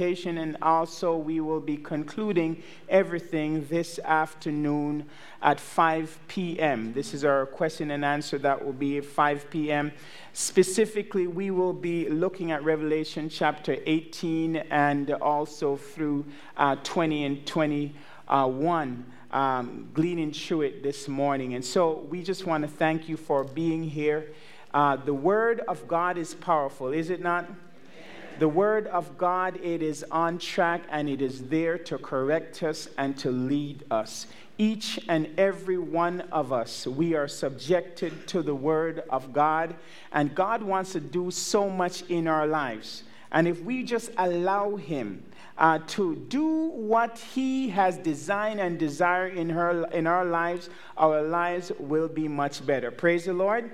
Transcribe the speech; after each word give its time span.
and 0.00 0.56
also 0.62 1.16
we 1.16 1.40
will 1.40 1.60
be 1.60 1.76
concluding 1.76 2.62
everything 2.88 3.66
this 3.66 3.98
afternoon 3.98 5.06
at 5.42 5.60
5 5.60 6.18
p.m. 6.28 6.92
This 6.92 7.14
is 7.14 7.24
our 7.24 7.46
question 7.46 7.90
and 7.90 8.04
answer 8.04 8.38
that 8.38 8.64
will 8.64 8.72
be 8.72 8.98
at 8.98 9.04
5 9.04 9.50
p.m. 9.50 9.92
Specifically, 10.32 11.26
we 11.26 11.50
will 11.50 11.72
be 11.72 12.08
looking 12.08 12.52
at 12.52 12.64
Revelation 12.64 13.28
chapter 13.28 13.76
18 13.86 14.56
and 14.56 15.10
also 15.10 15.76
through 15.76 16.24
uh, 16.56 16.76
20 16.76 17.24
and 17.24 17.46
21. 17.46 19.04
Um, 19.30 19.88
gleaning 19.94 20.32
through 20.32 20.62
it 20.62 20.82
this 20.82 21.08
morning. 21.08 21.54
And 21.54 21.64
so 21.64 22.06
we 22.10 22.22
just 22.22 22.44
want 22.44 22.62
to 22.64 22.68
thank 22.68 23.08
you 23.08 23.16
for 23.16 23.44
being 23.44 23.82
here. 23.82 24.32
Uh, 24.74 24.96
the 24.96 25.14
Word 25.14 25.60
of 25.68 25.86
God 25.88 26.18
is 26.18 26.34
powerful, 26.34 26.92
is 26.92 27.10
it 27.10 27.22
not? 27.22 27.46
The 28.38 28.48
Word 28.48 28.86
of 28.88 29.18
God, 29.18 29.60
it 29.62 29.82
is 29.82 30.04
on 30.10 30.38
track 30.38 30.82
and 30.90 31.08
it 31.08 31.22
is 31.22 31.48
there 31.48 31.78
to 31.78 31.98
correct 31.98 32.62
us 32.62 32.88
and 32.98 33.16
to 33.18 33.30
lead 33.30 33.84
us. 33.90 34.26
Each 34.58 34.98
and 35.08 35.28
every 35.38 35.78
one 35.78 36.22
of 36.32 36.52
us, 36.52 36.86
we 36.86 37.14
are 37.14 37.28
subjected 37.28 38.26
to 38.28 38.42
the 38.42 38.54
Word 38.54 39.02
of 39.10 39.32
God, 39.32 39.74
and 40.12 40.34
God 40.34 40.62
wants 40.62 40.92
to 40.92 41.00
do 41.00 41.30
so 41.30 41.68
much 41.70 42.02
in 42.02 42.26
our 42.26 42.46
lives. 42.46 43.04
And 43.30 43.48
if 43.48 43.62
we 43.62 43.82
just 43.82 44.10
allow 44.18 44.76
Him 44.76 45.22
uh, 45.56 45.78
to 45.88 46.16
do 46.16 46.68
what 46.68 47.18
He 47.18 47.70
has 47.70 47.96
designed 47.98 48.60
and 48.60 48.78
desired 48.78 49.36
in, 49.36 49.50
her, 49.50 49.84
in 49.92 50.06
our 50.06 50.24
lives, 50.24 50.68
our 50.96 51.22
lives 51.22 51.72
will 51.78 52.08
be 52.08 52.28
much 52.28 52.64
better. 52.66 52.90
Praise 52.90 53.24
the 53.24 53.32
Lord. 53.32 53.70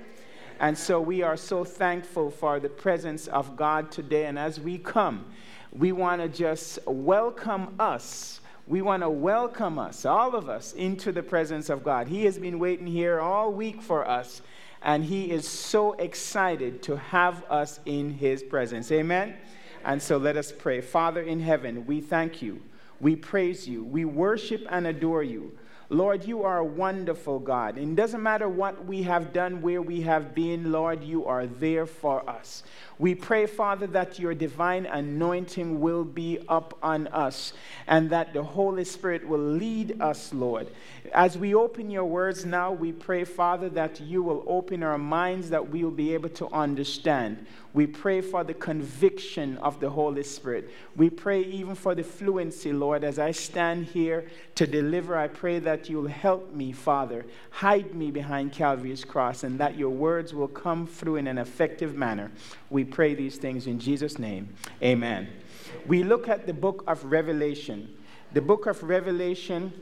And 0.59 0.77
so 0.77 0.99
we 0.99 1.21
are 1.21 1.37
so 1.37 1.63
thankful 1.63 2.29
for 2.29 2.59
the 2.59 2.67
presence 2.67 3.27
of 3.27 3.55
God 3.55 3.91
today. 3.91 4.25
And 4.25 4.37
as 4.37 4.59
we 4.59 4.77
come, 4.77 5.25
we 5.71 5.91
want 5.91 6.21
to 6.21 6.27
just 6.27 6.79
welcome 6.85 7.75
us. 7.79 8.41
We 8.67 8.81
want 8.81 9.03
to 9.03 9.09
welcome 9.09 9.79
us, 9.79 10.05
all 10.05 10.35
of 10.35 10.49
us, 10.49 10.73
into 10.73 11.11
the 11.11 11.23
presence 11.23 11.69
of 11.69 11.83
God. 11.83 12.07
He 12.07 12.25
has 12.25 12.37
been 12.37 12.59
waiting 12.59 12.87
here 12.87 13.19
all 13.19 13.51
week 13.51 13.81
for 13.81 14.07
us, 14.07 14.41
and 14.81 15.03
He 15.03 15.31
is 15.31 15.47
so 15.47 15.93
excited 15.93 16.83
to 16.83 16.97
have 16.97 17.43
us 17.49 17.79
in 17.85 18.11
His 18.11 18.43
presence. 18.43 18.91
Amen? 18.91 19.35
And 19.83 20.01
so 20.01 20.17
let 20.17 20.37
us 20.37 20.51
pray. 20.51 20.81
Father 20.81 21.21
in 21.21 21.39
heaven, 21.39 21.85
we 21.87 22.01
thank 22.01 22.41
you. 22.41 22.61
We 22.99 23.15
praise 23.15 23.67
you. 23.67 23.83
We 23.83 24.05
worship 24.05 24.67
and 24.69 24.85
adore 24.85 25.23
you. 25.23 25.57
Lord, 25.91 26.23
you 26.23 26.43
are 26.43 26.59
a 26.59 26.65
wonderful 26.65 27.39
God. 27.39 27.77
And 27.77 27.93
it 27.93 28.01
doesn't 28.01 28.21
matter 28.21 28.47
what 28.47 28.85
we 28.85 29.03
have 29.03 29.33
done, 29.33 29.61
where 29.61 29.81
we 29.81 30.01
have 30.01 30.35
been, 30.35 30.71
Lord, 30.71 31.03
you 31.03 31.25
are 31.25 31.47
there 31.47 31.87
for 31.87 32.27
us. 32.29 32.61
We 32.99 33.15
pray, 33.15 33.45
Father, 33.45 33.87
that 33.87 34.19
your 34.19 34.33
divine 34.33 34.85
anointing 34.85 35.79
will 35.79 36.03
be 36.03 36.39
up 36.49 36.77
on 36.83 37.07
us 37.07 37.53
and 37.87 38.09
that 38.09 38.33
the 38.33 38.43
Holy 38.43 38.83
Spirit 38.83 39.25
will 39.25 39.39
lead 39.39 40.01
us, 40.01 40.33
Lord. 40.33 40.67
As 41.13 41.37
we 41.37 41.55
open 41.55 41.89
your 41.89 42.03
words 42.03 42.45
now, 42.45 42.73
we 42.73 42.91
pray, 42.91 43.23
Father, 43.23 43.69
that 43.69 44.01
you 44.01 44.21
will 44.21 44.43
open 44.47 44.83
our 44.83 44.97
minds 44.97 45.49
that 45.49 45.69
we 45.69 45.81
will 45.81 45.91
be 45.91 46.13
able 46.13 46.27
to 46.29 46.49
understand. 46.49 47.47
We 47.73 47.87
pray 47.87 48.19
for 48.19 48.43
the 48.43 48.53
conviction 48.53 49.57
of 49.57 49.79
the 49.79 49.91
Holy 49.91 50.23
Spirit. 50.23 50.69
We 50.95 51.09
pray 51.09 51.41
even 51.41 51.75
for 51.75 51.95
the 51.95 52.03
fluency, 52.03 52.73
Lord, 52.73 53.03
as 53.03 53.17
I 53.17 53.31
stand 53.31 53.85
here 53.85 54.27
to 54.55 54.67
deliver. 54.67 55.15
I 55.15 55.27
pray 55.27 55.59
that 55.59 55.87
you'll 55.87 56.07
help 56.07 56.51
me, 56.53 56.73
Father. 56.73 57.25
Hide 57.51 57.95
me 57.95 58.11
behind 58.11 58.51
Calvary's 58.51 59.05
cross 59.05 59.43
and 59.43 59.59
that 59.59 59.77
your 59.77 59.91
words 59.91 60.33
will 60.33 60.47
come 60.47 60.85
through 60.85 61.17
in 61.17 61.27
an 61.27 61.37
effective 61.37 61.95
manner. 61.95 62.31
We 62.69 62.83
pray 62.83 63.15
these 63.15 63.37
things 63.37 63.67
in 63.67 63.79
Jesus' 63.79 64.19
name. 64.19 64.49
Amen. 64.83 65.29
We 65.87 66.03
look 66.03 66.27
at 66.27 66.45
the 66.45 66.53
book 66.53 66.83
of 66.87 67.03
Revelation. 67.05 67.95
The 68.33 68.41
book 68.41 68.65
of 68.67 68.83
Revelation 68.83 69.73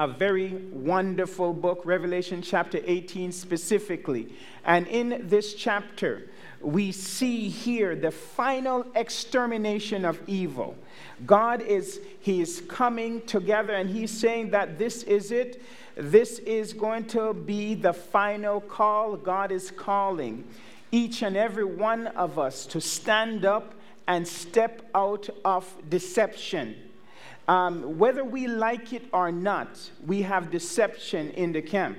a 0.00 0.06
very 0.06 0.54
wonderful 0.72 1.52
book, 1.52 1.82
Revelation 1.84 2.40
chapter 2.40 2.80
18 2.84 3.32
specifically. 3.32 4.32
And 4.64 4.86
in 4.86 5.26
this 5.26 5.54
chapter, 5.54 6.30
we 6.60 6.92
see 6.92 7.48
here 7.48 7.96
the 7.96 8.12
final 8.12 8.86
extermination 8.94 10.04
of 10.04 10.20
evil. 10.28 10.76
God 11.26 11.62
is 11.62 12.00
he 12.20 12.40
is 12.40 12.62
coming 12.68 13.22
together 13.26 13.74
and 13.74 13.90
he's 13.90 14.12
saying 14.12 14.50
that 14.50 14.78
this 14.78 15.02
is 15.02 15.32
it. 15.32 15.62
This 15.96 16.38
is 16.40 16.72
going 16.72 17.06
to 17.06 17.34
be 17.34 17.74
the 17.74 17.92
final 17.92 18.60
call. 18.60 19.16
God 19.16 19.50
is 19.50 19.72
calling 19.72 20.44
each 20.90 21.22
and 21.22 21.36
every 21.36 21.64
one 21.64 22.06
of 22.08 22.38
us 22.38 22.66
to 22.66 22.80
stand 22.80 23.44
up 23.44 23.74
and 24.06 24.26
step 24.26 24.88
out 24.94 25.28
of 25.44 25.70
deception. 25.88 26.74
Um, 27.46 27.98
whether 27.98 28.24
we 28.24 28.46
like 28.46 28.92
it 28.92 29.04
or 29.12 29.30
not, 29.32 29.90
we 30.06 30.22
have 30.22 30.50
deception 30.50 31.30
in 31.30 31.52
the 31.52 31.62
camp. 31.62 31.98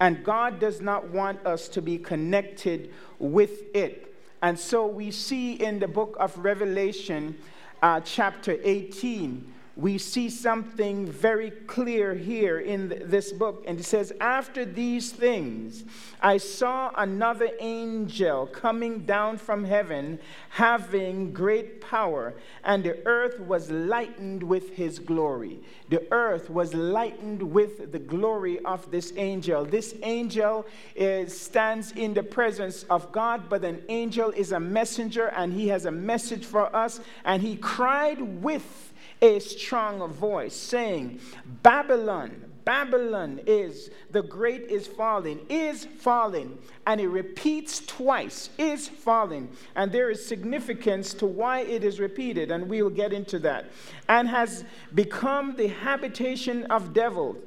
And 0.00 0.24
God 0.24 0.58
does 0.58 0.80
not 0.80 1.10
want 1.10 1.44
us 1.46 1.68
to 1.68 1.82
be 1.82 1.98
connected 1.98 2.92
with 3.18 3.74
it. 3.74 4.14
And 4.42 4.58
so 4.58 4.86
we 4.86 5.10
see 5.10 5.52
in 5.52 5.78
the 5.78 5.88
book 5.88 6.16
of 6.18 6.36
Revelation, 6.38 7.36
uh, 7.82 8.00
chapter 8.00 8.58
18, 8.62 9.52
we 9.76 9.98
see 9.98 10.28
something 10.28 11.06
very 11.06 11.50
clear 11.50 12.14
here 12.14 12.58
in 12.58 13.02
this 13.06 13.32
book. 13.32 13.64
And 13.66 13.78
it 13.78 13.84
says, 13.84 14.12
After 14.20 14.64
these 14.64 15.12
things, 15.12 15.84
I 16.20 16.38
saw 16.38 16.90
another 16.96 17.50
angel 17.60 18.46
coming 18.46 19.00
down 19.00 19.38
from 19.38 19.64
heaven, 19.64 20.18
having 20.50 21.32
great 21.32 21.80
power, 21.80 22.34
and 22.64 22.82
the 22.84 23.04
earth 23.06 23.40
was 23.40 23.70
lightened 23.70 24.42
with 24.42 24.74
his 24.74 24.98
glory. 24.98 25.60
The 25.88 26.06
earth 26.12 26.50
was 26.50 26.74
lightened 26.74 27.42
with 27.42 27.92
the 27.92 27.98
glory 27.98 28.58
of 28.64 28.90
this 28.90 29.12
angel. 29.16 29.64
This 29.64 29.94
angel 30.02 30.66
is, 30.94 31.38
stands 31.38 31.92
in 31.92 32.12
the 32.12 32.22
presence 32.22 32.84
of 32.90 33.10
God, 33.12 33.48
but 33.48 33.64
an 33.64 33.82
angel 33.88 34.30
is 34.30 34.52
a 34.52 34.60
messenger, 34.60 35.28
and 35.28 35.52
he 35.52 35.68
has 35.68 35.86
a 35.86 35.90
message 35.90 36.44
for 36.44 36.74
us, 36.74 37.00
and 37.24 37.40
he 37.40 37.56
cried 37.56 38.20
with 38.42 38.89
a 39.22 39.38
strong 39.38 40.10
voice 40.12 40.54
saying, 40.54 41.20
Babylon, 41.62 42.50
Babylon 42.64 43.40
is, 43.46 43.90
the 44.10 44.22
great 44.22 44.62
is 44.62 44.86
falling, 44.86 45.40
is 45.48 45.84
falling. 45.84 46.58
And 46.86 47.00
it 47.00 47.08
repeats 47.08 47.80
twice, 47.80 48.50
is 48.58 48.88
falling. 48.88 49.48
And 49.74 49.90
there 49.90 50.10
is 50.10 50.24
significance 50.24 51.14
to 51.14 51.26
why 51.26 51.60
it 51.60 51.84
is 51.84 51.98
repeated, 52.00 52.50
and 52.50 52.68
we 52.68 52.82
will 52.82 52.90
get 52.90 53.12
into 53.12 53.38
that. 53.40 53.66
And 54.08 54.28
has 54.28 54.64
become 54.94 55.56
the 55.56 55.68
habitation 55.68 56.64
of 56.66 56.92
devils, 56.92 57.38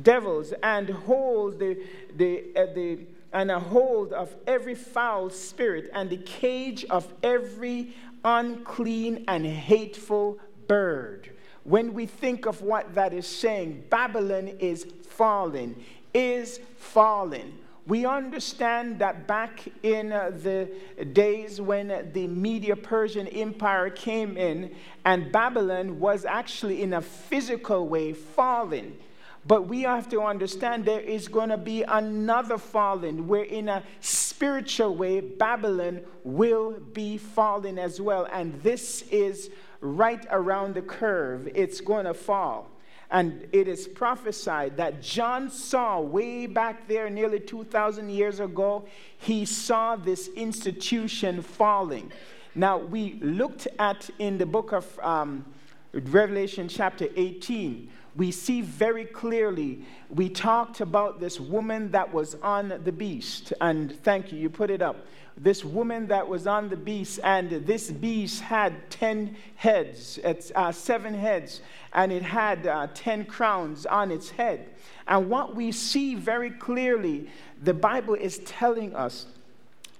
devils, 0.00 0.52
and 0.62 0.88
hold 0.88 1.58
the, 1.58 1.82
the, 2.16 2.44
uh, 2.56 2.66
the 2.74 2.98
and 3.30 3.50
a 3.50 3.60
hold 3.60 4.12
of 4.14 4.34
every 4.46 4.74
foul 4.74 5.28
spirit, 5.28 5.90
and 5.92 6.08
the 6.08 6.16
cage 6.16 6.84
of 6.86 7.12
every 7.22 7.94
unclean 8.24 9.24
and 9.28 9.44
hateful 9.44 10.38
bird. 10.68 11.30
When 11.64 11.92
we 11.92 12.06
think 12.06 12.46
of 12.46 12.62
what 12.62 12.94
that 12.94 13.12
is 13.12 13.26
saying, 13.26 13.84
Babylon 13.90 14.48
is 14.60 14.86
falling, 15.08 15.84
is 16.14 16.60
falling. 16.76 17.58
We 17.86 18.04
understand 18.04 18.98
that 18.98 19.26
back 19.26 19.64
in 19.82 20.12
uh, 20.12 20.30
the 20.30 20.68
days 21.14 21.58
when 21.58 22.10
the 22.12 22.26
Media 22.26 22.76
Persian 22.76 23.26
Empire 23.28 23.88
came 23.88 24.36
in, 24.36 24.74
and 25.06 25.32
Babylon 25.32 25.98
was 25.98 26.26
actually 26.26 26.82
in 26.82 26.92
a 26.92 27.00
physical 27.00 27.88
way 27.88 28.12
falling. 28.12 28.98
But 29.46 29.68
we 29.68 29.82
have 29.82 30.10
to 30.10 30.20
understand 30.20 30.84
there 30.84 31.00
is 31.00 31.28
going 31.28 31.48
to 31.48 31.56
be 31.56 31.82
another 31.82 32.58
falling 32.58 33.26
where, 33.26 33.44
in 33.44 33.70
a 33.70 33.82
spiritual 34.00 34.94
way, 34.94 35.20
Babylon 35.20 36.02
will 36.24 36.72
be 36.92 37.16
falling 37.16 37.78
as 37.78 37.98
well. 37.98 38.28
And 38.30 38.62
this 38.62 39.02
is 39.10 39.50
right 39.80 40.24
around 40.30 40.74
the 40.74 40.82
curve, 40.82 41.48
it's 41.54 41.80
going 41.80 42.06
to 42.06 42.14
fall. 42.14 42.70
And 43.10 43.46
it 43.52 43.68
is 43.68 43.88
prophesied 43.88 44.76
that 44.76 45.00
John 45.00 45.50
saw 45.50 46.00
way 46.00 46.46
back 46.46 46.86
there, 46.88 47.08
nearly 47.08 47.40
2,000 47.40 48.10
years 48.10 48.38
ago, 48.40 48.86
he 49.16 49.46
saw 49.46 49.96
this 49.96 50.28
institution 50.28 51.40
falling. 51.40 52.12
Now, 52.54 52.76
we 52.76 53.14
looked 53.22 53.66
at 53.78 54.10
in 54.18 54.36
the 54.36 54.44
book 54.44 54.72
of 54.72 54.98
um, 55.00 55.46
Revelation, 55.92 56.68
chapter 56.68 57.08
18, 57.16 57.90
we 58.16 58.30
see 58.32 58.62
very 58.62 59.04
clearly, 59.04 59.84
we 60.10 60.28
talked 60.28 60.80
about 60.80 61.20
this 61.20 61.38
woman 61.38 61.90
that 61.92 62.12
was 62.12 62.34
on 62.42 62.80
the 62.82 62.92
beast. 62.92 63.52
And 63.60 63.92
thank 64.02 64.32
you, 64.32 64.38
you 64.38 64.50
put 64.50 64.70
it 64.70 64.82
up 64.82 65.06
this 65.38 65.64
woman 65.64 66.06
that 66.08 66.26
was 66.26 66.46
on 66.46 66.68
the 66.68 66.76
beast, 66.76 67.20
and 67.22 67.50
this 67.66 67.90
beast 67.90 68.42
had 68.42 68.90
10 68.90 69.36
heads, 69.56 70.18
uh, 70.54 70.72
seven 70.72 71.14
heads, 71.14 71.60
and 71.92 72.12
it 72.12 72.22
had 72.22 72.66
uh, 72.66 72.88
10 72.94 73.24
crowns 73.24 73.86
on 73.86 74.10
its 74.10 74.30
head. 74.30 74.68
And 75.06 75.30
what 75.30 75.54
we 75.54 75.72
see 75.72 76.14
very 76.14 76.50
clearly, 76.50 77.28
the 77.62 77.74
Bible 77.74 78.14
is 78.14 78.38
telling 78.40 78.94
us 78.94 79.26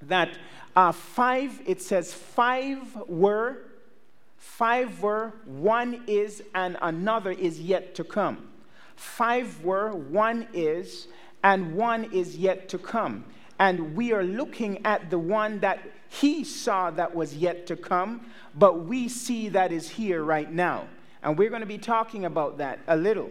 that 0.02 0.36
uh, 0.76 0.92
five, 0.92 1.60
it 1.66 1.80
says, 1.80 2.12
five 2.12 2.96
were 3.06 3.58
Five 4.38 5.02
were, 5.02 5.34
one 5.44 6.02
is, 6.06 6.42
and 6.54 6.76
another 6.80 7.32
is 7.32 7.60
yet 7.60 7.94
to 7.96 8.04
come. 8.04 8.48
Five 8.96 9.64
were, 9.64 9.92
one 9.92 10.48
is, 10.52 11.08
and 11.44 11.74
one 11.74 12.04
is 12.12 12.36
yet 12.36 12.68
to 12.70 12.78
come. 12.78 13.24
And 13.58 13.96
we 13.96 14.12
are 14.12 14.22
looking 14.22 14.84
at 14.84 15.10
the 15.10 15.18
one 15.18 15.60
that 15.60 15.80
he 16.08 16.44
saw 16.44 16.90
that 16.92 17.14
was 17.14 17.36
yet 17.36 17.66
to 17.66 17.76
come, 17.76 18.30
but 18.54 18.86
we 18.86 19.08
see 19.08 19.48
that 19.50 19.72
is 19.72 19.88
here 19.88 20.22
right 20.22 20.50
now. 20.50 20.86
And 21.22 21.36
we're 21.36 21.50
going 21.50 21.62
to 21.62 21.66
be 21.66 21.78
talking 21.78 22.24
about 22.24 22.58
that 22.58 22.78
a 22.86 22.96
little. 22.96 23.30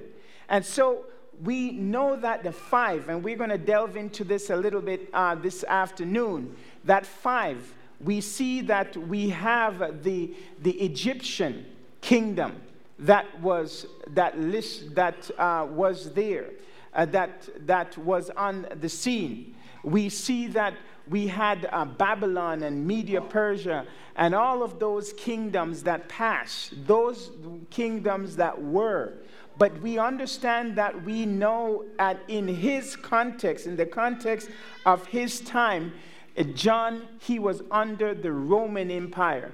And 0.49 0.65
so 0.65 1.05
we 1.43 1.71
know 1.71 2.15
that 2.15 2.43
the 2.43 2.51
five, 2.51 3.09
and 3.09 3.23
we're 3.23 3.37
going 3.37 3.49
to 3.49 3.57
delve 3.57 3.95
into 3.95 4.23
this 4.23 4.49
a 4.49 4.55
little 4.55 4.81
bit 4.81 5.09
uh, 5.13 5.35
this 5.35 5.63
afternoon, 5.63 6.55
that 6.83 7.05
five, 7.05 7.73
we 8.01 8.21
see 8.21 8.61
that 8.61 8.95
we 8.95 9.29
have 9.29 10.03
the, 10.03 10.33
the 10.61 10.71
Egyptian 10.71 11.65
kingdom 12.01 12.61
that 12.99 13.39
was, 13.41 13.85
that 14.07 14.39
list, 14.39 14.95
that, 14.95 15.29
uh, 15.37 15.65
was 15.69 16.13
there, 16.13 16.49
uh, 16.93 17.05
that, 17.05 17.49
that 17.65 17.97
was 17.97 18.29
on 18.31 18.67
the 18.79 18.89
scene. 18.89 19.55
We 19.83 20.09
see 20.09 20.47
that 20.47 20.73
we 21.09 21.27
had 21.27 21.69
uh, 21.71 21.85
Babylon 21.85 22.63
and 22.63 22.85
Media 22.85 23.21
Persia 23.21 23.85
and 24.15 24.33
all 24.35 24.63
of 24.63 24.79
those 24.79 25.13
kingdoms 25.13 25.83
that 25.83 26.09
passed, 26.09 26.73
those 26.85 27.31
kingdoms 27.69 28.35
that 28.35 28.61
were. 28.61 29.13
But 29.57 29.81
we 29.81 29.97
understand 29.97 30.75
that 30.75 31.03
we 31.03 31.25
know 31.25 31.85
that 31.97 32.19
in 32.27 32.47
his 32.47 32.95
context, 32.95 33.65
in 33.65 33.75
the 33.75 33.85
context 33.85 34.49
of 34.85 35.05
his 35.07 35.39
time, 35.41 35.93
John, 36.53 37.07
he 37.19 37.39
was 37.39 37.63
under 37.71 38.13
the 38.13 38.31
Roman 38.31 38.91
Empire. 38.91 39.51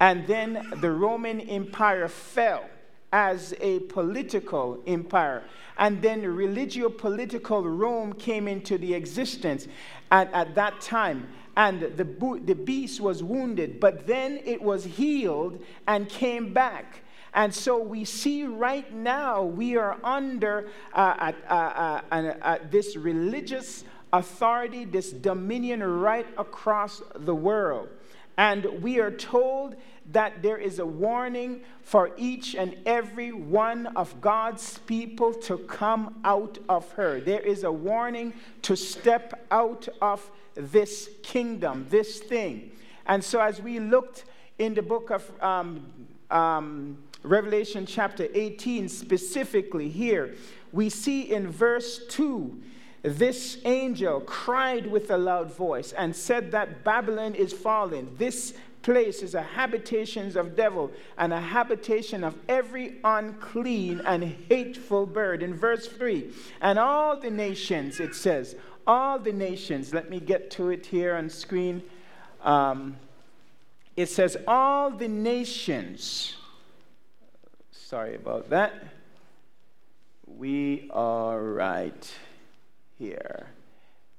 And 0.00 0.26
then 0.26 0.72
the 0.80 0.90
Roman 0.90 1.40
Empire 1.40 2.08
fell 2.08 2.64
as 3.12 3.54
a 3.60 3.80
political 3.80 4.82
empire. 4.86 5.44
And 5.78 6.00
then 6.00 6.22
religio 6.22 6.88
political 6.88 7.62
Rome 7.68 8.12
came 8.14 8.48
into 8.48 8.78
the 8.78 8.94
existence 8.94 9.68
at, 10.10 10.32
at 10.32 10.54
that 10.54 10.80
time. 10.80 11.28
And 11.56 11.82
the, 11.82 12.04
the 12.44 12.54
beast 12.54 13.00
was 13.00 13.22
wounded, 13.22 13.78
but 13.78 14.06
then 14.06 14.40
it 14.44 14.62
was 14.62 14.84
healed 14.84 15.62
and 15.86 16.08
came 16.08 16.54
back. 16.54 17.02
And 17.34 17.54
so 17.54 17.78
we 17.78 18.04
see 18.04 18.44
right 18.44 18.92
now 18.92 19.42
we 19.42 19.76
are 19.76 19.98
under 20.04 20.68
uh, 20.94 21.32
uh, 21.48 22.00
uh, 22.10 22.14
uh 22.14 22.58
this 22.70 22.96
religious 22.96 23.84
authority, 24.12 24.84
this 24.84 25.10
dominion 25.10 25.82
right 25.82 26.26
across 26.36 27.02
the 27.14 27.34
world. 27.34 27.88
And 28.36 28.82
we 28.82 28.98
are 28.98 29.10
told 29.10 29.76
that 30.10 30.42
there 30.42 30.58
is 30.58 30.78
a 30.78 30.86
warning 30.86 31.60
for 31.82 32.10
each 32.16 32.54
and 32.54 32.76
every 32.86 33.32
one 33.32 33.86
of 33.88 34.20
God's 34.20 34.78
people 34.78 35.32
to 35.34 35.58
come 35.58 36.20
out 36.24 36.58
of 36.68 36.90
her. 36.92 37.20
There 37.20 37.40
is 37.40 37.64
a 37.64 37.72
warning 37.72 38.32
to 38.62 38.76
step 38.76 39.46
out 39.50 39.88
of 40.00 40.28
this 40.54 41.08
kingdom, 41.22 41.86
this 41.88 42.20
thing. 42.20 42.72
And 43.06 43.22
so, 43.22 43.40
as 43.40 43.60
we 43.60 43.80
looked 43.80 44.24
in 44.58 44.74
the 44.74 44.82
book 44.82 45.10
of 45.10 45.30
um, 45.42 45.86
um, 46.30 46.98
Revelation, 47.22 47.86
chapter 47.86 48.28
18, 48.32 48.88
specifically 48.88 49.88
here, 49.88 50.34
we 50.72 50.88
see 50.88 51.32
in 51.32 51.48
verse 51.48 52.00
2 52.08 52.62
this 53.02 53.58
angel 53.64 54.20
cried 54.20 54.86
with 54.86 55.10
a 55.10 55.18
loud 55.18 55.52
voice 55.52 55.92
and 55.92 56.14
said 56.14 56.52
that 56.52 56.84
Babylon 56.84 57.34
is 57.34 57.52
fallen. 57.52 58.08
This 58.16 58.54
place 58.82 59.22
is 59.22 59.34
a 59.34 59.42
habitation 59.42 60.36
of 60.36 60.56
devil 60.56 60.90
and 61.16 61.32
a 61.32 61.40
habitation 61.40 62.24
of 62.24 62.34
every 62.48 62.96
unclean 63.04 64.00
and 64.06 64.24
hateful 64.48 65.06
bird. 65.06 65.42
In 65.42 65.54
verse 65.54 65.86
3, 65.86 66.30
and 66.60 66.78
all 66.78 67.16
the 67.18 67.30
nations, 67.30 68.00
it 68.00 68.14
says, 68.14 68.56
all 68.86 69.18
the 69.18 69.32
nations, 69.32 69.94
let 69.94 70.10
me 70.10 70.20
get 70.20 70.50
to 70.52 70.70
it 70.70 70.86
here 70.86 71.14
on 71.14 71.30
screen. 71.30 71.82
Um, 72.42 72.96
it 73.96 74.06
says, 74.06 74.36
all 74.48 74.90
the 74.90 75.08
nations, 75.08 76.34
sorry 77.70 78.16
about 78.16 78.50
that. 78.50 78.84
We 80.26 80.88
are 80.92 81.40
right 81.40 82.12
here. 82.98 83.51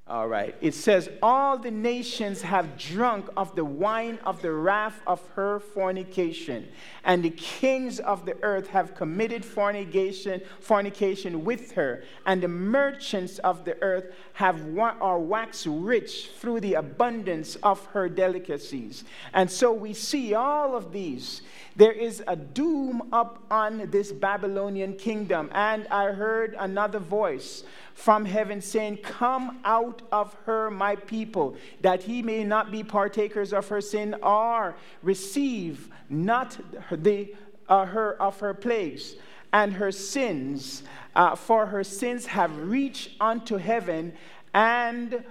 All 0.05 0.27
right. 0.27 0.53
It 0.59 0.73
says, 0.73 1.09
All 1.21 1.57
the 1.57 1.71
nations 1.71 2.41
have 2.41 2.77
drunk 2.77 3.29
of 3.37 3.55
the 3.55 3.63
wine 3.63 4.19
of 4.25 4.41
the 4.41 4.51
wrath 4.51 4.99
of 5.07 5.25
her 5.35 5.61
fornication, 5.61 6.67
and 7.05 7.23
the 7.23 7.29
kings 7.29 8.01
of 8.01 8.25
the 8.25 8.35
earth 8.43 8.67
have 8.67 8.95
committed 8.95 9.45
fornication, 9.45 10.41
fornication 10.59 11.45
with 11.45 11.71
her, 11.71 12.03
and 12.25 12.43
the 12.43 12.49
merchants 12.49 13.39
of 13.39 13.63
the 13.63 13.81
earth 13.81 14.13
have 14.33 14.77
are 14.77 15.19
waxed 15.19 15.67
rich 15.69 16.31
through 16.37 16.59
the 16.59 16.73
abundance 16.73 17.55
of 17.63 17.85
her 17.87 18.09
delicacies. 18.09 19.05
And 19.33 19.49
so 19.49 19.71
we 19.71 19.93
see 19.93 20.33
all 20.33 20.75
of 20.75 20.91
these. 20.91 21.43
There 21.75 21.91
is 21.91 22.23
a 22.27 22.35
doom 22.35 23.09
up 23.11 23.43
on 23.49 23.89
this 23.89 24.11
Babylonian 24.11 24.93
kingdom. 24.93 25.49
And 25.53 25.87
I 25.87 26.11
heard 26.11 26.55
another 26.59 26.99
voice 26.99 27.63
from 27.95 28.25
heaven 28.25 28.61
saying, 28.61 28.97
Come 28.97 29.59
out 29.65 30.03
of 30.11 30.35
her, 30.45 30.69
my 30.69 30.95
people, 30.95 31.55
that 31.81 32.03
he 32.03 32.21
may 32.21 32.43
not 32.43 32.71
be 32.71 32.83
partakers 32.83 33.53
of 33.53 33.67
her 33.69 33.81
sin 33.81 34.15
or 34.21 34.75
receive 35.01 35.89
not 36.09 36.57
the, 36.91 37.33
uh, 37.67 37.85
her 37.85 38.21
of 38.21 38.39
her 38.39 38.53
plagues 38.53 39.15
and 39.51 39.73
her 39.73 39.91
sins, 39.91 40.83
uh, 41.15 41.35
for 41.35 41.67
her 41.67 41.83
sins 41.83 42.25
have 42.25 42.55
reached 42.57 43.11
unto 43.21 43.57
heaven, 43.57 44.11
and 44.53 45.23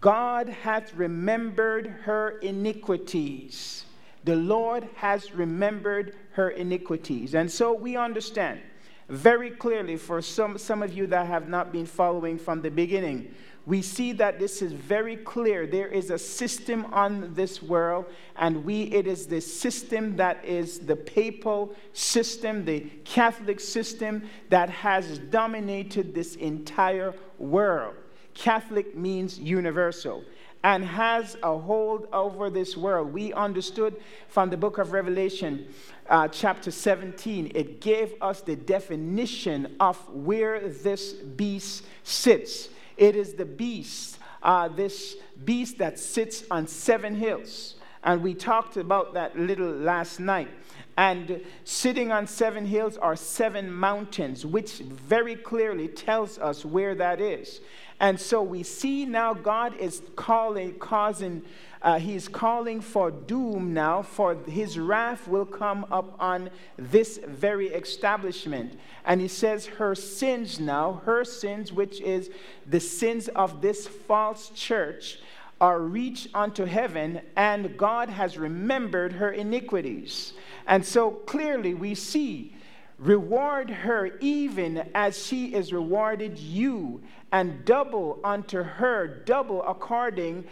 God 0.00 0.48
hath 0.48 0.94
remembered 0.94 1.86
her 2.04 2.38
iniquities. 2.40 3.86
The 4.24 4.36
Lord 4.36 4.88
has 4.96 5.32
remembered 5.32 6.14
her 6.32 6.50
iniquities. 6.50 7.34
And 7.34 7.50
so 7.50 7.72
we 7.72 7.96
understand 7.96 8.60
very 9.08 9.50
clearly 9.50 9.96
for 9.96 10.22
some, 10.22 10.56
some 10.56 10.82
of 10.82 10.92
you 10.92 11.06
that 11.08 11.26
have 11.26 11.48
not 11.48 11.72
been 11.72 11.86
following 11.86 12.38
from 12.38 12.62
the 12.62 12.70
beginning. 12.70 13.34
We 13.66 13.82
see 13.82 14.12
that 14.12 14.38
this 14.38 14.62
is 14.62 14.72
very 14.72 15.16
clear. 15.16 15.66
There 15.66 15.88
is 15.88 16.10
a 16.10 16.18
system 16.18 16.86
on 16.92 17.34
this 17.34 17.62
world, 17.62 18.06
and 18.36 18.64
we 18.64 18.84
it 18.84 19.06
is 19.06 19.26
the 19.26 19.40
system 19.40 20.16
that 20.16 20.44
is 20.44 20.78
the 20.78 20.96
papal 20.96 21.74
system, 21.92 22.64
the 22.64 22.80
Catholic 23.04 23.60
system 23.60 24.22
that 24.48 24.70
has 24.70 25.18
dominated 25.18 26.14
this 26.14 26.36
entire 26.36 27.14
world. 27.38 27.96
Catholic 28.32 28.96
means 28.96 29.38
universal 29.38 30.24
and 30.62 30.84
has 30.84 31.36
a 31.42 31.56
hold 31.56 32.06
over 32.12 32.50
this 32.50 32.76
world. 32.76 33.12
We 33.12 33.32
understood 33.32 33.96
from 34.28 34.50
the 34.50 34.56
book 34.56 34.78
of 34.78 34.92
Revelation, 34.92 35.68
uh, 36.08 36.28
chapter 36.28 36.70
17, 36.70 37.52
it 37.54 37.80
gave 37.80 38.14
us 38.20 38.42
the 38.42 38.56
definition 38.56 39.76
of 39.80 39.96
where 40.10 40.68
this 40.68 41.12
beast 41.12 41.84
sits. 42.02 42.68
It 42.96 43.16
is 43.16 43.34
the 43.34 43.46
beast, 43.46 44.18
uh, 44.42 44.68
this 44.68 45.16
beast 45.44 45.78
that 45.78 45.98
sits 45.98 46.44
on 46.50 46.66
seven 46.66 47.14
hills. 47.14 47.76
And 48.02 48.22
we 48.22 48.34
talked 48.34 48.76
about 48.76 49.14
that 49.14 49.38
little 49.38 49.70
last 49.70 50.20
night. 50.20 50.48
And 50.96 51.42
sitting 51.64 52.12
on 52.12 52.26
seven 52.26 52.66
hills 52.66 52.98
are 52.98 53.16
seven 53.16 53.72
mountains, 53.72 54.44
which 54.44 54.78
very 54.78 55.36
clearly 55.36 55.88
tells 55.88 56.38
us 56.38 56.64
where 56.64 56.94
that 56.94 57.20
is. 57.20 57.60
And 58.00 58.18
so 58.18 58.42
we 58.42 58.62
see 58.62 59.04
now 59.04 59.34
God 59.34 59.76
is 59.76 60.02
calling, 60.16 60.78
causing, 60.78 61.42
uh, 61.82 61.98
he's 61.98 62.28
calling 62.28 62.80
for 62.80 63.10
doom 63.10 63.74
now, 63.74 64.00
for 64.00 64.34
his 64.46 64.78
wrath 64.78 65.28
will 65.28 65.44
come 65.44 65.86
up 65.90 66.16
on 66.18 66.48
this 66.78 67.20
very 67.26 67.68
establishment. 67.68 68.78
And 69.04 69.20
he 69.20 69.28
says, 69.28 69.66
her 69.66 69.94
sins 69.94 70.58
now, 70.58 71.02
her 71.04 71.24
sins, 71.24 71.74
which 71.74 72.00
is 72.00 72.30
the 72.66 72.80
sins 72.80 73.28
of 73.28 73.60
this 73.60 73.86
false 73.86 74.48
church, 74.48 75.18
are 75.60 75.80
reached 75.80 76.28
unto 76.34 76.64
heaven, 76.64 77.20
and 77.36 77.76
God 77.76 78.08
has 78.08 78.38
remembered 78.38 79.12
her 79.12 79.30
iniquities. 79.30 80.32
And 80.66 80.86
so 80.86 81.10
clearly 81.10 81.74
we 81.74 81.94
see 81.94 82.54
Reward 83.00 83.70
her 83.70 84.10
even 84.20 84.86
as 84.94 85.26
she 85.26 85.54
is 85.54 85.72
rewarded 85.72 86.38
you, 86.38 87.00
and 87.32 87.64
double 87.64 88.20
unto 88.22 88.62
her, 88.62 89.22
double 89.24 89.62
according 89.62 90.44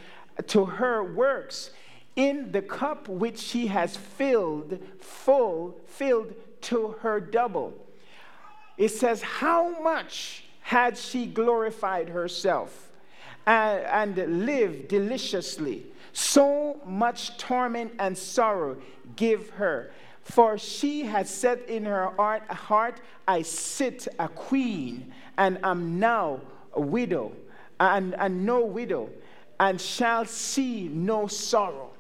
to 0.47 0.65
her 0.65 1.05
works. 1.05 1.71
In 2.17 2.51
the 2.51 2.63
cup 2.63 3.07
which 3.07 3.39
she 3.39 3.67
has 3.67 3.99
filled, 3.99 4.79
full, 4.99 5.79
filled 5.87 6.35
to 6.63 6.97
her 7.03 7.21
double. 7.21 7.75
It 8.79 8.89
says, 8.89 9.21
How 9.21 9.83
much 9.83 10.45
had 10.63 10.97
she 10.97 11.27
glorified 11.27 12.09
herself 12.09 12.91
and, 13.47 14.17
and 14.17 14.47
lived 14.47 14.89
deliciously? 14.89 15.85
So 16.15 16.81
much 16.87 17.37
torment 17.37 17.93
and 17.99 18.17
sorrow 18.17 18.79
give 19.17 19.51
her 19.51 19.93
For 20.31 20.59
she 20.59 21.03
has 21.03 21.31
said 21.31 21.61
in 21.69 21.87
her 21.87 22.11
heart, 22.51 23.01
I 23.27 23.43
sit 23.43 24.07
a 24.19 24.29
queen, 24.29 25.13
and 25.39 25.59
am 25.65 25.99
now 25.99 26.43
a 26.75 26.81
widow, 26.83 27.33
and, 27.81 28.15
and 28.15 28.45
no 28.45 28.65
widow, 28.65 29.09
and 29.59 29.81
shall 29.81 30.27
see 30.27 30.89
no 30.89 31.29
sorrow. 31.29 31.91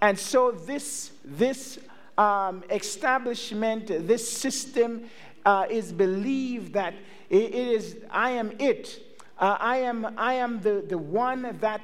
And 0.00 0.18
so 0.18 0.50
this, 0.50 1.12
this 1.24 1.78
um, 2.16 2.64
establishment, 2.68 3.86
this 3.86 4.28
system 4.28 5.08
uh, 5.46 5.66
is 5.70 5.92
believed 5.92 6.72
that 6.72 6.94
it 7.30 7.54
is, 7.54 7.96
I 8.10 8.30
am 8.30 8.52
it. 8.58 9.00
Uh, 9.38 9.56
I 9.60 9.78
am, 9.78 10.14
I 10.18 10.34
am 10.34 10.60
the, 10.60 10.84
the 10.86 10.98
one 10.98 11.56
that, 11.60 11.80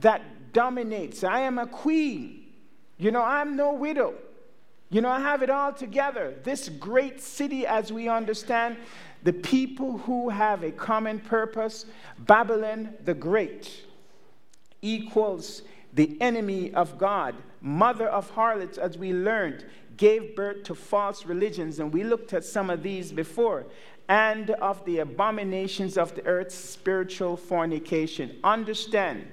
that 0.00 0.52
dominates. 0.52 1.24
I 1.24 1.40
am 1.40 1.58
a 1.58 1.66
queen. 1.66 2.44
You 2.98 3.12
know, 3.12 3.22
I'm 3.22 3.56
no 3.56 3.72
widow. 3.72 4.14
You 4.90 5.02
know, 5.02 5.10
I 5.10 5.20
have 5.20 5.42
it 5.42 5.50
all 5.50 5.72
together. 5.72 6.34
This 6.44 6.68
great 6.68 7.20
city, 7.20 7.66
as 7.66 7.92
we 7.92 8.08
understand, 8.08 8.78
the 9.22 9.32
people 9.32 9.98
who 9.98 10.30
have 10.30 10.62
a 10.62 10.70
common 10.70 11.20
purpose, 11.20 11.84
Babylon 12.18 12.94
the 13.04 13.14
Great, 13.14 13.84
equals 14.80 15.62
the 15.92 16.16
enemy 16.20 16.72
of 16.72 16.98
God, 16.98 17.34
mother 17.60 18.08
of 18.08 18.30
harlots, 18.30 18.78
as 18.78 18.96
we 18.96 19.12
learned, 19.12 19.66
gave 19.96 20.36
birth 20.36 20.62
to 20.64 20.74
false 20.74 21.26
religions, 21.26 21.80
and 21.80 21.92
we 21.92 22.04
looked 22.04 22.32
at 22.32 22.44
some 22.44 22.70
of 22.70 22.82
these 22.82 23.12
before, 23.12 23.66
and 24.08 24.50
of 24.50 24.82
the 24.86 25.00
abominations 25.00 25.98
of 25.98 26.14
the 26.14 26.24
earth, 26.24 26.52
spiritual 26.52 27.36
fornication. 27.36 28.38
Understand, 28.42 29.26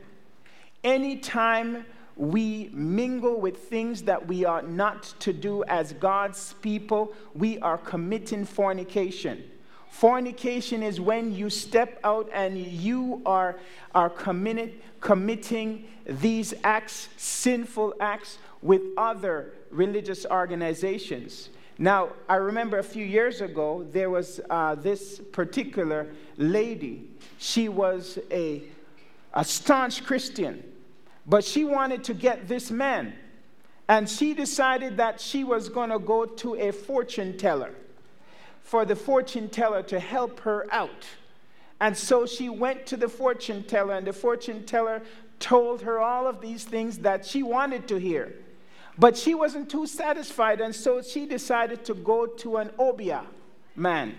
anytime 0.83 1.85
we 2.15 2.69
mingle 2.71 3.39
with 3.39 3.57
things 3.57 4.03
that 4.03 4.27
we 4.27 4.45
are 4.45 4.61
not 4.61 5.03
to 5.19 5.33
do 5.33 5.63
as 5.65 5.93
God's 5.93 6.53
people, 6.61 7.13
we 7.33 7.59
are 7.59 7.77
committing 7.77 8.45
fornication. 8.45 9.43
Fornication 9.89 10.83
is 10.83 10.99
when 10.99 11.33
you 11.33 11.49
step 11.49 11.99
out 12.03 12.29
and 12.33 12.57
you 12.57 13.21
are, 13.25 13.57
are 13.93 14.09
committed, 14.09 14.81
committing 14.99 15.85
these 16.05 16.53
acts, 16.63 17.09
sinful 17.17 17.93
acts, 17.99 18.37
with 18.61 18.81
other 18.97 19.53
religious 19.69 20.25
organizations. 20.25 21.49
Now, 21.77 22.09
I 22.27 22.35
remember 22.35 22.79
a 22.79 22.83
few 22.83 23.05
years 23.05 23.41
ago, 23.41 23.85
there 23.91 24.09
was 24.09 24.39
uh, 24.49 24.75
this 24.75 25.19
particular 25.31 26.07
lady. 26.37 27.09
She 27.37 27.69
was 27.69 28.17
a, 28.31 28.63
a 29.33 29.43
staunch 29.43 30.03
Christian 30.05 30.63
but 31.25 31.43
she 31.43 31.63
wanted 31.63 32.03
to 32.05 32.13
get 32.13 32.47
this 32.47 32.71
man. 32.71 33.13
And 33.87 34.09
she 34.09 34.33
decided 34.33 34.97
that 34.97 35.21
she 35.21 35.43
was 35.43 35.69
going 35.69 35.91
to 35.91 35.99
go 35.99 36.25
to 36.25 36.55
a 36.55 36.71
fortune 36.71 37.37
teller 37.37 37.71
for 38.63 38.83
the 38.83 38.95
fortune 38.95 39.47
teller 39.47 39.83
to 39.83 39.99
help 39.99 40.39
her 40.39 40.65
out. 40.71 41.05
And 41.79 41.95
so 41.95 42.25
she 42.25 42.49
went 42.49 42.87
to 42.87 42.97
the 42.97 43.07
fortune 43.07 43.63
teller, 43.63 43.93
and 43.93 44.07
the 44.07 44.13
fortune 44.13 44.65
teller 44.65 45.03
told 45.39 45.81
her 45.81 45.99
all 45.99 46.25
of 46.25 46.41
these 46.41 46.63
things 46.63 46.99
that 46.99 47.25
she 47.25 47.43
wanted 47.43 47.87
to 47.89 47.97
hear. 47.97 48.33
But 48.97 49.17
she 49.17 49.35
wasn't 49.35 49.69
too 49.69 49.85
satisfied, 49.85 50.61
and 50.61 50.73
so 50.73 51.01
she 51.01 51.25
decided 51.25 51.83
to 51.85 51.93
go 51.93 52.25
to 52.25 52.57
an 52.57 52.71
Obeah 52.79 53.25
man, 53.75 54.15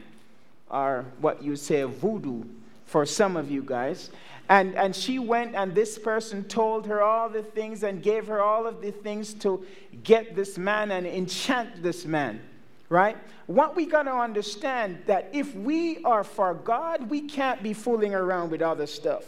or 0.71 1.07
what 1.19 1.43
you 1.43 1.57
say, 1.57 1.83
voodoo 1.85 2.45
for 2.85 3.07
some 3.07 3.37
of 3.37 3.51
you 3.51 3.63
guys. 3.63 4.11
And, 4.49 4.75
and 4.77 4.95
she 4.95 5.19
went, 5.19 5.55
and 5.55 5.75
this 5.75 5.99
person 5.99 6.45
told 6.45 6.87
her 6.87 7.03
all 7.03 7.29
the 7.29 7.43
things 7.43 7.83
and 7.83 8.03
gave 8.03 8.29
her 8.29 8.41
all 8.41 8.67
of 8.67 8.81
the 8.81 8.93
things 8.93 9.35
to 9.35 9.65
get 10.05 10.37
this 10.37 10.57
man 10.57 10.93
and 10.93 11.07
enchant 11.07 11.83
this 11.83 12.05
man, 12.05 12.41
right? 12.89 13.17
What 13.47 13.75
we 13.75 13.87
got 13.87 14.05
to 14.05 14.13
understand 14.15 15.03
that 15.07 15.31
if 15.33 15.55
we 15.55 16.03
are 16.05 16.23
for 16.23 16.55
God, 16.55 17.11
we 17.11 17.23
can't 17.23 17.63
be 17.63 17.73
fooling 17.73 18.15
around 18.15 18.51
with 18.51 18.63
other 18.63 18.87
stuff. 18.87 19.25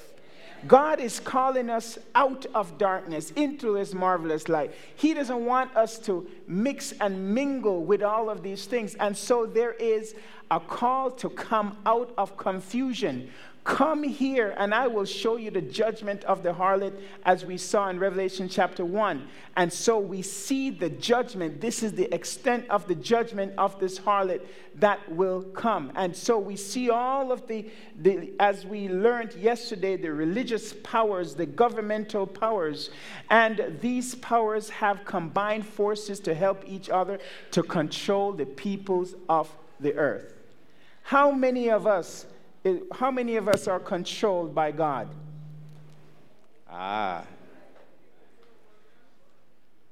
God 0.67 0.99
is 0.99 1.21
calling 1.21 1.71
us 1.71 1.99
out 2.17 2.47
of 2.55 2.79
darkness 2.79 3.31
into 3.33 3.75
his 3.75 3.95
marvelous 3.95 4.49
light. 4.49 4.75
He 4.97 5.15
doesn't 5.15 5.45
want 5.45 5.77
us 5.77 5.99
to 6.01 6.29
mix 6.49 6.93
and 7.01 7.33
mingle 7.33 7.85
with 7.85 8.03
all 8.03 8.29
of 8.29 8.43
these 8.43 8.67
things. 8.67 8.97
And 8.97 9.17
so 9.17 9.47
there 9.47 9.73
is 9.73 10.17
a 10.51 10.59
call 10.59 11.13
to 11.13 11.31
come 11.31 11.77
out 11.87 12.13
of 12.19 12.37
confusion 12.37 13.31
Come 13.69 14.03
here, 14.03 14.55
and 14.57 14.75
I 14.75 14.87
will 14.87 15.05
show 15.05 15.37
you 15.37 15.51
the 15.51 15.61
judgment 15.61 16.25
of 16.25 16.43
the 16.43 16.55
harlot, 16.55 16.99
as 17.27 17.45
we 17.45 17.59
saw 17.59 17.91
in 17.91 17.99
Revelation 17.99 18.49
chapter 18.49 18.83
1. 18.83 19.29
And 19.57 19.71
so 19.71 19.99
we 19.99 20.23
see 20.23 20.71
the 20.71 20.89
judgment. 20.89 21.61
This 21.61 21.83
is 21.83 21.93
the 21.93 22.13
extent 22.15 22.65
of 22.71 22.89
the 22.89 22.95
judgment 22.95 23.53
of 23.59 23.79
this 23.79 23.99
harlot 23.99 24.41
that 24.77 25.07
will 25.13 25.43
come. 25.43 25.93
And 25.97 26.17
so 26.17 26.39
we 26.39 26.57
see 26.57 26.89
all 26.89 27.31
of 27.31 27.47
the, 27.47 27.69
the 28.01 28.33
as 28.41 28.65
we 28.65 28.89
learned 28.89 29.35
yesterday, 29.35 29.99
the 29.99 30.15
religious 30.15 30.73
powers, 30.83 31.35
the 31.35 31.45
governmental 31.45 32.27
powers. 32.27 32.89
And 33.29 33.77
these 33.83 34.15
powers 34.15 34.71
have 34.71 35.05
combined 35.05 35.67
forces 35.67 36.21
to 36.21 36.33
help 36.33 36.65
each 36.67 36.89
other 36.89 37.19
to 37.51 37.63
control 37.63 38.33
the 38.33 38.47
peoples 38.47 39.15
of 39.29 39.55
the 39.79 39.95
earth. 39.95 40.33
How 41.03 41.31
many 41.31 41.69
of 41.69 41.87
us? 41.87 42.25
How 42.93 43.11
many 43.11 43.37
of 43.37 43.49
us 43.49 43.69
are 43.69 43.81
controlled 43.81 44.55
by 44.55 44.71
God? 44.71 45.09
Ah. 46.71 47.25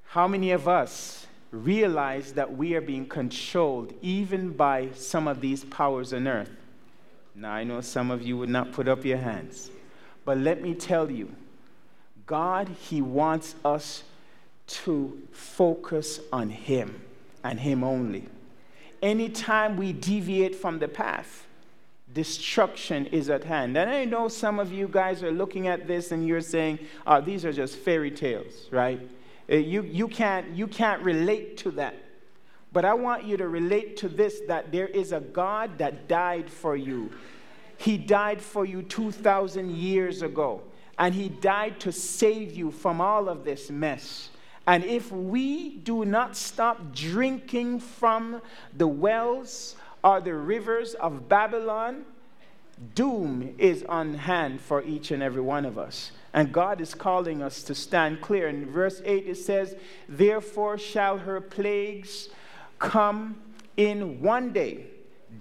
How 0.05 0.27
many 0.27 0.51
of 0.51 0.67
us 0.67 1.27
realize 1.51 2.33
that 2.33 2.55
we 2.55 2.75
are 2.75 2.81
being 2.81 3.07
controlled 3.07 3.93
even 4.01 4.51
by 4.51 4.89
some 4.93 5.27
of 5.27 5.41
these 5.41 5.63
powers 5.65 6.13
on 6.13 6.27
earth? 6.27 6.51
Now, 7.35 7.51
I 7.51 7.63
know 7.63 7.81
some 7.81 8.09
of 8.11 8.21
you 8.21 8.37
would 8.37 8.49
not 8.49 8.71
put 8.71 8.87
up 8.87 9.05
your 9.05 9.17
hands, 9.17 9.69
but 10.25 10.37
let 10.37 10.61
me 10.61 10.73
tell 10.73 11.11
you 11.11 11.31
God, 12.25 12.67
He 12.67 13.01
wants 13.01 13.55
us 13.63 14.03
to 14.67 15.21
focus 15.31 16.19
on 16.31 16.49
Him 16.49 17.01
and 17.43 17.59
Him 17.59 17.83
only. 17.83 18.27
Anytime 19.01 19.77
we 19.77 19.93
deviate 19.93 20.55
from 20.55 20.79
the 20.79 20.87
path, 20.87 21.46
destruction 22.17 23.05
is 23.05 23.29
at 23.29 23.43
hand. 23.43 23.77
And 23.77 23.91
I 23.91 24.03
know 24.03 24.27
some 24.27 24.59
of 24.59 24.73
you 24.73 24.87
guys 24.87 25.21
are 25.21 25.29
looking 25.29 25.67
at 25.67 25.85
this 25.85 26.11
and 26.11 26.27
you're 26.27 26.41
saying, 26.41 26.79
oh, 27.05 27.21
these 27.21 27.45
are 27.45 27.53
just 27.53 27.75
fairy 27.75 28.09
tales, 28.09 28.69
right? 28.71 28.99
Uh, 29.47 29.57
you, 29.57 29.83
you, 29.83 30.07
can't, 30.07 30.49
you 30.49 30.65
can't 30.65 31.03
relate 31.03 31.57
to 31.57 31.69
that. 31.71 31.93
But 32.73 32.85
I 32.85 32.95
want 32.95 33.25
you 33.25 33.37
to 33.37 33.47
relate 33.47 33.97
to 33.97 34.09
this 34.09 34.41
that 34.47 34.71
there 34.71 34.87
is 34.87 35.11
a 35.11 35.19
God 35.19 35.77
that 35.77 36.07
died 36.07 36.49
for 36.49 36.75
you. 36.75 37.11
He 37.77 37.99
died 37.99 38.41
for 38.41 38.65
you 38.65 38.81
2,000 38.81 39.69
years 39.69 40.23
ago, 40.23 40.63
and 40.97 41.13
He 41.13 41.29
died 41.29 41.79
to 41.81 41.91
save 41.91 42.55
you 42.55 42.71
from 42.71 42.99
all 42.99 43.29
of 43.29 43.43
this 43.43 43.69
mess. 43.69 44.31
And 44.65 44.83
if 44.83 45.11
we 45.11 45.77
do 45.77 46.03
not 46.03 46.35
stop 46.35 46.95
drinking 46.95 47.79
from 47.79 48.41
the 48.75 48.87
wells 48.87 49.75
are 50.03 50.21
the 50.21 50.33
rivers 50.33 50.93
of 50.95 51.27
Babylon. 51.29 52.05
Doom 52.93 53.55
is 53.57 53.83
on 53.89 54.13
hand 54.13 54.61
for 54.61 54.83
each 54.83 55.11
and 55.11 55.23
every 55.23 55.41
one 55.41 55.65
of 55.65 55.77
us. 55.77 56.11
And 56.33 56.51
God 56.51 56.79
is 56.79 56.93
calling 56.93 57.41
us 57.41 57.63
to 57.63 57.73
stand 57.73 58.21
clear. 58.21 58.47
In 58.47 58.69
verse 58.69 59.01
8, 59.03 59.27
it 59.27 59.35
says, 59.35 59.75
Therefore 60.07 60.77
shall 60.77 61.17
her 61.19 61.41
plagues 61.41 62.29
come 62.77 63.41
in 63.75 64.21
one 64.21 64.53
day 64.53 64.85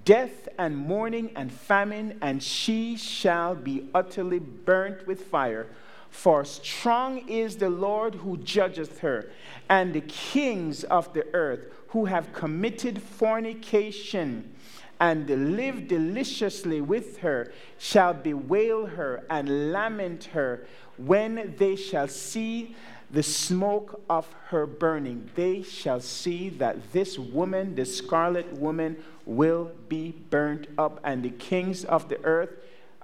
death 0.04 0.48
and 0.58 0.76
mourning 0.76 1.30
and 1.36 1.52
famine, 1.52 2.18
and 2.22 2.42
she 2.42 2.96
shall 2.96 3.54
be 3.54 3.88
utterly 3.94 4.38
burnt 4.38 5.06
with 5.06 5.26
fire. 5.26 5.66
For 6.10 6.44
strong 6.44 7.28
is 7.28 7.56
the 7.56 7.70
Lord 7.70 8.16
who 8.16 8.36
judgeth 8.38 9.00
her, 9.00 9.30
and 9.68 9.92
the 9.92 10.00
kings 10.00 10.84
of 10.84 11.12
the 11.12 11.26
earth 11.34 11.60
who 11.88 12.06
have 12.06 12.32
committed 12.32 13.00
fornication 13.02 14.52
and 14.98 15.28
live 15.56 15.88
deliciously 15.88 16.80
with 16.80 17.18
her 17.18 17.52
shall 17.78 18.14
bewail 18.14 18.86
her 18.86 19.24
and 19.28 19.72
lament 19.72 20.24
her 20.24 20.66
when 20.96 21.54
they 21.58 21.76
shall 21.76 22.08
see 22.08 22.74
the 23.10 23.22
smoke 23.22 24.02
of 24.08 24.32
her 24.46 24.66
burning. 24.66 25.30
They 25.34 25.62
shall 25.62 26.00
see 26.00 26.48
that 26.50 26.92
this 26.92 27.18
woman, 27.18 27.74
the 27.74 27.84
scarlet 27.84 28.52
woman, 28.54 28.96
will 29.24 29.70
be 29.88 30.14
burnt 30.30 30.66
up, 30.78 30.98
and 31.04 31.22
the 31.22 31.30
kings 31.30 31.84
of 31.84 32.08
the 32.08 32.22
earth. 32.24 32.50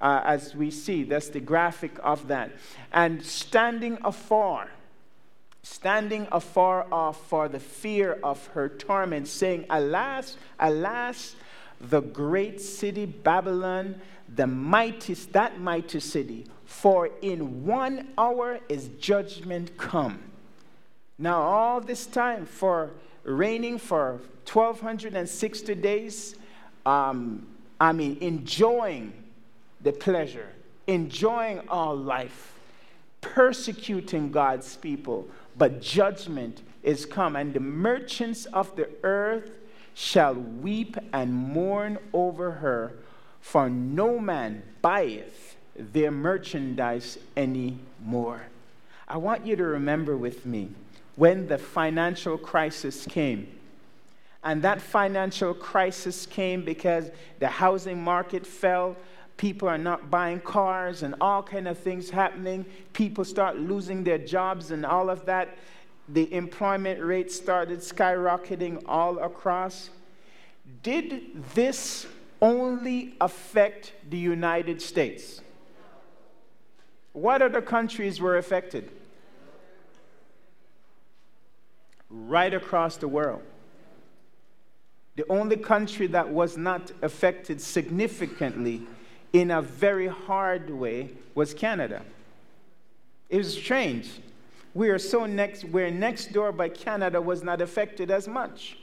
Uh, 0.02 0.20
as 0.24 0.52
we 0.52 0.68
see, 0.68 1.04
that's 1.04 1.28
the 1.28 1.38
graphic 1.38 1.92
of 2.02 2.26
that. 2.26 2.50
And 2.92 3.24
standing 3.24 3.98
afar, 4.02 4.68
standing 5.62 6.26
afar 6.32 6.86
off 6.90 7.24
for 7.28 7.48
the 7.48 7.60
fear 7.60 8.18
of 8.24 8.44
her 8.48 8.68
torment, 8.68 9.28
saying, 9.28 9.64
Alas, 9.70 10.36
alas, 10.58 11.36
the 11.80 12.00
great 12.00 12.60
city 12.60 13.06
Babylon, 13.06 14.00
the 14.34 14.48
mighty, 14.48 15.14
that 15.14 15.60
mighty 15.60 16.00
city, 16.00 16.46
for 16.64 17.08
in 17.22 17.64
one 17.64 18.08
hour 18.18 18.58
is 18.68 18.88
judgment 18.98 19.76
come. 19.76 20.18
Now, 21.16 21.42
all 21.42 21.80
this 21.80 22.06
time 22.06 22.44
for 22.44 22.90
reigning 23.22 23.78
for 23.78 24.20
1260 24.50 25.76
days. 25.76 26.34
Um, 26.84 27.46
I 27.80 27.92
mean, 27.92 28.18
enjoying 28.20 29.21
the 29.82 29.92
pleasure, 29.92 30.48
enjoying 30.86 31.60
all 31.68 31.96
life, 31.96 32.54
persecuting 33.20 34.30
God's 34.30 34.76
people, 34.76 35.28
but 35.56 35.80
judgment 35.80 36.62
is 36.82 37.06
come, 37.06 37.36
and 37.36 37.54
the 37.54 37.60
merchants 37.60 38.46
of 38.46 38.74
the 38.76 38.88
earth 39.02 39.50
shall 39.94 40.34
weep 40.34 40.96
and 41.12 41.32
mourn 41.32 41.98
over 42.12 42.50
her, 42.52 42.92
for 43.40 43.68
no 43.68 44.18
man 44.18 44.62
buyeth 44.82 45.56
their 45.76 46.10
merchandise 46.10 47.18
any 47.36 47.78
more. 48.04 48.42
I 49.08 49.16
want 49.18 49.46
you 49.46 49.56
to 49.56 49.64
remember 49.64 50.16
with 50.16 50.46
me 50.46 50.70
when 51.16 51.46
the 51.48 51.58
financial 51.58 52.38
crisis 52.38 53.06
came. 53.06 53.46
And 54.44 54.62
that 54.62 54.80
financial 54.80 55.54
crisis 55.54 56.26
came 56.26 56.64
because 56.64 57.10
the 57.38 57.46
housing 57.46 58.02
market 58.02 58.46
fell, 58.46 58.96
people 59.36 59.68
are 59.68 59.78
not 59.78 60.10
buying 60.10 60.40
cars 60.40 61.02
and 61.02 61.14
all 61.20 61.42
kind 61.42 61.66
of 61.66 61.78
things 61.78 62.10
happening. 62.10 62.64
People 62.92 63.24
start 63.24 63.58
losing 63.58 64.04
their 64.04 64.18
jobs 64.18 64.70
and 64.70 64.84
all 64.86 65.10
of 65.10 65.26
that. 65.26 65.56
The 66.08 66.32
employment 66.32 67.02
rate 67.02 67.30
started 67.32 67.80
skyrocketing 67.80 68.82
all 68.86 69.18
across. 69.18 69.90
Did 70.82 71.44
this 71.54 72.06
only 72.40 73.14
affect 73.20 73.92
the 74.10 74.18
united 74.18 74.82
states? 74.82 75.40
What 77.12 77.42
other 77.42 77.62
countries 77.62 78.20
were 78.20 78.36
affected? 78.36 78.90
Right 82.10 82.52
across 82.52 82.96
the 82.96 83.08
world. 83.08 83.42
The 85.16 85.24
only 85.28 85.56
country 85.56 86.06
that 86.08 86.28
was 86.30 86.56
not 86.56 86.90
affected 87.02 87.60
significantly 87.60 88.82
in 89.32 89.50
a 89.50 89.62
very 89.62 90.08
hard 90.08 90.70
way 90.70 91.10
was 91.34 91.54
Canada. 91.54 92.02
It 93.30 93.38
was 93.38 93.54
strange. 93.54 94.10
We 94.74 94.88
are 94.90 94.98
so 94.98 95.26
next, 95.26 95.64
we're 95.64 95.90
next 95.90 96.32
door, 96.32 96.52
but 96.52 96.74
Canada 96.74 97.20
was 97.20 97.42
not 97.42 97.60
affected 97.60 98.10
as 98.10 98.28
much. 98.28 98.76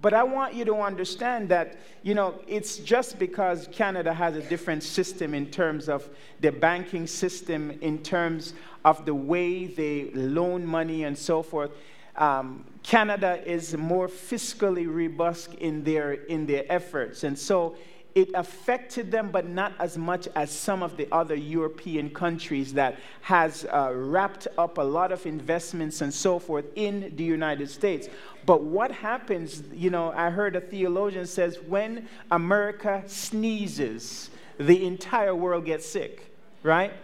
But 0.00 0.12
I 0.12 0.24
want 0.24 0.54
you 0.54 0.64
to 0.66 0.76
understand 0.76 1.48
that, 1.48 1.78
you 2.02 2.14
know, 2.14 2.34
it's 2.46 2.76
just 2.78 3.18
because 3.18 3.66
Canada 3.72 4.12
has 4.12 4.36
a 4.36 4.42
different 4.42 4.82
system 4.82 5.32
in 5.32 5.46
terms 5.46 5.88
of 5.88 6.08
the 6.40 6.52
banking 6.52 7.06
system, 7.06 7.70
in 7.80 8.02
terms 8.02 8.52
of 8.84 9.06
the 9.06 9.14
way 9.14 9.66
they 9.66 10.10
loan 10.12 10.66
money 10.66 11.04
and 11.04 11.16
so 11.16 11.42
forth. 11.42 11.70
Um, 12.16 12.64
Canada 12.82 13.42
is 13.44 13.74
more 13.76 14.06
fiscally 14.06 14.86
robust 14.86 15.54
in 15.54 15.82
their, 15.82 16.12
in 16.12 16.46
their 16.46 16.64
efforts. 16.70 17.24
And 17.24 17.38
so 17.38 17.76
it 18.16 18.30
affected 18.32 19.10
them, 19.10 19.28
but 19.30 19.46
not 19.46 19.74
as 19.78 19.98
much 19.98 20.26
as 20.34 20.50
some 20.50 20.82
of 20.82 20.96
the 20.96 21.06
other 21.12 21.34
European 21.34 22.08
countries 22.08 22.72
that 22.72 22.96
has 23.20 23.66
uh, 23.66 23.92
wrapped 23.94 24.48
up 24.56 24.78
a 24.78 24.82
lot 24.82 25.12
of 25.12 25.26
investments 25.26 26.00
and 26.00 26.12
so 26.12 26.38
forth 26.38 26.64
in 26.76 27.12
the 27.16 27.22
United 27.22 27.68
States. 27.68 28.08
But 28.46 28.62
what 28.62 28.90
happens, 28.90 29.62
you 29.70 29.90
know, 29.90 30.12
I 30.12 30.30
heard 30.30 30.56
a 30.56 30.62
theologian 30.62 31.26
says 31.26 31.58
when 31.68 32.08
America 32.30 33.04
sneezes, 33.06 34.30
the 34.56 34.86
entire 34.86 35.34
world 35.34 35.66
gets 35.66 35.86
sick, 35.86 36.34
right? 36.62 36.94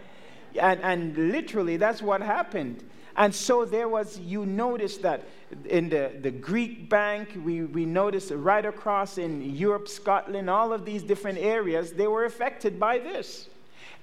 And, 0.59 0.81
and 0.81 1.31
literally, 1.31 1.77
that's 1.77 2.01
what 2.01 2.21
happened. 2.21 2.83
And 3.15 3.33
so 3.33 3.65
there 3.65 3.87
was, 3.87 4.19
you 4.19 4.45
notice 4.45 4.97
that 4.97 5.23
in 5.65 5.89
the, 5.89 6.11
the 6.21 6.31
Greek 6.31 6.89
bank, 6.89 7.37
we, 7.43 7.63
we 7.63 7.85
noticed 7.85 8.31
right 8.31 8.65
across 8.65 9.17
in 9.17 9.55
Europe, 9.55 9.87
Scotland, 9.87 10.49
all 10.49 10.73
of 10.73 10.85
these 10.85 11.03
different 11.03 11.37
areas, 11.37 11.93
they 11.93 12.07
were 12.07 12.25
affected 12.25 12.79
by 12.79 12.97
this. 12.97 13.49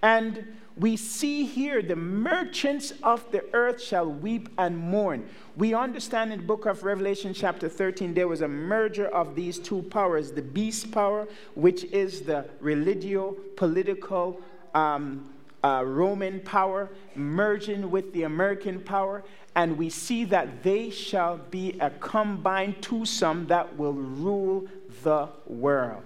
And 0.03 0.57
we 0.77 0.97
see 0.97 1.45
here 1.45 1.83
the 1.83 1.97
merchants 1.97 2.93
of 3.03 3.31
the 3.33 3.45
earth 3.53 3.83
shall 3.83 4.07
weep 4.07 4.49
and 4.57 4.79
mourn. 4.79 5.29
We 5.57 5.75
understand 5.75 6.33
in 6.33 6.41
the 6.41 6.47
book 6.47 6.65
of 6.65 6.85
Revelation, 6.85 7.35
chapter 7.35 7.69
13, 7.69 8.15
there 8.15 8.29
was 8.29 8.41
a 8.41 8.49
merger 8.49 9.09
of 9.09 9.35
these 9.35 9.59
two 9.59 9.83
powers 9.83 10.33
the 10.33 10.43
beast 10.43 10.91
power, 10.91 11.29
which 11.55 11.85
is 11.85 12.23
the 12.23 12.47
religio 12.61 13.33
political 13.57 14.41
um, 14.75 15.29
uh, 15.63 15.83
Roman 15.87 16.41
power, 16.41 16.89
merging 17.15 17.91
with 17.91 18.13
the 18.13 18.25
American 18.25 18.81
power, 18.81 19.23
and 19.55 19.77
we 19.77 19.91
see 19.91 20.25
that 20.25 20.63
they 20.63 20.91
shall 20.91 21.37
be 21.37 21.77
a 21.81 21.91
combined 21.91 22.81
twosome 22.83 23.47
that 23.49 23.77
will 23.77 23.93
rule 23.93 24.67
the 25.03 25.29
world. 25.47 26.03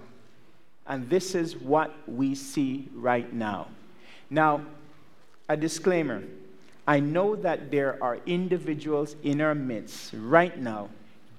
And 0.87 1.09
this 1.09 1.35
is 1.35 1.55
what 1.55 1.93
we 2.07 2.35
see 2.35 2.89
right 2.93 3.31
now. 3.33 3.67
Now, 4.29 4.61
a 5.47 5.55
disclaimer 5.57 6.23
I 6.87 6.99
know 6.99 7.35
that 7.37 7.71
there 7.71 7.97
are 8.01 8.19
individuals 8.25 9.15
in 9.23 9.41
our 9.41 9.55
midst 9.55 10.13
right 10.13 10.57
now, 10.57 10.89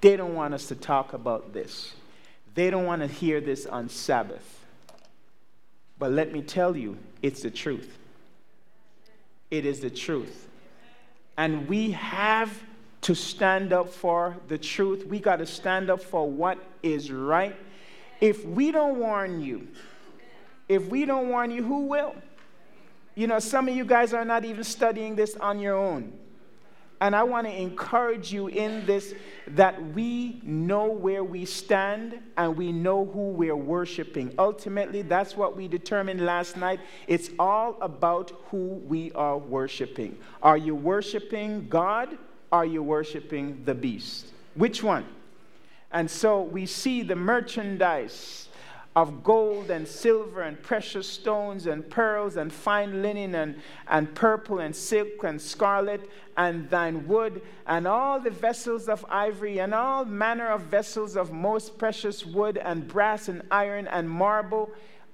they 0.00 0.16
don't 0.16 0.34
want 0.34 0.54
us 0.54 0.66
to 0.68 0.74
talk 0.74 1.12
about 1.12 1.52
this. 1.52 1.94
They 2.54 2.70
don't 2.70 2.84
want 2.84 3.02
to 3.02 3.08
hear 3.08 3.40
this 3.40 3.66
on 3.66 3.88
Sabbath. 3.88 4.64
But 5.98 6.10
let 6.12 6.32
me 6.32 6.42
tell 6.42 6.76
you, 6.76 6.98
it's 7.22 7.42
the 7.42 7.50
truth. 7.50 7.96
It 9.56 9.64
is 9.64 9.80
the 9.80 9.88
truth. 9.88 10.48
And 11.38 11.66
we 11.66 11.92
have 11.92 12.62
to 13.02 13.14
stand 13.14 13.72
up 13.72 13.88
for 13.88 14.36
the 14.48 14.58
truth. 14.58 15.06
We 15.06 15.18
got 15.18 15.36
to 15.36 15.46
stand 15.46 15.88
up 15.88 16.02
for 16.02 16.30
what 16.30 16.58
is 16.82 17.10
right. 17.10 17.56
If 18.20 18.44
we 18.44 18.70
don't 18.70 18.98
warn 18.98 19.40
you, 19.40 19.68
if 20.68 20.88
we 20.88 21.06
don't 21.06 21.30
warn 21.30 21.50
you, 21.50 21.62
who 21.62 21.86
will? 21.86 22.14
You 23.14 23.28
know, 23.28 23.38
some 23.38 23.66
of 23.66 23.74
you 23.74 23.86
guys 23.86 24.12
are 24.12 24.26
not 24.26 24.44
even 24.44 24.62
studying 24.62 25.16
this 25.16 25.36
on 25.36 25.58
your 25.58 25.76
own. 25.76 26.12
And 27.00 27.14
I 27.14 27.24
want 27.24 27.46
to 27.46 27.52
encourage 27.54 28.32
you 28.32 28.46
in 28.46 28.86
this 28.86 29.14
that 29.48 29.92
we 29.92 30.40
know 30.42 30.86
where 30.86 31.22
we 31.22 31.44
stand 31.44 32.18
and 32.36 32.56
we 32.56 32.72
know 32.72 33.04
who 33.04 33.30
we're 33.30 33.54
worshiping. 33.56 34.34
Ultimately, 34.38 35.02
that's 35.02 35.36
what 35.36 35.56
we 35.56 35.68
determined 35.68 36.24
last 36.24 36.56
night. 36.56 36.80
It's 37.06 37.30
all 37.38 37.76
about 37.82 38.32
who 38.50 38.80
we 38.86 39.12
are 39.12 39.36
worshiping. 39.36 40.16
Are 40.42 40.56
you 40.56 40.74
worshiping 40.74 41.68
God? 41.68 42.16
Are 42.50 42.64
you 42.64 42.82
worshiping 42.82 43.62
the 43.64 43.74
beast? 43.74 44.28
Which 44.54 44.82
one? 44.82 45.04
And 45.92 46.10
so 46.10 46.42
we 46.42 46.66
see 46.66 47.02
the 47.02 47.16
merchandise 47.16 48.45
of 48.96 49.22
gold 49.22 49.70
and 49.70 49.86
silver 49.86 50.40
and 50.40 50.60
precious 50.62 51.06
stones 51.06 51.66
and 51.66 51.88
pearls 51.90 52.38
and 52.38 52.50
fine 52.50 53.02
linen 53.02 53.34
and, 53.34 53.54
and 53.88 54.12
purple 54.14 54.58
and 54.58 54.74
silk 54.74 55.22
and 55.22 55.38
scarlet 55.40 56.10
and 56.38 56.70
thyine 56.70 57.06
wood 57.06 57.42
and 57.66 57.86
all 57.86 58.18
the 58.18 58.30
vessels 58.30 58.88
of 58.88 59.04
ivory 59.10 59.60
and 59.60 59.74
all 59.74 60.06
manner 60.06 60.48
of 60.48 60.62
vessels 60.62 61.14
of 61.14 61.30
most 61.30 61.76
precious 61.76 62.24
wood 62.24 62.56
and 62.56 62.88
brass 62.88 63.28
and 63.28 63.42
iron 63.50 63.86
and 63.86 64.08
marble, 64.08 64.70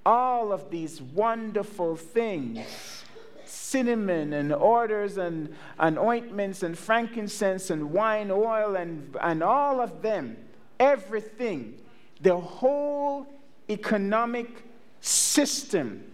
all 0.06 0.52
of 0.52 0.70
these 0.70 1.02
wonderful 1.02 1.96
things 1.96 3.04
cinnamon 3.44 4.32
and 4.32 4.52
orders 4.52 5.18
and, 5.18 5.54
and 5.78 5.98
ointments 5.98 6.62
and 6.62 6.78
frankincense 6.78 7.68
and 7.68 7.90
wine 7.90 8.30
oil 8.30 8.76
and, 8.76 9.16
and 9.20 9.42
all 9.42 9.80
of 9.80 10.02
them, 10.02 10.36
everything, 10.78 11.74
the 12.20 12.36
whole 12.36 13.26
economic 13.72 14.64
system 15.00 16.04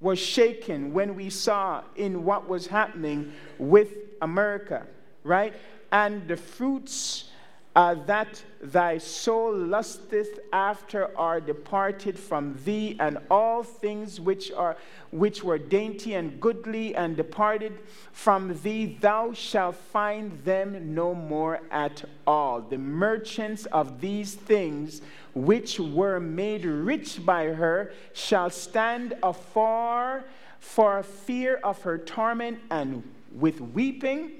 was 0.00 0.18
shaken 0.18 0.92
when 0.92 1.14
we 1.14 1.30
saw 1.30 1.82
in 1.96 2.24
what 2.24 2.48
was 2.48 2.66
happening 2.66 3.32
with 3.58 3.88
America, 4.22 4.86
right? 5.22 5.54
And 5.92 6.26
the 6.26 6.36
fruits 6.36 7.29
uh, 7.76 7.94
that 8.06 8.42
thy 8.60 8.98
soul 8.98 9.54
lusteth 9.54 10.40
after 10.52 11.16
are 11.16 11.40
departed 11.40 12.18
from 12.18 12.58
thee, 12.64 12.96
and 12.98 13.18
all 13.30 13.62
things 13.62 14.20
which 14.20 14.50
are 14.52 14.76
which 15.12 15.44
were 15.44 15.58
dainty 15.58 16.14
and 16.14 16.40
goodly 16.40 16.94
and 16.94 17.16
departed 17.16 17.78
from 18.12 18.60
thee, 18.62 18.98
thou 19.00 19.32
shalt 19.32 19.76
find 19.76 20.44
them 20.44 20.94
no 20.94 21.14
more 21.14 21.60
at 21.70 22.04
all. 22.26 22.60
The 22.60 22.78
merchants 22.78 23.66
of 23.66 24.00
these 24.00 24.34
things 24.34 25.00
which 25.34 25.78
were 25.78 26.18
made 26.18 26.64
rich 26.64 27.24
by 27.24 27.46
her 27.46 27.92
shall 28.12 28.50
stand 28.50 29.14
afar 29.22 30.24
for 30.58 31.02
fear 31.02 31.56
of 31.62 31.82
her 31.82 31.98
torment 31.98 32.58
and 32.70 33.02
with 33.32 33.60
weeping 33.60 34.39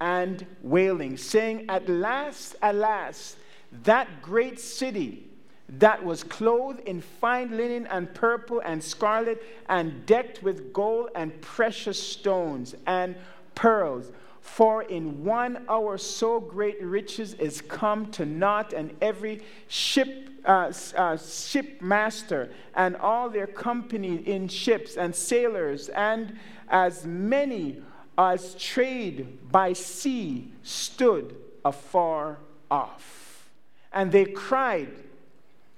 and 0.00 0.46
wailing, 0.62 1.16
saying, 1.16 1.66
At 1.68 1.88
last, 1.88 2.56
alas, 2.62 3.36
that 3.84 4.22
great 4.22 4.58
city 4.58 5.26
that 5.68 6.04
was 6.04 6.24
clothed 6.24 6.80
in 6.80 7.00
fine 7.00 7.56
linen 7.56 7.86
and 7.86 8.12
purple 8.12 8.60
and 8.64 8.82
scarlet 8.82 9.40
and 9.68 10.04
decked 10.06 10.42
with 10.42 10.72
gold 10.72 11.10
and 11.14 11.40
precious 11.40 12.02
stones 12.02 12.74
and 12.86 13.14
pearls 13.54 14.10
For 14.40 14.82
in 14.84 15.22
one 15.24 15.64
hour 15.68 15.98
so 15.98 16.40
great 16.40 16.82
riches 16.82 17.34
is 17.34 17.60
come 17.60 18.10
to 18.12 18.24
naught, 18.24 18.72
and 18.72 18.96
every 19.00 19.42
ship 19.68 20.30
uh, 20.44 20.72
uh, 20.96 21.16
shipmaster 21.18 22.50
and 22.74 22.96
all 22.96 23.28
their 23.28 23.46
company 23.46 24.16
in 24.26 24.48
ships 24.48 24.96
and 24.96 25.14
sailors 25.14 25.90
and 25.90 26.38
as 26.70 27.04
many 27.04 27.82
as 28.20 28.54
trade 28.56 29.50
by 29.50 29.72
sea 29.72 30.52
stood 30.62 31.34
afar 31.64 32.36
off. 32.70 33.48
And 33.94 34.12
they 34.12 34.26
cried 34.26 34.92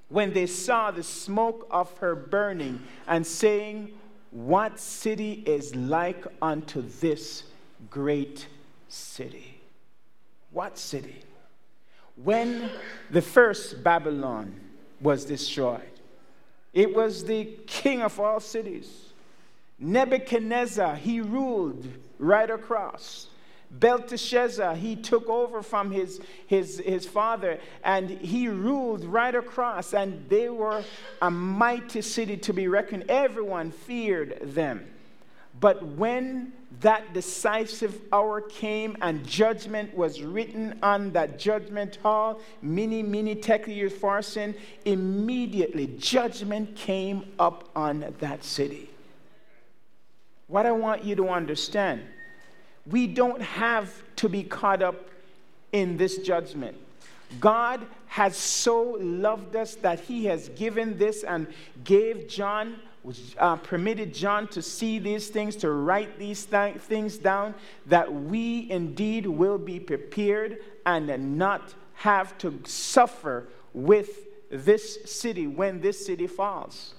when 0.08 0.32
they 0.32 0.46
saw 0.46 0.90
the 0.90 1.04
smoke 1.04 1.66
of 1.70 1.96
her 1.98 2.14
burning, 2.14 2.82
and 3.06 3.26
saying, 3.26 3.90
What 4.32 4.78
city 4.78 5.42
is 5.46 5.74
like 5.74 6.26
unto 6.42 6.82
this 7.00 7.44
great 7.88 8.46
city? 8.88 9.60
What 10.50 10.76
city? 10.76 11.22
When 12.16 12.70
the 13.10 13.22
first 13.22 13.82
Babylon 13.82 14.60
was 15.00 15.24
destroyed, 15.24 15.80
it 16.74 16.94
was 16.94 17.24
the 17.24 17.44
king 17.66 18.02
of 18.02 18.18
all 18.20 18.40
cities. 18.40 19.12
Nebuchadnezzar, 19.78 20.96
he 20.96 21.20
ruled 21.20 21.86
right 22.18 22.50
across. 22.50 23.28
Belteshazzar, 23.72 24.74
he 24.74 24.96
took 24.96 25.28
over 25.28 25.62
from 25.62 25.90
his, 25.90 26.20
his, 26.46 26.78
his 26.78 27.06
father 27.06 27.58
and 27.82 28.10
he 28.10 28.48
ruled 28.48 29.04
right 29.04 29.34
across, 29.34 29.94
and 29.94 30.28
they 30.28 30.50
were 30.50 30.84
a 31.22 31.30
mighty 31.30 32.02
city 32.02 32.36
to 32.36 32.52
be 32.52 32.68
reckoned. 32.68 33.04
Everyone 33.08 33.70
feared 33.70 34.38
them. 34.54 34.86
But 35.58 35.82
when 35.82 36.52
that 36.80 37.14
decisive 37.14 38.00
hour 38.12 38.40
came 38.40 38.96
and 39.00 39.24
judgment 39.26 39.94
was 39.96 40.20
written 40.20 40.78
on 40.82 41.12
that 41.12 41.38
judgment 41.38 41.96
hall, 41.96 42.40
mene, 42.62 43.08
mene 43.10 43.40
tekel 43.40 43.88
farson, 43.90 44.54
immediately 44.84 45.86
judgment 45.98 46.74
came 46.74 47.32
up 47.38 47.70
on 47.76 48.12
that 48.18 48.42
city. 48.44 48.91
What 50.52 50.66
I 50.66 50.72
want 50.72 51.02
you 51.02 51.16
to 51.16 51.30
understand 51.30 52.02
we 52.86 53.06
don't 53.06 53.40
have 53.40 53.90
to 54.16 54.28
be 54.28 54.42
caught 54.42 54.82
up 54.82 55.08
in 55.72 55.96
this 55.96 56.18
judgment. 56.18 56.76
God 57.40 57.80
has 58.08 58.36
so 58.36 58.98
loved 59.00 59.56
us 59.56 59.76
that 59.76 60.00
he 60.00 60.26
has 60.26 60.50
given 60.50 60.98
this 60.98 61.24
and 61.24 61.46
gave 61.84 62.28
John, 62.28 62.80
uh, 63.38 63.56
permitted 63.56 64.12
John 64.12 64.46
to 64.48 64.60
see 64.60 64.98
these 64.98 65.28
things, 65.28 65.56
to 65.56 65.70
write 65.70 66.18
these 66.18 66.44
th- 66.44 66.76
things 66.76 67.16
down, 67.16 67.54
that 67.86 68.12
we 68.12 68.70
indeed 68.70 69.24
will 69.24 69.56
be 69.56 69.80
prepared 69.80 70.58
and 70.84 71.38
not 71.38 71.72
have 71.94 72.36
to 72.38 72.60
suffer 72.66 73.48
with 73.72 74.26
this 74.50 74.98
city 75.06 75.46
when 75.46 75.80
this 75.80 76.04
city 76.04 76.26
falls. 76.26 76.92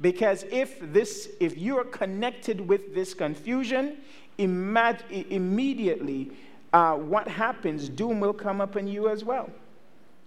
Because 0.00 0.44
if 0.50 0.78
this, 0.92 1.30
if 1.40 1.56
you 1.56 1.78
are 1.78 1.84
connected 1.84 2.60
with 2.66 2.94
this 2.94 3.14
confusion, 3.14 3.98
imag- 4.38 5.30
immediately 5.30 6.32
uh, 6.72 6.94
what 6.94 7.28
happens, 7.28 7.88
doom 7.88 8.20
will 8.20 8.32
come 8.32 8.60
upon 8.60 8.88
you 8.88 9.08
as 9.08 9.24
well. 9.24 9.48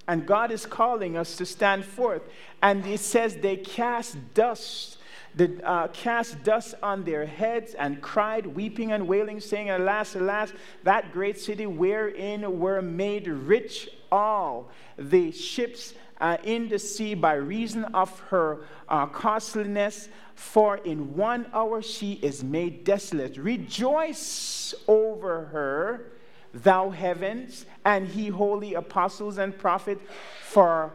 And 0.07 0.25
God 0.25 0.51
is 0.51 0.65
calling 0.65 1.17
us 1.17 1.35
to 1.35 1.45
stand 1.45 1.83
forth. 1.83 2.21
And 2.61 2.85
it 2.85 3.01
says 3.01 3.35
they 3.35 3.57
cast 3.57 4.15
dust, 4.33 4.97
the, 5.35 5.59
uh, 5.67 5.89
cast 5.89 6.41
dust 6.43 6.75
on 6.81 7.03
their 7.03 7.25
heads 7.25 7.73
and 7.73 8.01
cried, 8.01 8.47
weeping 8.47 8.93
and 8.93 9.05
wailing, 9.05 9.41
saying, 9.41 9.69
Alas, 9.69 10.15
alas, 10.15 10.53
that 10.83 11.11
great 11.11 11.37
city 11.37 11.65
wherein 11.65 12.59
were 12.59 12.81
made 12.81 13.27
rich 13.27 13.89
all 14.09 14.69
the 14.97 15.31
ships 15.33 15.93
uh, 16.19 16.37
in 16.43 16.69
the 16.69 16.79
sea 16.79 17.13
by 17.13 17.33
reason 17.33 17.85
of 17.85 18.19
her 18.31 18.59
uh, 18.89 19.05
costliness. 19.07 20.09
For 20.35 20.77
in 20.77 21.15
one 21.15 21.47
hour 21.53 21.81
she 21.81 22.13
is 22.13 22.43
made 22.43 22.83
desolate. 22.83 23.37
Rejoice 23.37 24.75
over 24.87 25.45
her, 25.45 26.11
thou 26.53 26.91
heavens, 26.91 27.65
and 27.83 28.07
he 28.07 28.27
holy 28.27 28.75
apostles 28.75 29.39
and 29.39 29.57
prophets, 29.57 30.01
for 30.41 30.91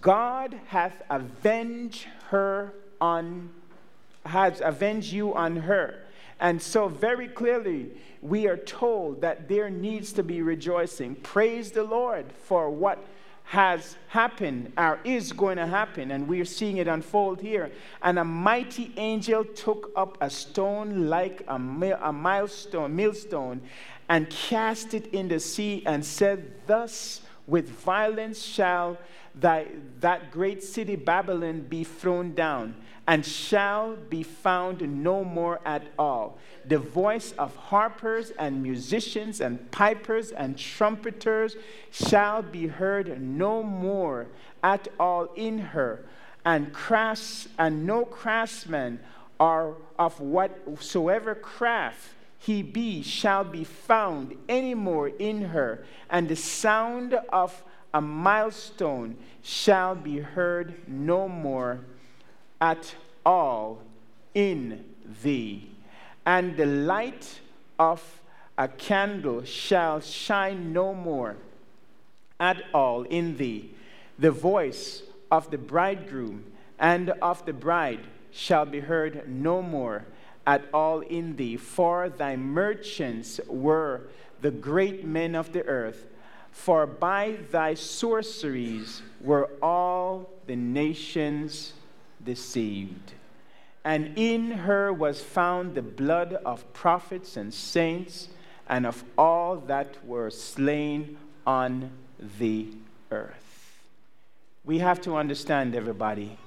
God 0.00 0.58
hath 0.66 1.02
avenged 1.08 2.06
her 2.28 2.74
on 3.00 3.50
has 4.26 4.60
avenged 4.60 5.12
you 5.12 5.34
on 5.34 5.56
her. 5.56 6.02
And 6.40 6.60
so, 6.60 6.88
very 6.88 7.28
clearly, 7.28 7.90
we 8.22 8.46
are 8.46 8.56
told 8.56 9.20
that 9.20 9.48
there 9.48 9.70
needs 9.70 10.12
to 10.14 10.22
be 10.22 10.42
rejoicing. 10.42 11.16
Praise 11.16 11.70
the 11.70 11.82
Lord 11.82 12.26
for 12.44 12.70
what 12.70 12.98
has 13.50 13.96
happened 14.06 14.72
or 14.78 15.00
is 15.02 15.32
going 15.32 15.56
to 15.56 15.66
happen, 15.66 16.12
and 16.12 16.28
we 16.28 16.40
are 16.40 16.44
seeing 16.44 16.76
it 16.76 16.86
unfold 16.86 17.40
here. 17.40 17.68
And 18.00 18.16
a 18.16 18.24
mighty 18.24 18.92
angel 18.96 19.44
took 19.44 19.90
up 19.96 20.16
a 20.20 20.30
stone 20.30 21.08
like 21.08 21.42
a, 21.48 21.56
a 21.56 22.12
milestone, 22.12 22.94
millstone, 22.94 23.60
and 24.08 24.30
cast 24.30 24.94
it 24.94 25.12
in 25.12 25.26
the 25.26 25.40
sea, 25.40 25.82
and 25.84 26.04
said, 26.04 26.48
Thus 26.68 27.22
with 27.50 27.68
violence 27.68 28.40
shall 28.40 28.96
thy, 29.34 29.66
that 29.98 30.30
great 30.30 30.62
city 30.62 30.94
Babylon 30.94 31.62
be 31.62 31.82
thrown 31.82 32.32
down, 32.32 32.76
and 33.08 33.26
shall 33.26 33.96
be 33.96 34.22
found 34.22 35.02
no 35.02 35.24
more 35.24 35.60
at 35.66 35.82
all. 35.98 36.38
The 36.66 36.78
voice 36.78 37.32
of 37.32 37.56
harpers 37.56 38.30
and 38.38 38.62
musicians 38.62 39.40
and 39.40 39.68
pipers 39.72 40.30
and 40.30 40.56
trumpeters 40.56 41.56
shall 41.90 42.42
be 42.42 42.68
heard 42.68 43.20
no 43.20 43.64
more 43.64 44.28
at 44.62 44.86
all 45.00 45.24
in 45.34 45.58
her, 45.58 46.04
and 46.44 46.72
crafts 46.72 47.48
and 47.58 47.84
no 47.84 48.04
craftsman 48.04 49.00
are 49.40 49.74
of 49.98 50.20
whatsoever 50.20 51.34
craft 51.34 52.10
he 52.40 52.62
be 52.62 53.02
shall 53.02 53.44
be 53.44 53.62
found 53.64 54.34
any 54.48 54.74
more 54.74 55.08
in 55.08 55.42
her, 55.46 55.84
and 56.10 56.28
the 56.28 56.36
sound 56.36 57.14
of 57.32 57.62
a 57.94 58.00
milestone 58.00 59.16
shall 59.42 59.94
be 59.94 60.18
heard 60.18 60.88
no 60.88 61.28
more 61.28 61.80
at 62.60 62.94
all 63.24 63.82
in 64.34 64.84
thee 65.22 65.70
and 66.26 66.56
the 66.56 66.66
light 66.66 67.40
of 67.78 68.20
a 68.58 68.68
candle 68.68 69.42
shall 69.44 70.00
shine 70.00 70.72
no 70.72 70.94
more 70.94 71.36
at 72.38 72.62
all 72.74 73.02
in 73.04 73.36
thee. 73.36 73.70
The 74.18 74.30
voice 74.30 75.02
of 75.30 75.50
the 75.50 75.58
bridegroom 75.58 76.44
and 76.78 77.10
of 77.10 77.44
the 77.46 77.52
bride 77.52 78.06
shall 78.30 78.66
be 78.66 78.80
heard 78.80 79.28
no 79.28 79.62
more 79.62 80.04
at 80.50 80.64
all 80.74 81.00
in 81.00 81.36
thee, 81.36 81.56
for 81.56 82.08
thy 82.08 82.34
merchants 82.34 83.40
were 83.46 84.02
the 84.40 84.50
great 84.50 85.04
men 85.04 85.34
of 85.34 85.52
the 85.52 85.64
earth. 85.66 86.06
For 86.50 86.86
by 86.86 87.36
thy 87.50 87.74
sorceries 87.74 89.02
were 89.20 89.48
all 89.62 90.30
the 90.46 90.56
nations 90.56 91.74
deceived 92.24 93.14
and 93.84 94.12
in 94.16 94.50
her 94.50 94.92
was 94.92 95.22
found 95.22 95.74
the 95.74 95.82
blood 95.82 96.34
of 96.44 96.70
prophets 96.72 97.36
and 97.36 97.52
saints 97.52 98.28
and 98.68 98.86
of 98.86 99.04
all 99.16 99.56
that 99.56 100.04
were 100.06 100.30
slain 100.30 101.16
on 101.46 101.90
the 102.38 102.68
earth. 103.10 103.80
We 104.64 104.78
have 104.78 105.00
to 105.02 105.16
understand, 105.16 105.74
everybody, 105.74 106.38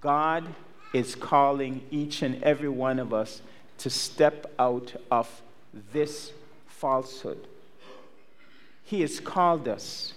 God 0.00 0.46
is 0.92 1.14
calling 1.14 1.82
each 1.90 2.22
and 2.22 2.42
every 2.42 2.68
one 2.68 2.98
of 2.98 3.12
us 3.14 3.42
to 3.78 3.90
step 3.90 4.52
out 4.58 4.94
of 5.10 5.42
this 5.92 6.32
falsehood. 6.66 7.46
He 8.84 9.00
has 9.00 9.20
called 9.20 9.68
us. 9.68 10.14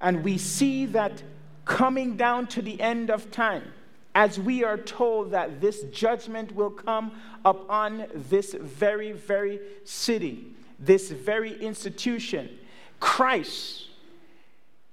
And 0.00 0.24
we 0.24 0.38
see 0.38 0.86
that 0.86 1.22
coming 1.64 2.16
down 2.16 2.46
to 2.48 2.62
the 2.62 2.80
end 2.80 3.10
of 3.10 3.30
time 3.30 3.72
as 4.14 4.40
we 4.40 4.64
are 4.64 4.78
told 4.78 5.30
that 5.32 5.60
this 5.60 5.82
judgment 5.92 6.54
will 6.54 6.70
come 6.70 7.12
upon 7.44 8.06
this 8.14 8.54
very, 8.54 9.12
very 9.12 9.60
city, 9.84 10.46
this 10.78 11.10
very 11.10 11.54
institution, 11.62 12.48
Christ. 12.98 13.88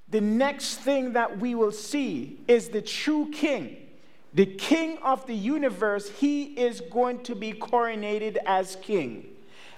The 0.09 0.19
next 0.19 0.77
thing 0.77 1.13
that 1.13 1.39
we 1.39 1.55
will 1.55 1.71
see 1.71 2.37
is 2.47 2.69
the 2.69 2.81
true 2.81 3.31
king, 3.31 3.77
the 4.33 4.45
king 4.45 4.97
of 5.03 5.25
the 5.27 5.35
universe. 5.35 6.09
He 6.09 6.43
is 6.43 6.81
going 6.81 7.23
to 7.23 7.35
be 7.35 7.53
coronated 7.53 8.37
as 8.45 8.77
king. 8.77 9.29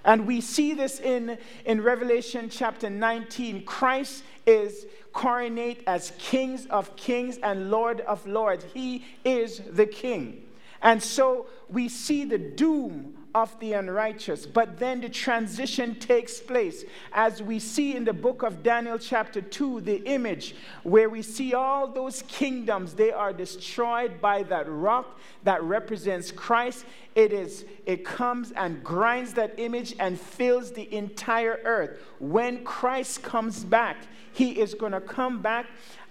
And 0.03 0.27
we 0.27 0.39
see 0.39 0.73
this 0.73 0.99
in, 0.99 1.37
in 1.65 1.81
Revelation 1.81 2.49
chapter 2.49 2.89
19. 2.89 3.65
Christ 3.65 4.23
is 4.45 4.85
coronate 5.13 5.81
as 5.87 6.11
kings 6.19 6.67
of 6.67 6.95
kings 6.95 7.37
and 7.41 7.71
lord 7.71 8.01
of 8.01 8.25
lords. 8.27 8.65
He 8.73 9.05
is 9.23 9.61
the 9.71 9.87
king. 9.87 10.43
And 10.81 11.01
so 11.01 11.47
we 11.69 11.89
see 11.89 12.25
the 12.25 12.37
doom 12.37 13.15
of 13.35 13.59
the 13.59 13.73
unrighteous. 13.73 14.45
But 14.45 14.79
then 14.79 15.01
the 15.01 15.09
transition 15.09 15.95
takes 15.95 16.39
place. 16.39 16.85
As 17.11 17.43
we 17.43 17.59
see 17.59 17.93
in 17.93 18.05
the 18.05 18.13
book 18.13 18.43
of 18.43 18.63
Daniel, 18.63 18.97
chapter 18.97 19.41
2, 19.41 19.81
the 19.81 19.97
image 20.05 20.55
where 20.83 21.09
we 21.09 21.21
see 21.21 21.53
all 21.53 21.85
those 21.85 22.21
kingdoms, 22.29 22.93
they 22.93 23.11
are 23.11 23.33
destroyed 23.33 24.21
by 24.21 24.43
that 24.43 24.69
rock 24.69 25.19
that 25.43 25.61
represents 25.61 26.31
Christ. 26.31 26.85
It 27.15 27.31
is 27.31 27.65
it 27.85 28.03
comes 28.03 28.51
and 28.51 28.83
grinds 28.83 29.33
that 29.35 29.53
image 29.57 29.95
and 29.99 30.19
fills 30.19 30.71
the 30.73 30.93
entire 30.93 31.61
earth. 31.63 31.99
When 32.19 32.63
Christ 32.65 33.23
comes 33.23 33.63
back, 33.63 33.97
he 34.33 34.59
is 34.59 34.73
going 34.73 34.91
to 34.91 34.99
come 34.99 35.41
back 35.41 35.65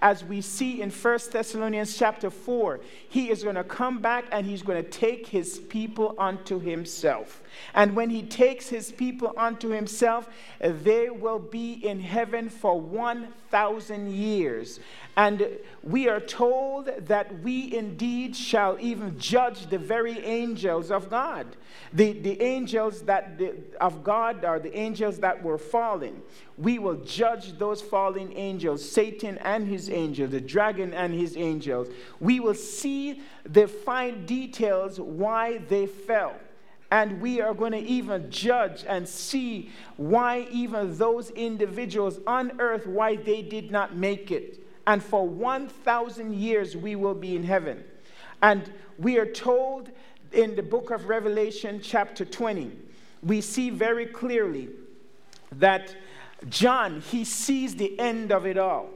as 0.05 0.23
we 0.23 0.41
see 0.41 0.83
in 0.83 0.91
1 0.91 1.19
Thessalonians 1.33 1.97
chapter 1.97 2.29
4, 2.29 2.81
he 3.09 3.31
is 3.31 3.43
going 3.43 3.55
to 3.55 3.65
come 3.65 4.01
back 4.01 4.27
and 4.33 4.47
he's 4.47 4.63
going 4.63 4.83
to 4.83 4.91
take 4.91 5.27
his 5.27 5.59
people 5.59 6.15
unto 6.19 6.61
himself. 6.61 7.43
And 7.75 7.97
when 7.97 8.11
he 8.11 8.23
takes 8.23 8.69
his 8.69 8.93
people 8.93 9.33
unto 9.37 9.69
himself, 9.71 10.29
they 10.61 11.11
will 11.11 11.39
be 11.39 11.73
in 11.73 12.01
heaven 12.01 12.49
for 12.49 12.81
1,000 12.81 14.11
years. 14.11 14.81
And 15.17 15.47
we 15.83 16.09
are 16.09 16.21
told 16.21 16.91
that 17.07 17.41
we 17.43 17.73
indeed 17.75 18.35
shall 18.35 18.77
even 18.81 19.19
judge 19.19 19.67
the 19.67 19.79
very 19.79 20.19
angels 20.25 20.91
of 20.91 21.09
God. 21.09 21.47
The, 21.93 22.13
the 22.13 22.41
angels 22.43 23.03
that 23.03 23.39
the, 23.39 23.55
of 23.81 24.03
God 24.03 24.45
are 24.45 24.59
the 24.59 24.77
angels 24.77 25.19
that 25.19 25.41
were 25.41 25.59
fallen. 25.59 26.21
We 26.59 26.81
will 26.81 26.97
judge 26.97 27.59
those 27.59 27.81
fallen 27.81 28.33
angels, 28.37 28.89
Satan 28.89 29.39
and 29.39 29.69
his 29.69 29.89
angels, 29.89 30.31
the 30.31 30.41
dragon 30.41 30.93
and 30.93 31.15
his 31.15 31.37
angels. 31.37 31.89
We 32.19 32.41
will 32.41 32.55
see 32.55 33.23
the 33.45 33.69
fine 33.69 34.27
details 34.27 34.99
why 34.99 35.59
they 35.59 35.87
fell. 35.87 36.35
And 36.91 37.21
we 37.21 37.41
are 37.41 37.55
going 37.55 37.73
to 37.73 37.79
even 37.79 38.31
judge 38.31 38.85
and 38.87 39.09
see 39.09 39.71
why 39.97 40.47
even 40.51 40.97
those 40.97 41.31
individuals 41.31 42.21
on 42.27 42.61
earth, 42.61 42.87
why 42.87 43.17
they 43.17 43.43
did 43.43 43.71
not 43.71 43.97
make 43.97 44.31
it. 44.31 44.61
And 44.87 45.03
for 45.03 45.27
1,000 45.27 46.35
years, 46.35 46.77
we 46.77 46.95
will 46.95 47.15
be 47.15 47.35
in 47.37 47.43
heaven. 47.43 47.83
And 48.43 48.71
we 48.99 49.19
are 49.19 49.27
told 49.27 49.91
in 50.33 50.57
the 50.57 50.63
book 50.63 50.91
of 50.91 51.09
Revelation, 51.09 51.81
chapter 51.83 52.25
20, 52.25 52.73
we 53.23 53.41
see 53.41 53.71
very 53.71 54.07
clearly 54.07 54.69
that 55.53 55.95
John, 56.49 57.01
he 57.01 57.25
sees 57.25 57.77
the 57.77 57.99
end 57.99 58.31
of 58.33 58.47
it 58.47 58.59
all. 58.59 58.91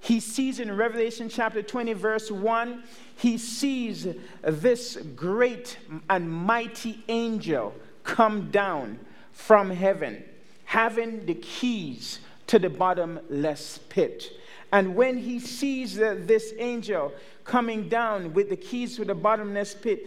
He 0.00 0.18
sees 0.18 0.60
in 0.60 0.74
Revelation 0.74 1.28
chapter 1.28 1.62
20, 1.62 1.92
verse 1.92 2.30
1, 2.30 2.82
he 3.16 3.36
sees 3.36 4.08
this 4.42 4.96
great 5.14 5.76
and 6.08 6.30
mighty 6.30 7.04
angel 7.08 7.74
come 8.02 8.50
down 8.50 8.98
from 9.32 9.70
heaven, 9.70 10.24
having 10.64 11.26
the 11.26 11.34
keys 11.34 12.20
to 12.46 12.58
the 12.58 12.70
bottomless 12.70 13.78
pit. 13.90 14.32
And 14.72 14.96
when 14.96 15.18
he 15.18 15.38
sees 15.38 15.96
this 15.96 16.54
angel 16.58 17.12
coming 17.44 17.88
down 17.88 18.32
with 18.32 18.48
the 18.48 18.56
keys 18.56 18.96
to 18.96 19.04
the 19.04 19.14
bottomless 19.14 19.74
pit, 19.74 20.06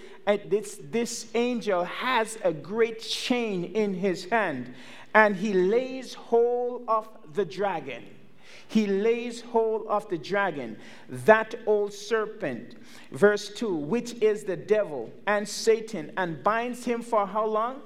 this, 0.49 0.79
this 0.89 1.27
angel 1.36 1.84
has 1.84 2.38
a 2.43 2.51
great 2.51 2.99
chain 2.99 3.63
in 3.63 3.93
his 3.93 4.25
hand, 4.25 4.73
and 5.13 5.36
he 5.36 5.53
lays 5.53 6.13
hold 6.13 6.84
of 6.88 7.08
the 7.36 7.45
dragon. 7.45 8.03
He 8.68 8.88
lays 8.88 9.42
hold 9.42 9.86
of 9.88 10.10
the 10.10 10.18
dragon, 10.18 10.78
that 11.10 11.56
old 11.66 11.94
serpent, 11.94 12.76
verse 13.12 13.50
2, 13.50 13.76
which 13.76 14.13
is 14.22 14.44
the 14.44 14.58
devil 14.58 15.12
and 15.28 15.48
Satan, 15.48 16.12
and 16.18 16.44
binds 16.44 16.86
him 16.86 17.02
for 17.02 17.28
how 17.28 17.46
long? 17.46 17.82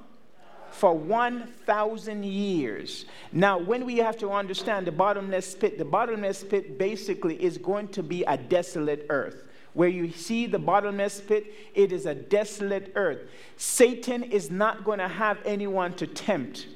For 0.72 0.94
1,000 0.94 2.24
years. 2.24 3.06
Now, 3.32 3.58
when 3.58 3.86
we 3.86 3.98
have 3.98 4.18
to 4.18 4.32
understand 4.32 4.88
the 4.88 4.92
bottomless 4.92 5.56
pit, 5.56 5.78
the 5.78 5.86
bottomless 5.86 6.44
pit 6.44 6.78
basically 6.78 7.42
is 7.44 7.58
going 7.58 7.88
to 7.90 8.04
be 8.04 8.24
a 8.24 8.38
desolate 8.38 9.06
earth. 9.10 9.44
Where 9.74 9.90
you 9.90 10.12
see 10.12 10.48
the 10.48 10.60
bottomless 10.60 11.22
pit, 11.22 11.54
it 11.76 11.92
is 11.92 12.06
a 12.06 12.16
desolate 12.16 12.92
earth. 12.96 13.30
Satan 13.58 14.24
is 14.24 14.50
not 14.50 14.84
going 14.84 15.00
to 15.00 15.08
have 15.08 15.38
anyone 15.46 15.94
to 15.96 16.08
tempt 16.08 16.68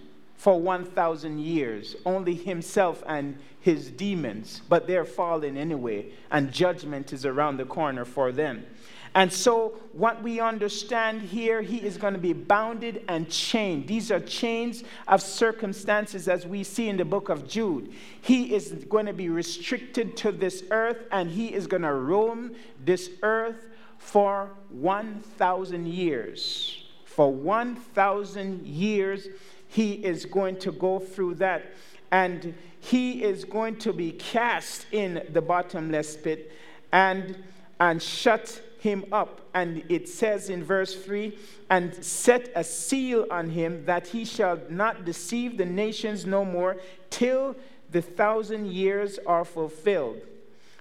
for 0.41 0.59
1,000 0.59 1.37
years, 1.37 1.95
only 2.03 2.33
himself 2.33 3.03
and 3.05 3.37
his 3.59 3.91
demons, 3.91 4.63
but 4.67 4.87
they're 4.87 5.05
fallen 5.05 5.55
anyway, 5.55 6.11
and 6.31 6.51
judgment 6.51 7.13
is 7.13 7.27
around 7.27 7.57
the 7.57 7.65
corner 7.65 8.03
for 8.03 8.31
them. 8.31 8.65
And 9.13 9.31
so, 9.31 9.79
what 9.91 10.23
we 10.23 10.39
understand 10.39 11.21
here, 11.21 11.61
he 11.61 11.77
is 11.77 11.95
going 11.95 12.15
to 12.15 12.19
be 12.19 12.33
bounded 12.33 13.05
and 13.07 13.29
chained. 13.29 13.87
These 13.87 14.09
are 14.09 14.19
chains 14.19 14.83
of 15.07 15.21
circumstances, 15.21 16.27
as 16.27 16.47
we 16.47 16.63
see 16.63 16.89
in 16.89 16.97
the 16.97 17.05
book 17.05 17.29
of 17.29 17.47
Jude. 17.47 17.93
He 18.19 18.55
is 18.55 18.71
going 18.89 19.05
to 19.05 19.13
be 19.13 19.29
restricted 19.29 20.17
to 20.17 20.31
this 20.31 20.63
earth, 20.71 21.05
and 21.11 21.29
he 21.29 21.53
is 21.53 21.67
going 21.67 21.83
to 21.83 21.93
roam 21.93 22.55
this 22.83 23.11
earth 23.21 23.67
for 23.99 24.49
1,000 24.69 25.87
years. 25.87 26.83
For 27.05 27.31
1,000 27.31 28.65
years, 28.65 29.27
he 29.71 29.93
is 29.93 30.25
going 30.25 30.57
to 30.57 30.71
go 30.73 30.99
through 30.99 31.35
that. 31.35 31.63
And 32.11 32.53
he 32.81 33.23
is 33.23 33.45
going 33.45 33.77
to 33.77 33.93
be 33.93 34.11
cast 34.11 34.85
in 34.91 35.25
the 35.29 35.41
bottomless 35.41 36.17
pit 36.17 36.51
and 36.91 37.41
and 37.79 38.01
shut 38.01 38.61
him 38.79 39.05
up. 39.11 39.41
And 39.53 39.83
it 39.89 40.09
says 40.09 40.49
in 40.49 40.63
verse 40.63 40.93
3 40.95 41.37
and 41.69 42.03
set 42.03 42.51
a 42.53 42.63
seal 42.63 43.25
on 43.31 43.49
him 43.49 43.85
that 43.85 44.07
he 44.07 44.25
shall 44.25 44.59
not 44.69 45.05
deceive 45.05 45.57
the 45.57 45.65
nations 45.65 46.25
no 46.25 46.43
more 46.43 46.77
till 47.09 47.55
the 47.91 48.01
thousand 48.01 48.67
years 48.67 49.19
are 49.25 49.45
fulfilled. 49.45 50.21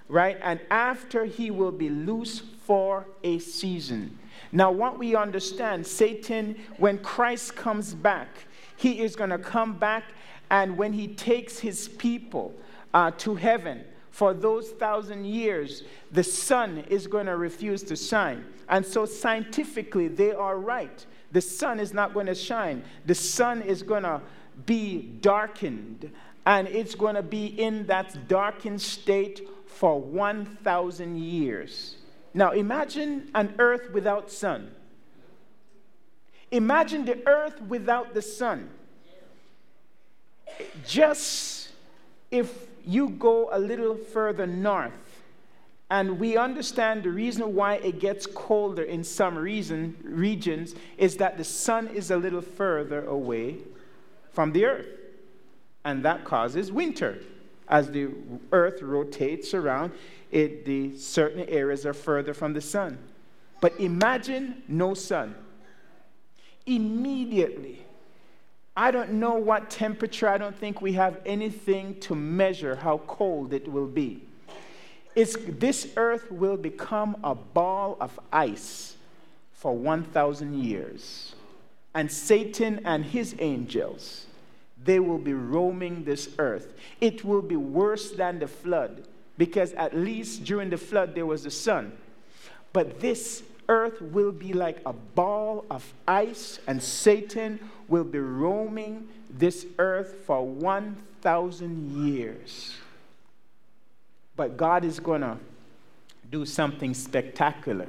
Right? 0.08 0.36
And 0.42 0.60
after 0.68 1.26
he 1.26 1.52
will 1.52 1.72
be 1.72 1.88
loose 1.88 2.40
for 2.40 3.06
a 3.22 3.38
season. 3.38 4.18
Now 4.52 4.72
what 4.72 4.98
we 4.98 5.14
understand 5.14 5.86
satan 5.86 6.56
when 6.76 6.98
christ 6.98 7.54
comes 7.54 7.94
back 7.94 8.28
he 8.80 9.00
is 9.00 9.14
going 9.14 9.28
to 9.28 9.38
come 9.38 9.74
back, 9.74 10.04
and 10.50 10.78
when 10.78 10.94
he 10.94 11.08
takes 11.08 11.58
his 11.58 11.86
people 11.86 12.54
uh, 12.94 13.10
to 13.18 13.34
heaven 13.34 13.84
for 14.10 14.32
those 14.32 14.70
thousand 14.70 15.26
years, 15.26 15.82
the 16.12 16.24
sun 16.24 16.82
is 16.88 17.06
going 17.06 17.26
to 17.26 17.36
refuse 17.36 17.82
to 17.82 17.94
shine. 17.94 18.42
And 18.70 18.84
so, 18.84 19.04
scientifically, 19.04 20.08
they 20.08 20.32
are 20.32 20.56
right. 20.56 21.04
The 21.32 21.42
sun 21.42 21.78
is 21.78 21.92
not 21.92 22.14
going 22.14 22.24
to 22.24 22.34
shine, 22.34 22.82
the 23.04 23.14
sun 23.14 23.60
is 23.60 23.82
going 23.82 24.04
to 24.04 24.22
be 24.64 25.02
darkened, 25.20 26.10
and 26.46 26.66
it's 26.66 26.94
going 26.94 27.16
to 27.16 27.22
be 27.22 27.46
in 27.46 27.84
that 27.86 28.28
darkened 28.28 28.80
state 28.80 29.46
for 29.66 30.00
1,000 30.00 31.18
years. 31.18 31.96
Now, 32.32 32.52
imagine 32.52 33.30
an 33.34 33.56
earth 33.58 33.90
without 33.92 34.30
sun. 34.30 34.70
Imagine 36.50 37.04
the 37.04 37.26
earth 37.26 37.60
without 37.62 38.14
the 38.14 38.22
sun. 38.22 38.70
Just 40.86 41.70
if 42.30 42.66
you 42.84 43.10
go 43.10 43.48
a 43.52 43.58
little 43.58 43.96
further 43.96 44.46
north, 44.46 44.92
and 45.90 46.20
we 46.20 46.36
understand 46.36 47.02
the 47.02 47.10
reason 47.10 47.54
why 47.54 47.74
it 47.74 47.98
gets 47.98 48.24
colder 48.26 48.82
in 48.82 49.02
some 49.02 49.36
reason, 49.36 49.96
regions 50.04 50.74
is 50.96 51.16
that 51.16 51.36
the 51.36 51.44
sun 51.44 51.88
is 51.88 52.12
a 52.12 52.16
little 52.16 52.40
further 52.40 53.04
away 53.06 53.56
from 54.32 54.52
the 54.52 54.64
earth. 54.66 54.86
And 55.84 56.04
that 56.04 56.24
causes 56.24 56.70
winter. 56.70 57.18
As 57.68 57.90
the 57.90 58.10
earth 58.52 58.82
rotates 58.82 59.52
around, 59.52 59.92
it, 60.30 60.64
the 60.64 60.96
certain 60.96 61.48
areas 61.48 61.84
are 61.86 61.94
further 61.94 62.34
from 62.34 62.52
the 62.52 62.60
sun. 62.60 62.98
But 63.60 63.78
imagine 63.80 64.62
no 64.68 64.94
sun 64.94 65.34
immediately. 66.70 67.84
I 68.76 68.90
don't 68.90 69.14
know 69.14 69.34
what 69.34 69.68
temperature, 69.68 70.28
I 70.28 70.38
don't 70.38 70.56
think 70.56 70.80
we 70.80 70.92
have 70.92 71.18
anything 71.26 71.98
to 72.00 72.14
measure 72.14 72.76
how 72.76 72.98
cold 73.06 73.52
it 73.52 73.70
will 73.70 73.86
be. 73.86 74.22
It's, 75.16 75.36
this 75.36 75.88
earth 75.96 76.30
will 76.30 76.56
become 76.56 77.16
a 77.24 77.34
ball 77.34 77.96
of 78.00 78.18
ice 78.32 78.94
for 79.52 79.76
1,000 79.76 80.62
years. 80.62 81.34
And 81.94 82.10
Satan 82.10 82.80
and 82.84 83.04
his 83.04 83.34
angels, 83.40 84.26
they 84.82 85.00
will 85.00 85.18
be 85.18 85.34
roaming 85.34 86.04
this 86.04 86.30
earth. 86.38 86.72
It 87.00 87.24
will 87.24 87.42
be 87.42 87.56
worse 87.56 88.12
than 88.12 88.38
the 88.38 88.46
flood 88.46 89.04
because 89.36 89.72
at 89.72 89.96
least 89.96 90.44
during 90.44 90.70
the 90.70 90.78
flood 90.78 91.14
there 91.14 91.26
was 91.26 91.42
the 91.42 91.50
sun. 91.50 91.92
But 92.72 93.00
this 93.00 93.42
earth 93.70 94.02
will 94.02 94.32
be 94.32 94.52
like 94.52 94.82
a 94.84 94.92
ball 94.92 95.64
of 95.70 95.94
ice, 96.06 96.58
and 96.66 96.82
Satan 96.82 97.58
will 97.88 98.04
be 98.04 98.18
roaming 98.18 99.08
this 99.30 99.64
earth 99.78 100.16
for 100.26 100.44
1,000 100.44 102.06
years. 102.06 102.74
But 104.36 104.56
God 104.56 104.84
is 104.84 105.00
going 105.00 105.22
to 105.22 105.38
do 106.30 106.44
something 106.44 106.92
spectacular. 106.94 107.88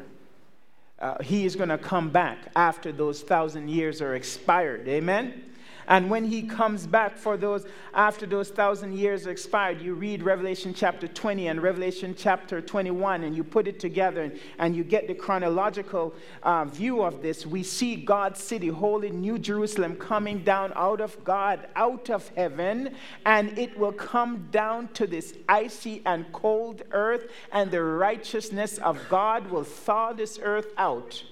uh, 1.00 1.22
he 1.24 1.46
is 1.46 1.56
going 1.56 1.70
to 1.70 1.78
come 1.80 2.10
back 2.10 2.38
after 2.56 2.92
those 2.92 3.22
thousand 3.22 3.70
years 3.70 4.02
are 4.02 4.14
expired. 4.16 4.88
Amen? 4.88 5.51
And 5.88 6.10
when 6.10 6.26
he 6.26 6.44
comes 6.44 6.86
back 6.88 7.18
for 7.18 7.38
those, 7.38 7.66
after 7.94 8.26
those 8.26 8.50
thousand 8.50 8.94
years 8.94 9.28
expired, 9.28 9.82
you 9.82 9.94
read 9.94 10.24
Revelation 10.24 10.74
chapter 10.74 11.08
20 11.08 11.48
and 11.48 11.62
Revelation 11.62 12.16
chapter 12.18 12.62
21, 12.62 13.24
and 13.24 13.36
you 13.36 13.44
put 13.44 13.68
it 13.68 13.80
together 13.80 14.24
and, 14.24 14.40
and 14.60 14.76
you 14.76 14.84
get 14.84 15.08
the 15.08 15.14
chronological 15.14 16.14
uh, 16.44 16.66
view 16.66 17.02
of 17.02 17.22
this. 17.22 17.46
We 17.46 17.64
see 17.64 17.96
God's 17.96 18.42
city, 18.42 18.68
holy 18.68 19.12
New 19.12 19.38
Jerusalem, 19.40 19.96
coming 19.96 20.44
down 20.44 20.72
out 20.76 21.02
of 21.02 21.22
God, 21.24 21.68
out 21.76 22.10
of 22.10 22.28
heaven, 22.36 22.96
and 23.26 23.58
it 23.58 23.78
will 23.78 23.92
come 23.92 24.48
down 24.52 24.90
to 24.90 25.08
this 25.08 25.34
icy 25.50 26.02
and 26.06 26.32
cold 26.32 26.84
earth, 26.92 27.30
and 27.52 27.72
the 27.72 27.84
righteousness 27.84 28.78
of 28.78 29.00
God 29.10 29.50
will 29.50 29.64
thaw 29.64 30.14
this 30.14 30.40
earth 30.42 30.68
out 30.78 31.24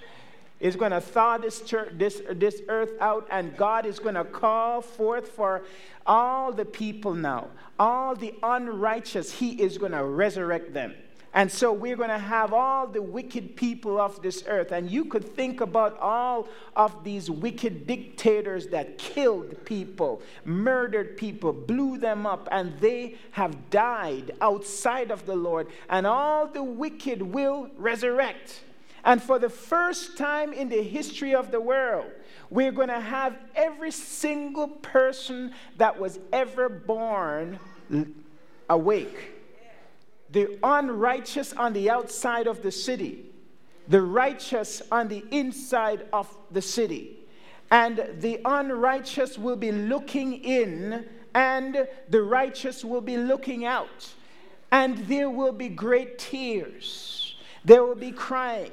is 0.59 0.75
going 0.75 0.91
to 0.91 1.01
thaw 1.01 1.37
this, 1.37 1.61
church, 1.61 1.91
this, 1.93 2.21
this 2.31 2.61
earth 2.67 2.91
out, 2.99 3.27
and 3.31 3.55
God 3.55 3.85
is 3.85 3.99
going 3.99 4.15
to 4.15 4.25
call 4.25 4.81
forth 4.81 5.29
for 5.29 5.63
all 6.05 6.51
the 6.51 6.65
people 6.65 7.13
now, 7.13 7.47
all 7.77 8.15
the 8.15 8.33
unrighteous, 8.43 9.31
He 9.31 9.51
is 9.61 9.77
going 9.77 9.93
to 9.93 10.03
resurrect 10.03 10.73
them. 10.73 10.93
And 11.31 11.51
so 11.51 11.71
we're 11.71 11.95
going 11.95 12.09
to 12.09 12.17
have 12.17 12.53
all 12.53 12.87
the 12.87 13.03
wicked 13.03 13.55
people 13.55 13.99
of 13.99 14.19
this 14.23 14.43
earth. 14.47 14.71
And 14.71 14.89
you 14.89 15.05
could 15.05 15.23
think 15.35 15.61
about 15.61 15.99
all 15.99 16.47
of 16.75 17.03
these 17.03 17.29
wicked 17.29 17.85
dictators 17.85 18.67
that 18.67 18.97
killed 18.97 19.63
people, 19.63 20.23
murdered 20.43 21.17
people, 21.17 21.53
blew 21.53 21.99
them 21.99 22.25
up, 22.25 22.49
and 22.51 22.75
they 22.79 23.15
have 23.31 23.69
died 23.69 24.31
outside 24.41 25.11
of 25.11 25.27
the 25.27 25.35
Lord. 25.35 25.67
And 25.87 26.07
all 26.07 26.47
the 26.47 26.63
wicked 26.63 27.21
will 27.21 27.69
resurrect. 27.77 28.61
And 29.03 29.21
for 29.21 29.39
the 29.39 29.49
first 29.49 30.17
time 30.17 30.53
in 30.53 30.69
the 30.69 30.83
history 30.83 31.33
of 31.33 31.51
the 31.51 31.61
world, 31.61 32.11
we're 32.49 32.71
going 32.71 32.89
to 32.89 32.99
have 32.99 33.37
every 33.55 33.91
single 33.91 34.67
person 34.67 35.53
that 35.77 35.99
was 35.99 36.19
ever 36.33 36.67
born 36.67 37.59
awake. 38.69 39.33
The 40.31 40.59
unrighteous 40.61 41.53
on 41.53 41.73
the 41.73 41.89
outside 41.89 42.47
of 42.47 42.61
the 42.61 42.71
city, 42.71 43.25
the 43.87 44.01
righteous 44.01 44.81
on 44.91 45.07
the 45.07 45.23
inside 45.31 46.05
of 46.13 46.27
the 46.51 46.61
city. 46.61 47.15
And 47.71 48.03
the 48.19 48.39
unrighteous 48.45 49.37
will 49.37 49.55
be 49.55 49.71
looking 49.71 50.33
in, 50.43 51.07
and 51.33 51.87
the 52.09 52.21
righteous 52.21 52.83
will 52.83 53.01
be 53.01 53.17
looking 53.17 53.65
out. 53.65 54.13
And 54.71 54.97
there 55.07 55.29
will 55.29 55.51
be 55.51 55.69
great 55.69 56.19
tears, 56.19 57.35
there 57.63 57.83
will 57.83 57.95
be 57.95 58.11
crying 58.11 58.71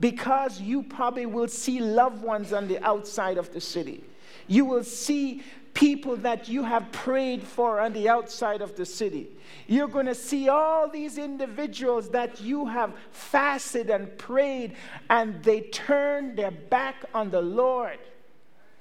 because 0.00 0.60
you 0.60 0.82
probably 0.82 1.26
will 1.26 1.48
see 1.48 1.80
loved 1.80 2.22
ones 2.22 2.52
on 2.52 2.68
the 2.68 2.82
outside 2.84 3.38
of 3.38 3.52
the 3.52 3.60
city. 3.60 4.02
You 4.46 4.64
will 4.64 4.84
see 4.84 5.42
people 5.74 6.16
that 6.16 6.48
you 6.48 6.62
have 6.62 6.90
prayed 6.92 7.42
for 7.42 7.80
on 7.80 7.92
the 7.92 8.08
outside 8.08 8.62
of 8.62 8.76
the 8.76 8.86
city. 8.86 9.28
You're 9.66 9.88
going 9.88 10.06
to 10.06 10.14
see 10.14 10.48
all 10.48 10.88
these 10.88 11.18
individuals 11.18 12.10
that 12.10 12.40
you 12.40 12.66
have 12.66 12.94
fasted 13.10 13.90
and 13.90 14.16
prayed, 14.16 14.76
and 15.10 15.42
they 15.42 15.62
turn 15.62 16.36
their 16.36 16.52
back 16.52 17.04
on 17.12 17.30
the 17.30 17.42
Lord. 17.42 17.98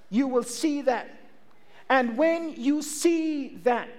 You 0.09 0.27
will 0.27 0.43
see 0.43 0.83
that. 0.83 1.09
And 1.89 2.17
when 2.17 2.53
you 2.55 2.81
see 2.81 3.55
that, 3.63 3.89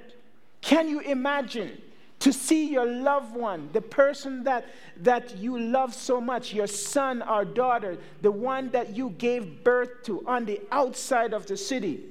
can 0.60 0.88
you 0.88 1.00
imagine 1.00 1.80
to 2.24 2.32
see 2.32 2.70
your 2.70 2.86
loved 2.86 3.36
one, 3.36 3.68
the 3.74 3.82
person 3.82 4.44
that, 4.44 4.64
that 4.96 5.36
you 5.36 5.58
love 5.58 5.92
so 5.92 6.22
much, 6.22 6.54
your 6.54 6.66
son 6.66 7.20
or 7.20 7.44
daughter, 7.44 7.98
the 8.22 8.30
one 8.30 8.70
that 8.70 8.96
you 8.96 9.10
gave 9.18 9.62
birth 9.62 10.02
to 10.04 10.26
on 10.26 10.46
the 10.46 10.58
outside 10.72 11.34
of 11.34 11.44
the 11.44 11.54
city, 11.54 12.02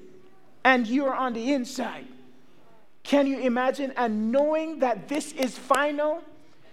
and 0.63 0.85
you're 0.85 1.15
on 1.15 1.33
the 1.33 1.51
inside. 1.51 2.05
Can 3.01 3.25
you 3.25 3.39
imagine? 3.39 3.91
And 3.97 4.31
knowing 4.31 4.77
that 4.81 5.07
this 5.07 5.31
is 5.31 5.57
final, 5.57 6.23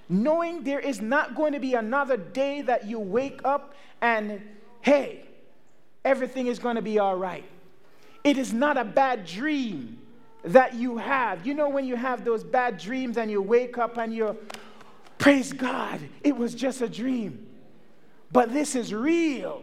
knowing 0.06 0.62
there 0.62 0.78
is 0.78 1.00
not 1.00 1.34
going 1.34 1.54
to 1.54 1.60
be 1.60 1.72
another 1.72 2.18
day 2.18 2.60
that 2.60 2.86
you 2.86 3.00
wake 3.00 3.40
up 3.42 3.74
and, 4.02 4.42
hey, 4.82 5.24
everything 6.04 6.46
is 6.46 6.58
going 6.58 6.76
to 6.76 6.82
be 6.82 6.98
all 6.98 7.16
right. 7.16 7.46
It 8.22 8.36
is 8.36 8.52
not 8.52 8.76
a 8.76 8.84
bad 8.84 9.24
dream 9.24 9.96
that 10.44 10.74
you 10.74 10.96
have. 10.96 11.46
You 11.46 11.54
know, 11.54 11.68
when 11.68 11.84
you 11.84 11.96
have 11.96 12.24
those 12.24 12.44
bad 12.44 12.78
dreams 12.78 13.16
and 13.16 13.30
you 13.30 13.42
wake 13.42 13.78
up 13.78 13.98
and 13.98 14.14
you're, 14.14 14.36
praise 15.18 15.52
God, 15.52 16.00
it 16.22 16.36
was 16.36 16.54
just 16.54 16.80
a 16.80 16.88
dream. 16.88 17.46
But 18.32 18.52
this 18.52 18.74
is 18.74 18.94
real. 18.94 19.62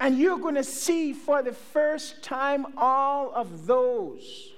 And 0.00 0.18
you're 0.18 0.38
going 0.38 0.54
to 0.56 0.64
see 0.64 1.12
for 1.12 1.42
the 1.42 1.52
first 1.52 2.22
time 2.22 2.66
all 2.76 3.32
of 3.34 3.66
those 3.66 4.52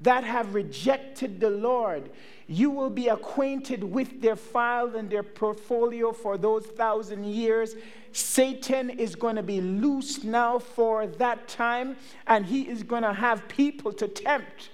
that 0.00 0.24
have 0.24 0.54
rejected 0.54 1.40
the 1.40 1.50
Lord. 1.50 2.10
You 2.46 2.70
will 2.70 2.90
be 2.90 3.08
acquainted 3.08 3.82
with 3.82 4.20
their 4.20 4.36
file 4.36 4.96
and 4.96 5.08
their 5.08 5.22
portfolio 5.22 6.12
for 6.12 6.36
those 6.36 6.66
thousand 6.66 7.24
years. 7.24 7.74
Satan 8.14 8.90
is 8.90 9.16
going 9.16 9.34
to 9.34 9.42
be 9.42 9.60
loose 9.60 10.22
now 10.22 10.60
for 10.60 11.06
that 11.06 11.48
time, 11.48 11.96
and 12.28 12.46
he 12.46 12.62
is 12.62 12.84
going 12.84 13.02
to 13.02 13.12
have 13.12 13.48
people 13.48 13.92
to 13.94 14.06
tempt. 14.06 14.70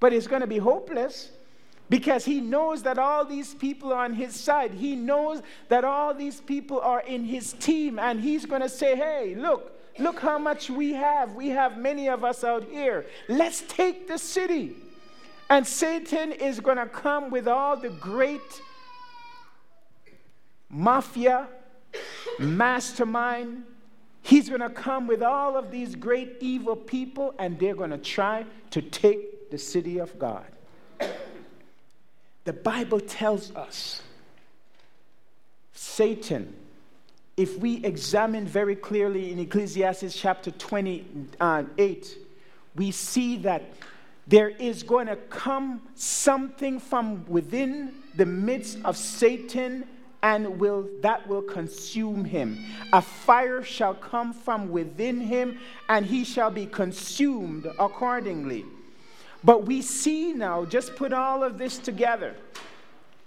But 0.00 0.12
it's 0.12 0.26
going 0.26 0.42
to 0.42 0.46
be 0.46 0.58
hopeless 0.58 1.30
because 1.88 2.26
he 2.26 2.42
knows 2.42 2.82
that 2.82 2.98
all 2.98 3.24
these 3.24 3.54
people 3.54 3.90
are 3.90 4.04
on 4.04 4.12
his 4.12 4.38
side. 4.38 4.72
He 4.74 4.94
knows 4.94 5.40
that 5.68 5.82
all 5.82 6.12
these 6.12 6.42
people 6.42 6.78
are 6.80 7.00
in 7.00 7.24
his 7.24 7.54
team, 7.54 7.98
and 7.98 8.20
he's 8.20 8.44
going 8.44 8.60
to 8.60 8.68
say, 8.68 8.94
Hey, 8.94 9.34
look, 9.34 9.72
look 9.98 10.20
how 10.20 10.38
much 10.38 10.68
we 10.68 10.92
have. 10.92 11.34
We 11.34 11.48
have 11.48 11.78
many 11.78 12.10
of 12.10 12.22
us 12.22 12.44
out 12.44 12.64
here. 12.64 13.06
Let's 13.28 13.62
take 13.62 14.08
the 14.08 14.18
city. 14.18 14.76
And 15.48 15.66
Satan 15.66 16.32
is 16.32 16.60
going 16.60 16.76
to 16.76 16.86
come 16.86 17.30
with 17.30 17.48
all 17.48 17.78
the 17.78 17.90
great 17.90 18.62
mafia 20.68 21.48
mastermind. 22.38 23.64
He's 24.22 24.48
going 24.48 24.60
to 24.60 24.70
come 24.70 25.06
with 25.06 25.22
all 25.22 25.56
of 25.56 25.70
these 25.70 25.94
great 25.94 26.36
evil 26.40 26.76
people, 26.76 27.34
and 27.38 27.58
they're 27.58 27.74
going 27.74 27.90
to 27.90 27.98
try 27.98 28.46
to 28.70 28.82
take 28.82 29.50
the 29.50 29.58
city 29.58 29.98
of 29.98 30.18
God. 30.18 30.46
The 32.44 32.52
Bible 32.52 33.00
tells 33.00 33.54
us 33.54 34.02
Satan, 35.72 36.54
if 37.36 37.58
we 37.58 37.84
examine 37.84 38.46
very 38.46 38.76
clearly 38.76 39.32
in 39.32 39.38
Ecclesiastes 39.38 40.14
chapter 40.14 40.50
28, 40.50 41.36
uh, 41.40 41.64
we 42.76 42.90
see 42.90 43.38
that 43.38 43.62
there 44.26 44.48
is 44.48 44.82
going 44.82 45.06
to 45.08 45.16
come 45.16 45.82
something 45.94 46.78
from 46.78 47.24
within 47.26 47.92
the 48.16 48.26
midst 48.26 48.78
of 48.84 48.96
Satan 48.96 49.86
and 50.24 50.58
will 50.58 50.88
that 51.02 51.28
will 51.28 51.42
consume 51.42 52.24
him. 52.24 52.64
A 52.94 53.02
fire 53.02 53.62
shall 53.62 53.94
come 53.94 54.32
from 54.32 54.70
within 54.70 55.20
him 55.20 55.58
and 55.90 56.06
he 56.06 56.24
shall 56.24 56.50
be 56.50 56.64
consumed 56.64 57.66
accordingly. 57.78 58.64
But 59.44 59.66
we 59.66 59.82
see 59.82 60.32
now 60.32 60.64
just 60.64 60.96
put 60.96 61.12
all 61.12 61.44
of 61.44 61.58
this 61.58 61.76
together. 61.76 62.34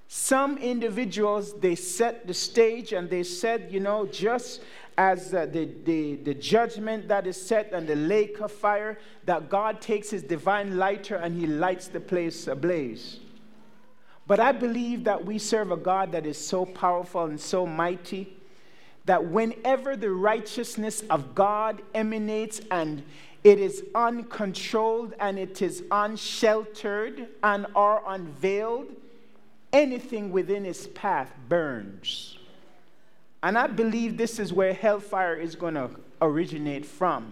Some 0.08 0.58
individuals 0.58 1.54
they 1.60 1.76
set 1.76 2.26
the 2.26 2.34
stage 2.34 2.94
and 2.94 3.10
they 3.10 3.24
said 3.24 3.68
you 3.70 3.80
know 3.80 4.08
just 4.08 4.62
as 4.98 5.32
uh, 5.36 5.46
the, 5.46 5.70
the, 5.84 6.16
the 6.16 6.34
judgment 6.34 7.08
that 7.10 7.28
is 7.28 7.40
set 7.40 7.72
and 7.74 7.86
the 7.88 7.96
lake 7.96 8.40
of 8.40 8.52
fire 8.52 8.98
that 9.26 9.48
god 9.48 9.80
takes 9.80 10.10
his 10.10 10.24
divine 10.24 10.78
lighter 10.78 11.18
and 11.18 11.40
he 11.40 11.46
lights 11.46 11.88
the 11.88 12.00
place 12.00 12.48
ablaze 12.48 13.20
but 14.28 14.40
I 14.40 14.52
believe 14.52 15.06
that 15.06 15.26
we 15.26 15.40
serve 15.40 15.72
a 15.72 15.78
God 15.78 16.12
that 16.12 16.26
is 16.26 16.38
so 16.38 16.66
powerful 16.66 17.24
and 17.24 17.40
so 17.40 17.66
mighty 17.66 18.36
that 19.06 19.26
whenever 19.26 19.96
the 19.96 20.12
righteousness 20.12 21.02
of 21.10 21.34
God 21.34 21.82
emanates 21.96 22.60
and 22.70 23.04
it 23.44 23.58
is 23.58 23.86
uncontrolled 23.96 25.14
and 25.20 25.40
it 25.40 25.62
is 25.62 25.82
unsheltered 25.90 27.28
and 27.42 27.68
are 27.74 28.04
unveiled, 28.06 28.94
anything 29.72 30.32
within 30.32 30.66
its 30.66 30.88
path 30.88 31.32
burns. 31.48 32.38
And 33.42 33.58
I 33.58 33.68
believe 33.68 34.18
this 34.18 34.40
is 34.40 34.52
where 34.52 34.74
hellfire 34.74 35.36
is 35.36 35.56
going 35.56 35.76
to 35.76 35.90
originate 36.22 36.86
from. 36.86 37.32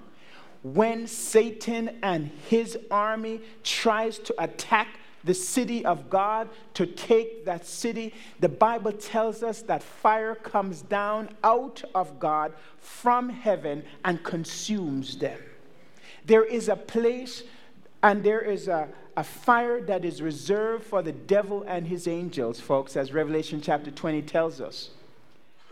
When 0.64 1.08
Satan 1.08 1.98
and 2.02 2.32
his 2.48 2.78
army 2.90 3.42
tries 3.64 4.18
to 4.20 4.36
attack 4.42 4.88
the 5.26 5.34
city 5.34 5.84
of 5.84 6.10
God, 6.10 6.50
to 6.76 6.86
take 6.86 7.46
that 7.46 7.66
city, 7.66 8.14
the 8.40 8.50
Bible 8.50 8.92
tells 8.92 9.44
us 9.44 9.62
that 9.64 9.82
fire 9.84 10.36
comes 10.36 10.82
down 10.82 11.30
out 11.44 11.84
of 11.94 12.20
God 12.20 12.54
from 12.80 13.30
heaven 13.30 13.84
and 14.06 14.24
consumes 14.24 15.18
them. 15.18 15.40
There 16.26 16.46
is 16.46 16.70
a 16.70 16.76
place 16.76 17.44
and 18.04 18.24
there 18.24 18.42
is 18.42 18.68
a, 18.68 18.88
a 19.18 19.24
fire 19.24 19.82
that 19.82 20.06
is 20.06 20.22
reserved 20.22 20.84
for 20.84 21.02
the 21.02 21.12
devil 21.12 21.64
and 21.68 21.88
his 21.88 22.08
angels, 22.08 22.60
folks, 22.60 22.96
as 22.96 23.12
Revelation 23.12 23.62
chapter 23.62 23.90
20 23.90 24.22
tells 24.22 24.62
us. 24.62 24.92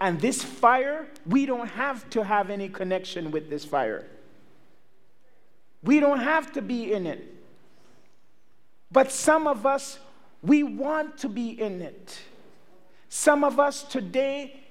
And 0.02 0.20
this 0.20 0.44
fire, 0.44 1.08
we 1.28 1.46
don't 1.46 1.68
have 1.68 2.10
to 2.10 2.24
have 2.24 2.50
any 2.50 2.70
connection 2.70 3.30
with 3.32 3.50
this 3.50 3.64
fire. 3.64 4.08
We 5.84 6.00
don't 6.00 6.20
have 6.20 6.52
to 6.54 6.62
be 6.62 6.92
in 6.92 7.06
it. 7.06 7.33
But 8.94 9.12
some 9.12 9.48
of 9.48 9.66
us, 9.66 10.00
we 10.44 10.62
want 10.64 11.18
to 11.20 11.30
be 11.30 11.60
in 11.60 11.82
it. 11.82 12.20
Some 13.10 13.44
of 13.44 13.60
us 13.60 13.84
today, 13.84 14.62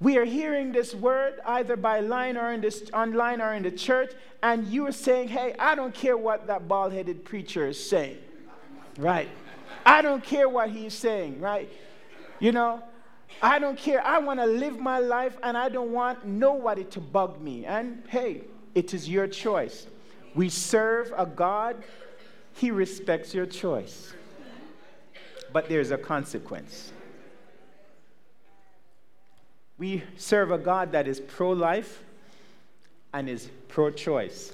we 0.00 0.16
are 0.18 0.24
hearing 0.24 0.72
this 0.72 0.94
word 0.94 1.40
either 1.46 1.76
by 1.76 2.00
line 2.00 2.36
or 2.36 2.52
in 2.52 2.60
this 2.60 2.90
online 2.92 3.40
or 3.40 3.54
in 3.54 3.62
the 3.62 3.70
church, 3.70 4.12
and 4.42 4.66
you 4.66 4.86
are 4.86 4.92
saying, 4.92 5.28
Hey, 5.28 5.54
I 5.58 5.74
don't 5.74 5.94
care 5.94 6.16
what 6.16 6.46
that 6.48 6.66
bald 6.66 6.92
headed 6.92 7.24
preacher 7.24 7.68
is 7.68 7.82
saying. 7.82 8.18
Right? 8.98 9.28
I 9.86 10.02
don't 10.02 10.22
care 10.22 10.48
what 10.48 10.70
he's 10.70 10.94
saying, 10.94 11.40
right? 11.40 11.70
You 12.38 12.52
know, 12.52 12.82
I 13.42 13.58
don't 13.58 13.78
care. 13.78 14.04
I 14.04 14.18
want 14.18 14.40
to 14.40 14.46
live 14.46 14.78
my 14.78 14.98
life 14.98 15.36
and 15.42 15.56
I 15.56 15.68
don't 15.68 15.92
want 15.92 16.26
nobody 16.26 16.84
to 16.84 17.00
bug 17.00 17.40
me. 17.40 17.64
And 17.66 18.02
hey, 18.08 18.42
it 18.74 18.92
is 18.94 19.08
your 19.08 19.26
choice. 19.26 19.86
We 20.34 20.48
serve 20.48 21.12
a 21.16 21.26
God, 21.26 21.82
He 22.60 22.70
respects 22.70 23.32
your 23.32 23.46
choice. 23.46 24.12
But 25.50 25.70
there's 25.70 25.92
a 25.92 25.96
consequence. 25.96 26.92
We 29.78 30.02
serve 30.18 30.50
a 30.50 30.58
God 30.58 30.92
that 30.92 31.08
is 31.08 31.20
pro 31.20 31.52
life 31.52 32.04
and 33.14 33.30
is 33.30 33.48
pro 33.68 33.90
choice. 33.90 34.52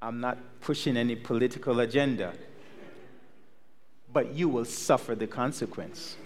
I'm 0.00 0.18
not 0.18 0.38
pushing 0.62 0.96
any 0.96 1.14
political 1.14 1.80
agenda, 1.80 2.32
but 4.10 4.32
you 4.32 4.48
will 4.48 4.64
suffer 4.64 5.14
the 5.14 5.26
consequence. 5.26 6.16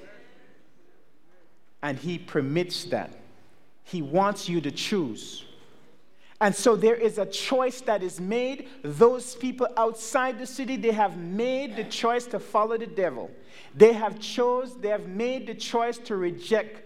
And 1.82 1.98
He 1.98 2.18
permits 2.18 2.84
that. 2.84 3.18
He 3.82 4.00
wants 4.00 4.48
you 4.48 4.61
to 4.61 4.70
choose. 4.70 5.44
And 6.43 6.53
so 6.53 6.74
there 6.74 6.97
is 6.97 7.18
a 7.18 7.26
choice 7.26 7.82
that 7.82 8.03
is 8.03 8.20
made. 8.20 8.68
Those 8.82 9.36
people 9.36 9.68
outside 9.76 10.40
the 10.40 10.47
city, 10.47 10.74
they 10.74 10.90
have 10.90 11.16
made 11.16 11.76
the 11.76 11.84
choice 11.84 12.26
to 12.26 12.40
follow 12.40 12.76
the 12.76 12.88
devil. 12.88 13.30
They 13.76 13.93
have 13.93 14.18
chose, 14.18 14.74
they 14.74 14.88
have 14.88 15.07
made 15.07 15.47
the 15.47 15.55
choice 15.55 15.99
to 15.99 16.16
reject 16.16 16.82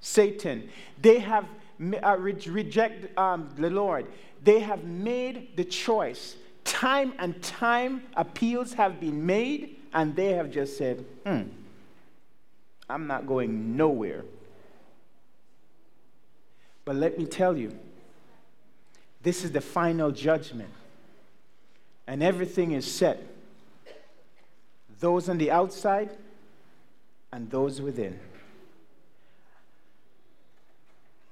Satan. 0.00 0.68
They 1.00 1.18
have 1.18 1.46
uh, 1.80 2.16
re- 2.18 2.34
reject 2.46 3.18
um, 3.18 3.48
the 3.56 3.70
Lord. 3.70 4.06
They 4.44 4.60
have 4.60 4.84
made 4.84 5.56
the 5.56 5.64
choice. 5.64 6.36
Time 6.64 7.14
and 7.18 7.42
time 7.42 8.02
appeals 8.18 8.74
have 8.74 9.00
been 9.00 9.24
made, 9.24 9.76
and 9.94 10.14
they 10.14 10.34
have 10.34 10.50
just 10.50 10.76
said, 10.76 11.06
hmm, 11.24 11.44
I'm 12.86 13.06
not 13.06 13.26
going 13.26 13.78
nowhere. 13.78 14.26
But 16.84 16.96
let 16.96 17.18
me 17.18 17.24
tell 17.24 17.56
you, 17.56 17.72
this 19.22 19.44
is 19.44 19.52
the 19.52 19.60
final 19.60 20.10
judgment. 20.10 20.70
And 22.06 22.22
everything 22.22 22.72
is 22.72 22.90
set. 22.90 23.22
Those 24.98 25.28
on 25.28 25.38
the 25.38 25.50
outside 25.50 26.10
and 27.32 27.50
those 27.50 27.80
within. 27.80 28.18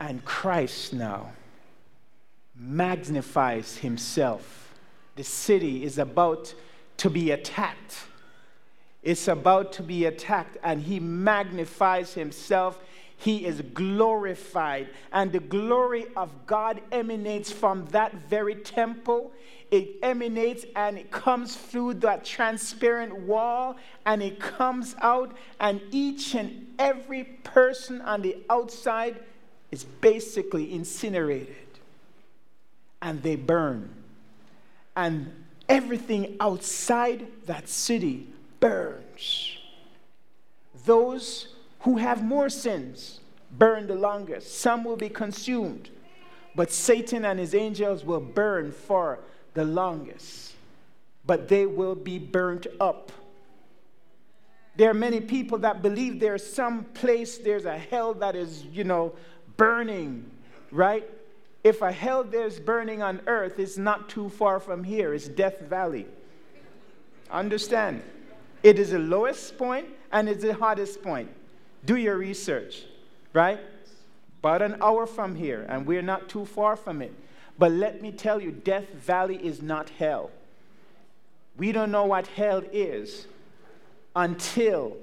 And 0.00 0.24
Christ 0.24 0.92
now 0.92 1.32
magnifies 2.54 3.78
himself. 3.78 4.72
The 5.16 5.24
city 5.24 5.84
is 5.84 5.98
about 5.98 6.54
to 6.98 7.10
be 7.10 7.30
attacked. 7.32 7.96
It's 9.02 9.28
about 9.28 9.72
to 9.74 9.82
be 9.82 10.04
attacked, 10.04 10.56
and 10.62 10.82
he 10.82 11.00
magnifies 11.00 12.14
himself 12.14 12.78
he 13.18 13.44
is 13.44 13.60
glorified. 13.74 14.88
And 15.12 15.32
the 15.32 15.40
glory 15.40 16.06
of 16.16 16.46
God 16.46 16.80
emanates 16.92 17.50
from 17.50 17.84
that 17.86 18.14
very 18.28 18.54
temple. 18.54 19.32
It 19.72 19.96
emanates 20.02 20.64
and 20.76 20.96
it 20.96 21.10
comes 21.10 21.56
through 21.56 21.94
that 21.94 22.24
transparent 22.24 23.14
wall 23.14 23.76
and 24.06 24.22
it 24.22 24.40
comes 24.40 24.94
out, 25.02 25.36
and 25.60 25.82
each 25.90 26.34
and 26.34 26.74
every 26.78 27.24
person 27.24 28.00
on 28.00 28.22
the 28.22 28.38
outside 28.48 29.20
is 29.70 29.84
basically 29.84 30.72
incinerated. 30.72 31.56
And 33.02 33.22
they 33.22 33.36
burn. 33.36 33.90
And 34.96 35.44
everything 35.68 36.36
outside 36.40 37.26
that 37.46 37.68
city 37.68 38.28
burns. 38.60 39.58
Those 40.86 41.48
who 41.80 41.96
have 41.96 42.24
more 42.24 42.48
sins 42.48 43.20
burn 43.50 43.86
the 43.86 43.94
longest. 43.94 44.58
Some 44.58 44.84
will 44.84 44.96
be 44.96 45.08
consumed, 45.08 45.90
but 46.54 46.70
Satan 46.72 47.24
and 47.24 47.38
his 47.38 47.54
angels 47.54 48.04
will 48.04 48.20
burn 48.20 48.72
for 48.72 49.20
the 49.54 49.64
longest. 49.64 50.54
But 51.26 51.48
they 51.48 51.66
will 51.66 51.94
be 51.94 52.18
burnt 52.18 52.66
up. 52.80 53.12
There 54.76 54.90
are 54.90 54.94
many 54.94 55.20
people 55.20 55.58
that 55.58 55.82
believe 55.82 56.20
there's 56.20 56.46
some 56.46 56.84
place, 56.84 57.38
there's 57.38 57.64
a 57.64 57.76
hell 57.76 58.14
that 58.14 58.36
is, 58.36 58.64
you 58.64 58.84
know, 58.84 59.12
burning, 59.56 60.30
right? 60.70 61.08
If 61.64 61.82
a 61.82 61.90
hell 61.90 62.22
there's 62.22 62.60
burning 62.60 63.02
on 63.02 63.20
earth, 63.26 63.58
it's 63.58 63.76
not 63.76 64.08
too 64.08 64.28
far 64.28 64.60
from 64.60 64.84
here. 64.84 65.12
It's 65.12 65.26
Death 65.26 65.60
Valley. 65.60 66.06
Understand? 67.30 68.02
It 68.62 68.78
is 68.78 68.90
the 68.90 68.98
lowest 68.98 69.58
point 69.58 69.88
and 70.12 70.28
it's 70.28 70.42
the 70.42 70.54
hottest 70.54 71.02
point. 71.02 71.28
Do 71.88 71.96
your 71.96 72.18
research, 72.18 72.82
right? 73.32 73.58
About 74.40 74.60
an 74.60 74.76
hour 74.82 75.06
from 75.06 75.34
here, 75.34 75.64
and 75.70 75.86
we're 75.86 76.02
not 76.02 76.28
too 76.28 76.44
far 76.44 76.76
from 76.76 77.00
it. 77.00 77.14
But 77.58 77.72
let 77.72 78.02
me 78.02 78.12
tell 78.12 78.42
you, 78.42 78.50
Death 78.52 78.90
Valley 78.90 79.36
is 79.36 79.62
not 79.62 79.88
hell. 79.88 80.30
We 81.56 81.72
don't 81.72 81.90
know 81.90 82.04
what 82.04 82.26
hell 82.26 82.62
is 82.74 83.26
until 84.14 84.98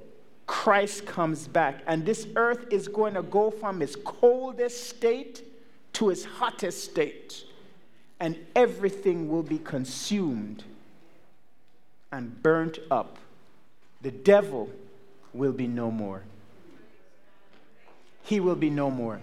Christ 0.45 1.07
comes 1.07 1.47
back. 1.47 1.81
And 1.87 2.05
this 2.05 2.27
earth 2.35 2.67
is 2.69 2.87
going 2.87 3.15
to 3.15 3.23
go 3.23 3.49
from 3.49 3.81
its 3.81 3.95
coldest 3.95 4.87
state 4.87 5.41
to 5.93 6.11
its 6.11 6.23
hottest 6.23 6.83
state. 6.83 7.45
And 8.19 8.37
everything 8.55 9.27
will 9.27 9.41
be 9.41 9.57
consumed 9.57 10.63
and 12.11 12.43
burnt 12.43 12.77
up. 12.91 13.17
The 14.03 14.11
devil 14.11 14.69
will 15.33 15.51
be 15.51 15.65
no 15.65 15.89
more 15.89 16.21
he 18.25 18.39
will 18.39 18.55
be 18.55 18.69
no 18.69 18.91
more. 18.91 19.21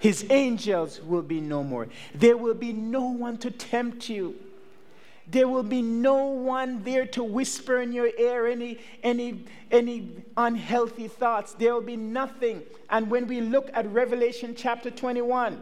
His 0.00 0.24
angels 0.30 1.00
will 1.02 1.22
be 1.22 1.40
no 1.40 1.62
more. 1.62 1.88
There 2.14 2.36
will 2.36 2.54
be 2.54 2.72
no 2.72 3.06
one 3.06 3.36
to 3.38 3.50
tempt 3.50 4.08
you. 4.08 4.36
There 5.26 5.46
will 5.46 5.62
be 5.62 5.82
no 5.82 6.24
one 6.26 6.82
there 6.82 7.06
to 7.06 7.22
whisper 7.22 7.80
in 7.80 7.92
your 7.92 8.10
ear 8.18 8.46
any, 8.46 8.78
any, 9.02 9.44
any 9.70 10.10
unhealthy 10.36 11.06
thoughts. 11.06 11.52
There 11.52 11.74
will 11.74 11.82
be 11.82 11.96
nothing. 11.96 12.62
And 12.88 13.10
when 13.10 13.26
we 13.26 13.40
look 13.40 13.70
at 13.74 13.86
Revelation 13.92 14.54
chapter 14.56 14.90
21, 14.90 15.60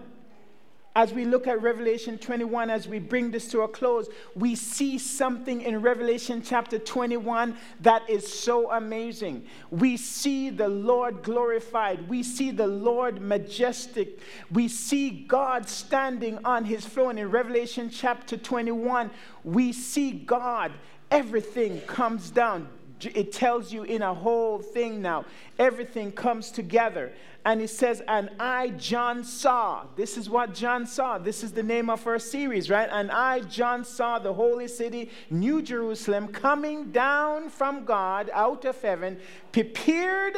as 0.96 1.12
we 1.12 1.24
look 1.24 1.46
at 1.46 1.62
Revelation 1.62 2.18
21, 2.18 2.70
as 2.70 2.88
we 2.88 2.98
bring 2.98 3.30
this 3.30 3.48
to 3.48 3.60
a 3.60 3.68
close, 3.68 4.08
we 4.34 4.54
see 4.54 4.98
something 4.98 5.62
in 5.62 5.80
Revelation 5.80 6.42
chapter 6.42 6.78
21 6.78 7.56
that 7.80 8.08
is 8.08 8.26
so 8.26 8.70
amazing. 8.72 9.44
We 9.70 9.96
see 9.96 10.50
the 10.50 10.68
Lord 10.68 11.22
glorified, 11.22 12.08
we 12.08 12.22
see 12.22 12.50
the 12.50 12.66
Lord 12.66 13.20
majestic, 13.20 14.18
we 14.50 14.66
see 14.68 15.10
God 15.10 15.68
standing 15.68 16.38
on 16.44 16.64
his 16.64 16.84
throne. 16.84 17.18
In 17.18 17.30
Revelation 17.30 17.90
chapter 17.90 18.36
21, 18.36 19.10
we 19.44 19.72
see 19.72 20.10
God, 20.12 20.72
everything 21.10 21.80
comes 21.82 22.30
down 22.30 22.68
it 23.06 23.32
tells 23.32 23.72
you 23.72 23.82
in 23.82 24.02
a 24.02 24.14
whole 24.14 24.58
thing 24.58 25.00
now. 25.02 25.24
Everything 25.58 26.12
comes 26.12 26.50
together. 26.50 27.12
And 27.44 27.62
it 27.62 27.70
says, 27.70 28.02
And 28.08 28.30
I, 28.38 28.70
John, 28.70 29.24
saw. 29.24 29.86
This 29.96 30.16
is 30.16 30.28
what 30.28 30.54
John 30.54 30.86
saw. 30.86 31.18
This 31.18 31.42
is 31.42 31.52
the 31.52 31.62
name 31.62 31.88
of 31.88 32.06
our 32.06 32.18
series, 32.18 32.68
right? 32.68 32.88
And 32.90 33.10
I, 33.10 33.40
John, 33.40 33.84
saw 33.84 34.18
the 34.18 34.34
holy 34.34 34.68
city, 34.68 35.10
New 35.30 35.62
Jerusalem, 35.62 36.28
coming 36.28 36.90
down 36.90 37.48
from 37.48 37.84
God 37.84 38.30
out 38.34 38.64
of 38.64 38.80
heaven, 38.82 39.18
prepared 39.52 40.36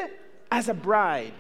as 0.53 0.69
a 0.69 0.75
bride. 0.75 1.33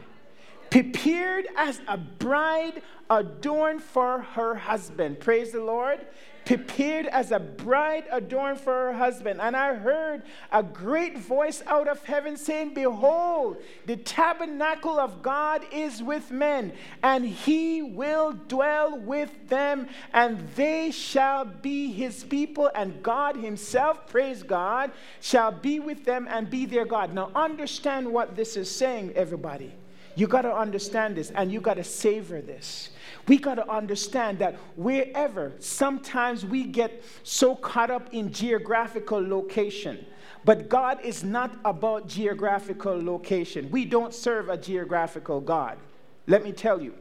Prepared 0.70 1.46
as 1.56 1.80
a 1.88 1.96
bride 1.96 2.82
adorned 3.08 3.82
for 3.82 4.22
her 4.22 4.54
husband. 4.54 5.20
Praise 5.20 5.52
the 5.52 5.62
Lord 5.62 6.00
prepared 6.44 7.06
as 7.06 7.30
a 7.30 7.38
bride 7.38 8.04
adorned 8.10 8.60
for 8.60 8.72
her 8.72 8.92
husband. 8.92 9.40
And 9.40 9.56
I 9.56 9.74
heard 9.74 10.22
a 10.50 10.62
great 10.62 11.18
voice 11.18 11.62
out 11.66 11.88
of 11.88 12.04
heaven 12.04 12.36
saying, 12.36 12.74
Behold, 12.74 13.58
the 13.86 13.96
tabernacle 13.96 14.98
of 14.98 15.22
God 15.22 15.64
is 15.72 16.02
with 16.02 16.30
men, 16.30 16.72
and 17.02 17.24
he 17.24 17.82
will 17.82 18.32
dwell 18.48 18.98
with 18.98 19.48
them, 19.48 19.88
and 20.12 20.48
they 20.56 20.90
shall 20.90 21.44
be 21.44 21.92
his 21.92 22.24
people, 22.24 22.70
and 22.74 23.02
God 23.02 23.36
himself, 23.36 24.06
praise 24.08 24.42
God, 24.42 24.90
shall 25.20 25.52
be 25.52 25.80
with 25.80 26.04
them 26.04 26.26
and 26.30 26.50
be 26.50 26.66
their 26.66 26.84
God. 26.84 27.14
Now, 27.14 27.30
understand 27.34 28.10
what 28.10 28.36
this 28.36 28.56
is 28.56 28.70
saying, 28.70 29.12
everybody. 29.14 29.72
You 30.16 30.26
got 30.26 30.42
to 30.42 30.54
understand 30.54 31.16
this 31.16 31.30
and 31.30 31.52
you 31.52 31.60
got 31.60 31.74
to 31.74 31.84
savor 31.84 32.40
this. 32.40 32.90
We 33.30 33.38
got 33.38 33.54
to 33.54 33.70
understand 33.70 34.40
that 34.40 34.56
wherever, 34.74 35.52
sometimes 35.60 36.44
we 36.44 36.64
get 36.64 37.04
so 37.22 37.54
caught 37.54 37.88
up 37.88 38.12
in 38.12 38.32
geographical 38.32 39.24
location. 39.24 40.04
But 40.44 40.68
God 40.68 40.98
is 41.04 41.22
not 41.22 41.56
about 41.64 42.08
geographical 42.08 43.00
location. 43.00 43.70
We 43.70 43.84
don't 43.84 44.12
serve 44.12 44.48
a 44.48 44.56
geographical 44.56 45.40
God. 45.40 45.78
Let 46.26 46.42
me 46.42 46.50
tell 46.50 46.82
you. 46.82 46.92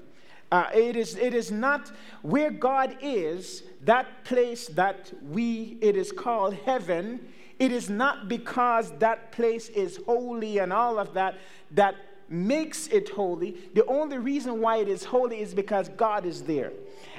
Uh, 0.51 0.69
it, 0.71 0.95
is, 0.95 1.15
it 1.15 1.33
is 1.33 1.49
not 1.49 1.91
where 2.21 2.51
God 2.51 2.95
is, 3.01 3.63
that 3.85 4.23
place 4.23 4.67
that 4.67 5.11
we, 5.31 5.79
it 5.81 5.97
is 5.97 6.11
called 6.11 6.53
heaven. 6.53 7.27
It 7.57 7.71
is 7.71 7.89
not 7.89 8.29
because 8.29 8.91
that 8.99 9.31
place 9.31 9.69
is 9.69 9.99
holy 10.05 10.59
and 10.59 10.71
all 10.71 10.99
of 10.99 11.15
that, 11.15 11.39
that 11.71 11.95
makes 12.29 12.87
it 12.87 13.09
holy. 13.09 13.57
The 13.73 13.85
only 13.85 14.17
reason 14.17 14.61
why 14.61 14.77
it 14.77 14.87
is 14.87 15.03
holy 15.03 15.41
is 15.41 15.53
because 15.53 15.89
God 15.89 16.25
is 16.25 16.43
there. 16.43 16.71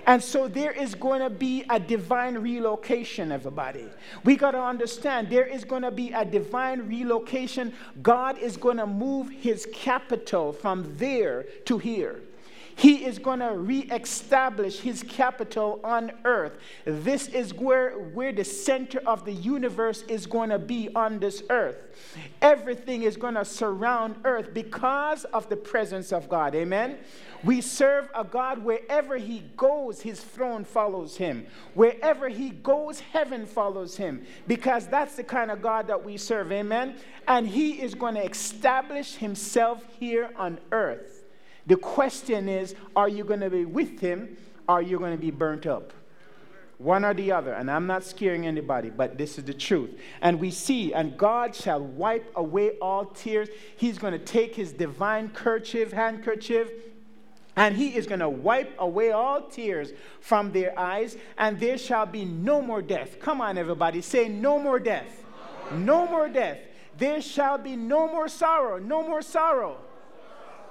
And 0.06 0.22
so 0.22 0.48
there 0.48 0.72
is 0.72 0.94
going 0.94 1.20
to 1.20 1.30
be 1.30 1.64
a 1.68 1.78
divine 1.78 2.38
relocation, 2.38 3.32
everybody. 3.32 3.86
We 4.24 4.36
got 4.36 4.52
to 4.52 4.62
understand 4.62 5.28
there 5.28 5.46
is 5.46 5.64
going 5.64 5.82
to 5.82 5.90
be 5.90 6.12
a 6.12 6.24
divine 6.24 6.88
relocation. 6.88 7.72
God 8.02 8.38
is 8.38 8.56
going 8.56 8.78
to 8.78 8.86
move 8.86 9.28
his 9.30 9.66
capital 9.72 10.52
from 10.52 10.94
there 10.96 11.44
to 11.66 11.78
here. 11.78 12.22
He 12.80 13.04
is 13.04 13.18
going 13.18 13.40
to 13.40 13.50
reestablish 13.50 14.80
his 14.80 15.02
capital 15.02 15.80
on 15.84 16.12
earth. 16.24 16.56
This 16.86 17.28
is 17.28 17.52
where, 17.52 17.90
where 17.90 18.32
the 18.32 18.42
center 18.42 19.00
of 19.00 19.26
the 19.26 19.34
universe 19.34 20.00
is 20.08 20.24
going 20.24 20.48
to 20.48 20.58
be 20.58 20.88
on 20.94 21.18
this 21.18 21.42
earth. 21.50 21.76
Everything 22.40 23.02
is 23.02 23.18
going 23.18 23.34
to 23.34 23.44
surround 23.44 24.14
earth 24.24 24.54
because 24.54 25.26
of 25.26 25.50
the 25.50 25.56
presence 25.56 26.10
of 26.10 26.30
God. 26.30 26.54
Amen. 26.54 26.96
We 27.44 27.60
serve 27.60 28.08
a 28.14 28.24
God 28.24 28.64
wherever 28.64 29.18
he 29.18 29.40
goes, 29.58 30.00
his 30.00 30.22
throne 30.22 30.64
follows 30.64 31.18
him. 31.18 31.46
Wherever 31.74 32.30
he 32.30 32.48
goes, 32.48 33.00
heaven 33.00 33.44
follows 33.44 33.98
him 33.98 34.24
because 34.46 34.86
that's 34.86 35.16
the 35.16 35.24
kind 35.24 35.50
of 35.50 35.60
God 35.60 35.86
that 35.88 36.02
we 36.02 36.16
serve. 36.16 36.50
Amen. 36.50 36.94
And 37.28 37.46
he 37.46 37.82
is 37.82 37.94
going 37.94 38.14
to 38.14 38.24
establish 38.24 39.16
himself 39.16 39.84
here 39.98 40.30
on 40.38 40.58
earth. 40.72 41.19
The 41.66 41.76
question 41.76 42.48
is 42.48 42.74
are 42.96 43.08
you 43.08 43.24
going 43.24 43.40
to 43.40 43.50
be 43.50 43.64
with 43.64 44.00
him? 44.00 44.36
Or 44.68 44.76
are 44.76 44.82
you 44.82 44.98
going 44.98 45.12
to 45.12 45.18
be 45.18 45.30
burnt 45.30 45.66
up? 45.66 45.92
One 46.78 47.04
or 47.04 47.12
the 47.12 47.32
other. 47.32 47.52
And 47.52 47.70
I'm 47.70 47.86
not 47.86 48.04
scaring 48.04 48.46
anybody, 48.46 48.88
but 48.88 49.18
this 49.18 49.36
is 49.36 49.44
the 49.44 49.52
truth. 49.52 49.90
And 50.22 50.40
we 50.40 50.50
see, 50.50 50.94
and 50.94 51.18
God 51.18 51.54
shall 51.54 51.80
wipe 51.80 52.32
away 52.36 52.78
all 52.80 53.04
tears. 53.04 53.48
He's 53.76 53.98
going 53.98 54.12
to 54.12 54.18
take 54.18 54.54
his 54.54 54.72
divine 54.72 55.28
kerchief, 55.30 55.92
handkerchief, 55.92 56.70
and 57.56 57.76
he 57.76 57.96
is 57.96 58.06
going 58.06 58.20
to 58.20 58.28
wipe 58.28 58.74
away 58.78 59.11
all 59.11 59.42
tears 59.42 59.92
from 60.20 60.52
their 60.52 60.78
eyes, 60.78 61.16
and 61.36 61.61
there 61.61 61.76
shall 61.76 62.06
be 62.06 62.24
no 62.24 62.62
more 62.62 62.80
death. 62.80 63.20
Come 63.20 63.40
on, 63.40 63.58
everybody, 63.58 64.00
say, 64.00 64.28
No 64.28 64.58
more 64.58 64.78
death. 64.78 65.24
No 65.72 66.06
more 66.06 66.28
death. 66.28 66.58
There 66.96 67.20
shall 67.20 67.58
be 67.58 67.76
no 67.76 68.06
more 68.06 68.28
sorrow. 68.28 68.78
No 68.78 69.06
more 69.06 69.20
sorrow. 69.22 69.78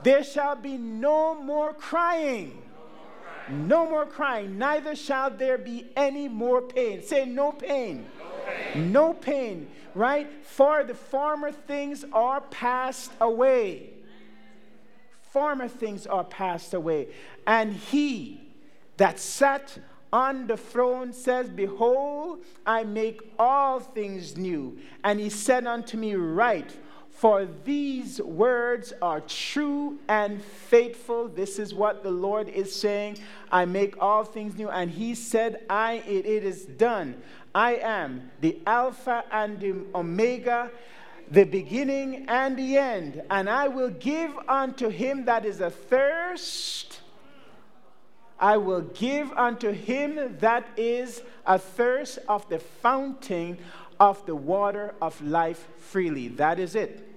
There 0.04 0.24
shall 0.24 0.56
be 0.56 0.78
no 0.78 1.36
more 1.36 1.74
crying. 1.74 2.62
No 3.50 3.90
more 3.90 4.06
crying, 4.06 4.60
neither 4.60 4.96
shall 4.96 5.32
there 5.32 5.58
be 5.58 5.88
any 5.96 6.28
more 6.28 6.62
pain. 6.62 7.02
Say, 7.02 7.26
no 7.26 7.52
pain. 7.52 8.06
No 8.18 8.30
pain. 8.46 8.92
No 8.92 9.14
pain, 9.14 9.68
right? 9.96 10.46
For 10.46 10.84
the 10.84 10.94
former 10.94 11.52
things 11.52 12.06
are 12.14 12.42
passed 12.42 13.12
away. 13.20 13.90
Former 15.32 15.68
things 15.68 16.06
are 16.06 16.24
passed 16.24 16.74
away. 16.76 17.08
And 17.48 17.74
he 17.74 18.42
that 18.98 19.20
sat 19.20 19.80
on 20.12 20.48
the 20.48 20.58
throne 20.58 21.14
says, 21.14 21.50
Behold, 21.50 22.44
I 22.66 22.84
make 22.84 23.22
all 23.38 23.80
things 23.80 24.38
new. 24.38 24.78
And 25.04 25.20
he 25.20 25.30
said 25.30 25.66
unto 25.68 25.98
me, 25.98 26.16
Write 26.16 26.76
for 27.20 27.46
these 27.66 28.22
words 28.22 28.94
are 29.02 29.20
true 29.20 30.00
and 30.08 30.42
faithful. 30.42 31.28
This 31.28 31.60
is 31.60 31.74
what 31.74 32.02
the 32.02 32.10
Lord 32.10 32.48
is 32.48 32.74
saying. 32.74 33.18
I 33.52 33.66
make 33.66 34.02
all 34.02 34.24
things 34.24 34.56
new. 34.58 34.70
And 34.70 34.90
he 34.90 35.16
said, 35.16 35.66
I, 35.70 35.96
it, 36.08 36.26
it 36.26 36.46
is 36.46 36.64
done. 36.64 37.22
I 37.54 37.76
am 37.76 38.32
the 38.40 38.60
Alpha 38.66 39.26
and 39.34 39.60
the 39.60 39.76
Omega, 39.94 40.72
the 41.30 41.44
beginning 41.44 42.24
and 42.30 42.56
the 42.56 42.78
end. 42.78 43.22
And 43.30 43.50
I 43.50 43.68
will 43.68 43.90
give 43.90 44.32
unto 44.48 44.88
him 44.88 45.26
that 45.26 45.44
is 45.44 45.60
athirst. 45.60 47.02
I 48.40 48.56
will 48.56 48.84
give 48.94 49.30
unto 49.34 49.72
him 49.74 50.38
that 50.40 50.66
is 50.78 51.22
athirst 51.46 52.20
of 52.30 52.48
the 52.48 52.60
fountain 52.60 53.58
of 54.00 54.26
the 54.26 54.38
water 54.38 54.96
of 55.02 55.22
life 55.22 55.68
freely. 55.80 56.30
That 56.30 56.60
is 56.60 56.76
it. 56.76 57.08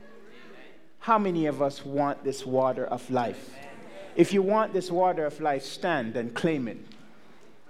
How 1.02 1.18
many 1.18 1.46
of 1.46 1.60
us 1.60 1.84
want 1.84 2.22
this 2.22 2.46
water 2.46 2.86
of 2.86 3.10
life? 3.10 3.50
If 4.14 4.32
you 4.32 4.40
want 4.40 4.72
this 4.72 4.88
water 4.88 5.26
of 5.26 5.40
life, 5.40 5.64
stand 5.64 6.16
and 6.16 6.32
claim 6.32 6.68
it. 6.68 6.78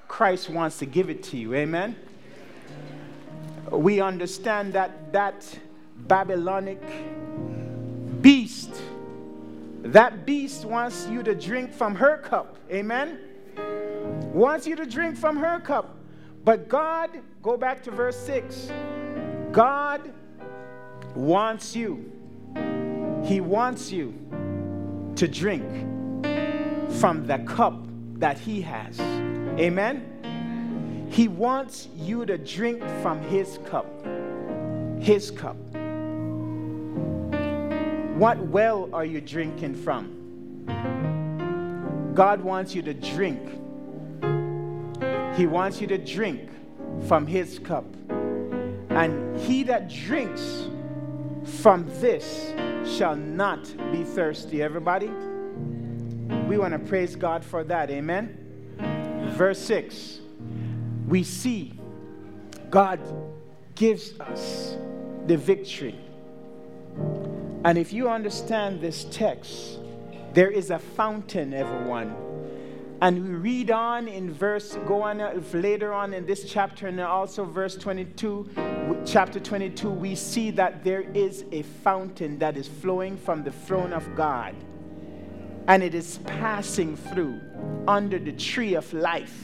Christ 0.07 0.51
wants 0.51 0.79
to 0.81 0.87
give 0.87 1.09
it 1.09 1.23
to 1.25 1.39
you. 1.39 1.55
Amen? 1.55 1.97
We 3.71 4.03
understand 4.03 4.75
that 4.75 5.15
that 5.15 5.59
Babylonic 5.97 6.83
beast, 8.21 8.83
that 9.81 10.27
beast 10.27 10.67
wants 10.67 11.07
you 11.07 11.23
to 11.23 11.35
drink 11.35 11.73
from 11.73 11.95
her 11.95 12.19
cup. 12.19 12.59
Amen? 12.71 13.19
Wants 14.35 14.67
you 14.67 14.77
to 14.77 14.85
drink 14.85 15.17
from 15.17 15.39
her 15.39 15.59
cup. 15.59 15.97
But 16.45 16.69
God, 16.69 17.09
go 17.43 17.57
back 17.57 17.83
to 17.85 17.91
verse 17.91 18.19
6. 18.27 18.71
God 19.53 20.13
wants 21.15 21.75
you 21.75 22.13
he 23.25 23.41
wants 23.41 23.93
you 23.93 24.15
to 25.17 25.29
drink 25.29 25.65
from 26.99 27.27
the 27.27 27.39
cup 27.39 27.75
that 28.15 28.39
He 28.39 28.61
has. 28.63 28.99
Amen? 29.01 31.09
He 31.11 31.29
wants 31.29 31.89
you 31.97 32.25
to 32.27 32.39
drink 32.39 32.83
from 33.03 33.21
His 33.23 33.59
cup. 33.67 33.87
His 35.01 35.31
cup. 35.31 35.57
What 38.17 38.39
well 38.39 38.89
are 38.93 39.05
you 39.05 39.21
drinking 39.21 39.75
from? 39.75 40.19
God 42.15 42.41
wants 42.41 42.75
you 42.75 42.83
to 42.83 42.95
drink. 42.95 43.41
He 45.37 45.47
wants 45.47 45.81
you 45.81 45.87
to 45.89 45.99
drink 45.99 46.49
from 47.09 47.27
His 47.27 47.59
cup. 47.59 47.85
And 48.91 49.41
he 49.41 49.63
that 49.65 49.89
drinks 49.89 50.69
from 51.45 51.87
this 52.01 52.53
shall 52.85 53.17
not 53.17 53.65
be 53.93 54.05
thirsty. 54.05 54.63
Everybody? 54.63 55.11
We 56.47 56.59
want 56.59 56.73
to 56.73 56.79
praise 56.79 57.17
God 57.17 57.45
for 57.45 57.65
that. 57.65 57.91
Amen. 57.91 59.31
Verse 59.37 59.59
6. 59.61 60.21
We 61.09 61.25
see 61.25 61.79
God 62.71 63.01
gives 63.75 64.19
us 64.21 64.77
the 65.27 65.37
victory. 65.37 65.99
And 67.65 67.79
if 67.79 67.93
you 67.93 68.09
understand 68.09 68.81
this 68.81 69.05
text, 69.11 69.79
there 70.33 70.51
is 70.51 70.71
a 70.71 70.79
fountain, 70.79 71.55
everyone. 71.55 72.32
And 73.03 73.25
we 73.25 73.35
read 73.35 73.73
on 73.73 74.07
in 74.07 74.33
verse, 74.33 74.79
go 74.87 75.03
on 75.03 75.21
uh, 75.21 75.43
later 75.55 75.93
on 75.93 76.15
in 76.15 76.25
this 76.25 76.45
chapter, 76.45 76.87
and 76.87 77.01
also 77.01 77.45
verse 77.45 77.75
22 77.75 78.49
chapter 79.05 79.41
22, 79.41 79.91
we 79.91 80.15
see 80.15 80.53
that 80.53 80.85
there 80.85 81.01
is 81.13 81.45
a 81.51 81.63
fountain 81.63 82.39
that 82.39 82.57
is 82.57 82.69
flowing 82.69 83.17
from 83.17 83.43
the 83.43 83.51
throne 83.51 83.93
of 83.93 84.15
God, 84.15 84.55
and 85.67 85.83
it 85.83 85.97
is 85.97 86.19
passing 86.19 86.97
through 86.97 87.41
under 87.89 88.21
the 88.21 88.31
tree 88.31 88.75
of 88.75 88.93
life. 88.93 89.37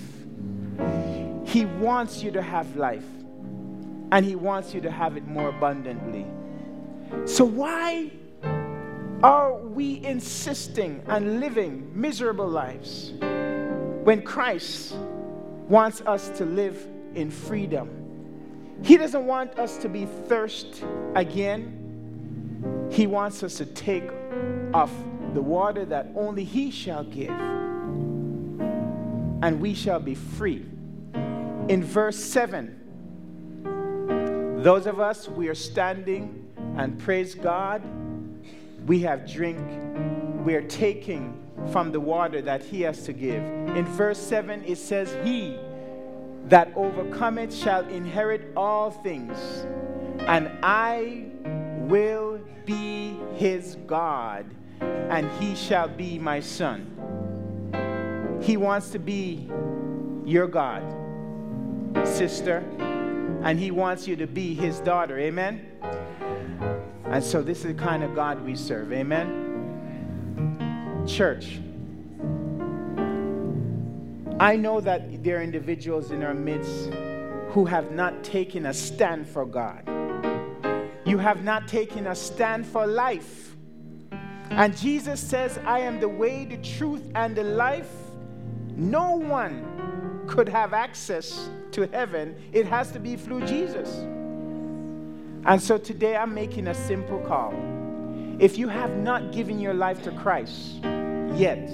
He 1.44 1.64
wants 1.64 2.22
you 2.22 2.30
to 2.30 2.42
have 2.42 2.76
life, 2.76 3.10
and 4.12 4.24
He 4.24 4.36
wants 4.36 4.72
you 4.72 4.80
to 4.82 4.90
have 4.90 5.16
it 5.16 5.26
more 5.26 5.48
abundantly. 5.48 6.26
So, 7.24 7.44
why 7.44 8.12
are 9.24 9.56
we 9.56 10.04
insisting 10.04 11.02
on 11.08 11.40
living 11.40 11.90
miserable 11.92 12.48
lives 12.48 13.14
when 14.08 14.22
Christ 14.22 14.96
wants 15.68 16.00
us 16.00 16.30
to 16.38 16.46
live 16.46 16.88
in 17.14 17.30
freedom? 17.30 17.90
He 18.82 18.96
doesn't 18.96 19.26
want 19.26 19.58
us 19.58 19.76
to 19.76 19.90
be 19.90 20.06
thirst 20.06 20.82
again. 21.14 22.88
He 22.90 23.06
wants 23.06 23.42
us 23.42 23.58
to 23.58 23.66
take 23.66 24.10
off 24.72 24.90
the 25.34 25.42
water 25.42 25.84
that 25.84 26.06
only 26.16 26.42
He 26.42 26.70
shall 26.70 27.04
give, 27.04 27.38
and 29.42 29.60
we 29.60 29.74
shall 29.74 30.00
be 30.00 30.14
free. 30.14 30.64
In 31.68 31.84
verse 31.84 32.16
7, 32.16 34.56
those 34.62 34.86
of 34.86 35.00
us, 35.00 35.28
we 35.28 35.48
are 35.48 35.54
standing 35.54 36.50
and 36.78 36.98
praise 36.98 37.34
God. 37.34 37.82
We 38.86 39.00
have 39.00 39.30
drink 39.30 39.58
we're 40.48 40.62
taking 40.62 41.46
from 41.72 41.92
the 41.92 42.00
water 42.00 42.40
that 42.42 42.62
he 42.62 42.82
has 42.82 43.04
to 43.04 43.12
give. 43.12 43.42
In 43.42 43.84
verse 43.84 44.18
7, 44.18 44.64
it 44.64 44.78
says, 44.78 45.14
He 45.24 45.58
that 46.46 46.72
overcometh 46.74 47.54
shall 47.54 47.86
inherit 47.88 48.52
all 48.56 48.90
things, 48.90 49.36
and 50.20 50.50
I 50.62 51.26
will 51.88 52.40
be 52.64 53.18
his 53.36 53.76
God, 53.86 54.46
and 54.80 55.30
he 55.40 55.54
shall 55.54 55.88
be 55.88 56.18
my 56.18 56.40
son. 56.40 56.94
He 58.42 58.56
wants 58.56 58.90
to 58.90 58.98
be 58.98 59.50
your 60.24 60.46
God, 60.46 60.82
sister, 62.04 62.58
and 63.42 63.58
he 63.58 63.70
wants 63.70 64.06
you 64.08 64.16
to 64.16 64.26
be 64.26 64.54
his 64.54 64.80
daughter. 64.80 65.18
Amen? 65.18 65.66
And 67.04 67.24
so, 67.24 67.42
this 67.42 67.58
is 67.58 67.64
the 67.64 67.74
kind 67.74 68.02
of 68.02 68.14
God 68.14 68.44
we 68.44 68.54
serve. 68.54 68.92
Amen? 68.92 69.47
Church, 71.08 71.58
I 74.38 74.56
know 74.56 74.80
that 74.80 75.24
there 75.24 75.38
are 75.38 75.42
individuals 75.42 76.10
in 76.10 76.22
our 76.22 76.34
midst 76.34 76.90
who 77.48 77.64
have 77.64 77.90
not 77.92 78.22
taken 78.22 78.66
a 78.66 78.74
stand 78.74 79.26
for 79.26 79.46
God. 79.46 79.82
You 81.06 81.16
have 81.16 81.42
not 81.42 81.66
taken 81.66 82.08
a 82.08 82.14
stand 82.14 82.66
for 82.66 82.86
life. 82.86 83.56
And 84.50 84.76
Jesus 84.76 85.18
says, 85.18 85.58
I 85.64 85.80
am 85.80 85.98
the 85.98 86.08
way, 86.08 86.44
the 86.44 86.58
truth, 86.58 87.10
and 87.14 87.34
the 87.34 87.42
life. 87.42 87.90
No 88.76 89.16
one 89.16 90.24
could 90.28 90.48
have 90.48 90.74
access 90.74 91.48
to 91.72 91.88
heaven, 91.88 92.36
it 92.52 92.66
has 92.66 92.92
to 92.92 93.00
be 93.00 93.16
through 93.16 93.46
Jesus. 93.46 93.88
And 95.46 95.60
so 95.60 95.78
today 95.78 96.16
I'm 96.16 96.34
making 96.34 96.68
a 96.68 96.74
simple 96.74 97.18
call. 97.20 97.54
If 98.38 98.58
you 98.58 98.68
have 98.68 98.94
not 98.98 99.32
given 99.32 99.58
your 99.58 99.74
life 99.74 100.02
to 100.02 100.12
Christ 100.12 100.80
yet, 101.34 101.68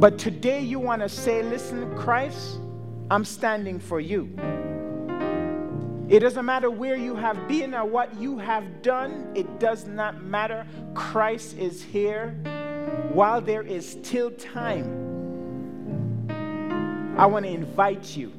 but 0.00 0.18
today 0.18 0.60
you 0.60 0.78
want 0.78 1.02
to 1.02 1.08
say, 1.08 1.42
listen, 1.42 1.96
Christ, 1.96 2.58
I'm 3.10 3.24
standing 3.24 3.78
for 3.78 4.00
you. 4.00 4.28
It 6.08 6.20
doesn't 6.20 6.44
matter 6.44 6.70
where 6.70 6.96
you 6.96 7.14
have 7.14 7.48
been 7.48 7.74
or 7.74 7.84
what 7.84 8.14
you 8.20 8.36
have 8.38 8.82
done, 8.82 9.32
it 9.34 9.58
does 9.58 9.86
not 9.86 10.22
matter. 10.22 10.66
Christ 10.94 11.56
is 11.56 11.82
here 11.82 12.30
while 13.12 13.40
there 13.40 13.62
is 13.62 13.88
still 13.88 14.30
time. 14.32 15.04
I 17.16 17.26
want 17.26 17.46
to 17.46 17.50
invite 17.50 18.16
you 18.16 18.32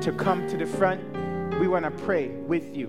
to 0.00 0.12
come 0.12 0.48
to 0.48 0.56
the 0.56 0.66
front. 0.66 1.00
We 1.60 1.68
want 1.68 1.84
to 1.84 1.90
pray 1.90 2.28
with 2.28 2.74
you. 2.74 2.88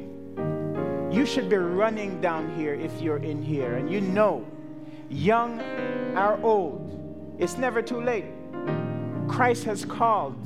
You 1.12 1.26
should 1.26 1.50
be 1.50 1.58
running 1.58 2.20
down 2.22 2.56
here 2.56 2.74
if 2.74 3.02
you're 3.02 3.18
in 3.18 3.44
here 3.44 3.76
and 3.76 3.92
you 3.92 4.02
know, 4.02 4.46
young 5.10 5.62
or 6.16 6.40
old, 6.44 7.36
it's 7.40 7.58
never 7.58 7.82
too 7.82 8.02
late. 8.02 8.26
Christ 9.28 9.64
has 9.66 9.86
called, 9.86 10.38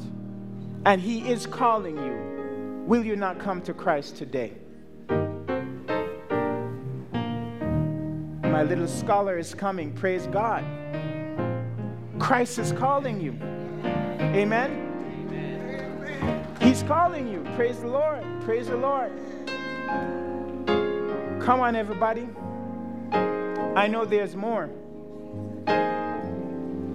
and 0.85 1.01
He 1.01 1.29
is 1.29 1.45
calling 1.45 1.97
you. 1.97 2.83
Will 2.85 3.05
you 3.05 3.15
not 3.15 3.39
come 3.39 3.61
to 3.63 3.73
Christ 3.73 4.17
today? 4.17 4.53
My 8.43 8.63
little 8.63 8.87
scholar 8.87 9.37
is 9.37 9.53
coming. 9.53 9.93
Praise 9.93 10.27
God. 10.27 10.63
Christ 12.19 12.59
is 12.59 12.71
calling 12.73 13.21
you. 13.21 13.31
Amen. 14.35 14.89
He's 16.59 16.83
calling 16.83 17.27
you. 17.27 17.43
Praise 17.55 17.79
the 17.79 17.87
Lord. 17.87 18.23
Praise 18.41 18.67
the 18.67 18.77
Lord. 18.77 19.11
Come 21.41 21.59
on, 21.59 21.75
everybody. 21.75 22.27
I 23.75 23.87
know 23.87 24.03
there's 24.03 24.35
more. 24.35 24.69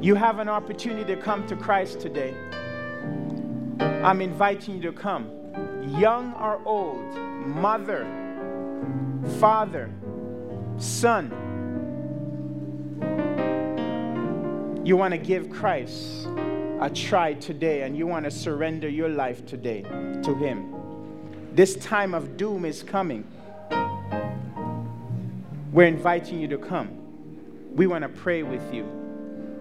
You 0.03 0.15
have 0.15 0.39
an 0.41 0.49
opportunity 0.49 1.15
to 1.15 1.21
come 1.21 1.47
to 1.47 1.57
Christ 1.57 2.01
today. 2.01 2.35
I'm 3.81 4.21
inviting 4.21 4.77
you 4.77 4.83
to 4.83 4.93
come. 4.93 5.31
Young 5.99 6.35
or 6.35 6.61
old, 6.67 7.17
mother, 7.47 8.07
father, 9.41 9.91
son. 10.77 11.33
You 14.85 14.99
want 14.99 15.13
to 15.13 15.19
give 15.19 15.49
Christ 15.49 16.29
a 16.81 16.91
try 16.93 17.33
today 17.33 17.83
and 17.83 17.97
you 17.97 18.07
want 18.07 18.27
to 18.27 18.31
surrender 18.31 18.89
your 18.89 19.09
life 19.09 19.47
today 19.47 19.81
to 20.23 20.35
Him. 20.35 20.75
This 21.55 21.75
time 21.77 22.13
of 22.13 22.37
doom 22.37 22.67
is 22.67 22.83
coming. 22.83 23.27
We're 25.77 25.85
inviting 25.85 26.41
you 26.41 26.49
to 26.49 26.57
come. 26.57 26.89
We 27.75 27.87
want 27.87 28.01
to 28.01 28.09
pray 28.09 28.43
with 28.43 28.73
you. 28.73 28.85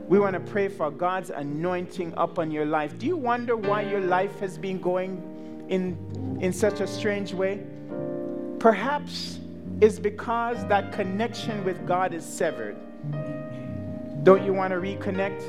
We 0.07 0.18
want 0.18 0.34
to 0.36 0.39
pray 0.39 0.70
for 0.70 0.89
God's 0.89 1.30
anointing 1.30 2.13
upon 2.16 2.51
your 2.51 2.66
life. 2.66 2.97
Do 2.97 3.05
you 3.05 3.18
wonder 3.18 3.57
why 3.57 3.82
your 3.82 3.99
life 3.99 4.39
has 4.39 4.57
been 4.57 4.80
going 4.80 5.66
in, 5.68 6.39
in 6.39 6.53
such 6.53 6.80
a 6.80 6.88
strange 6.88 7.34
way? 7.34 7.66
Perhaps 8.59 9.39
it's 9.82 9.99
because 9.99 10.66
that 10.68 10.93
connection 10.93 11.66
with 11.66 11.86
God 11.86 12.13
is 12.13 12.24
severed. 12.24 12.78
Don't 14.24 14.45
you 14.45 14.53
want 14.53 14.72
to 14.72 14.78
reconnect? 14.80 15.43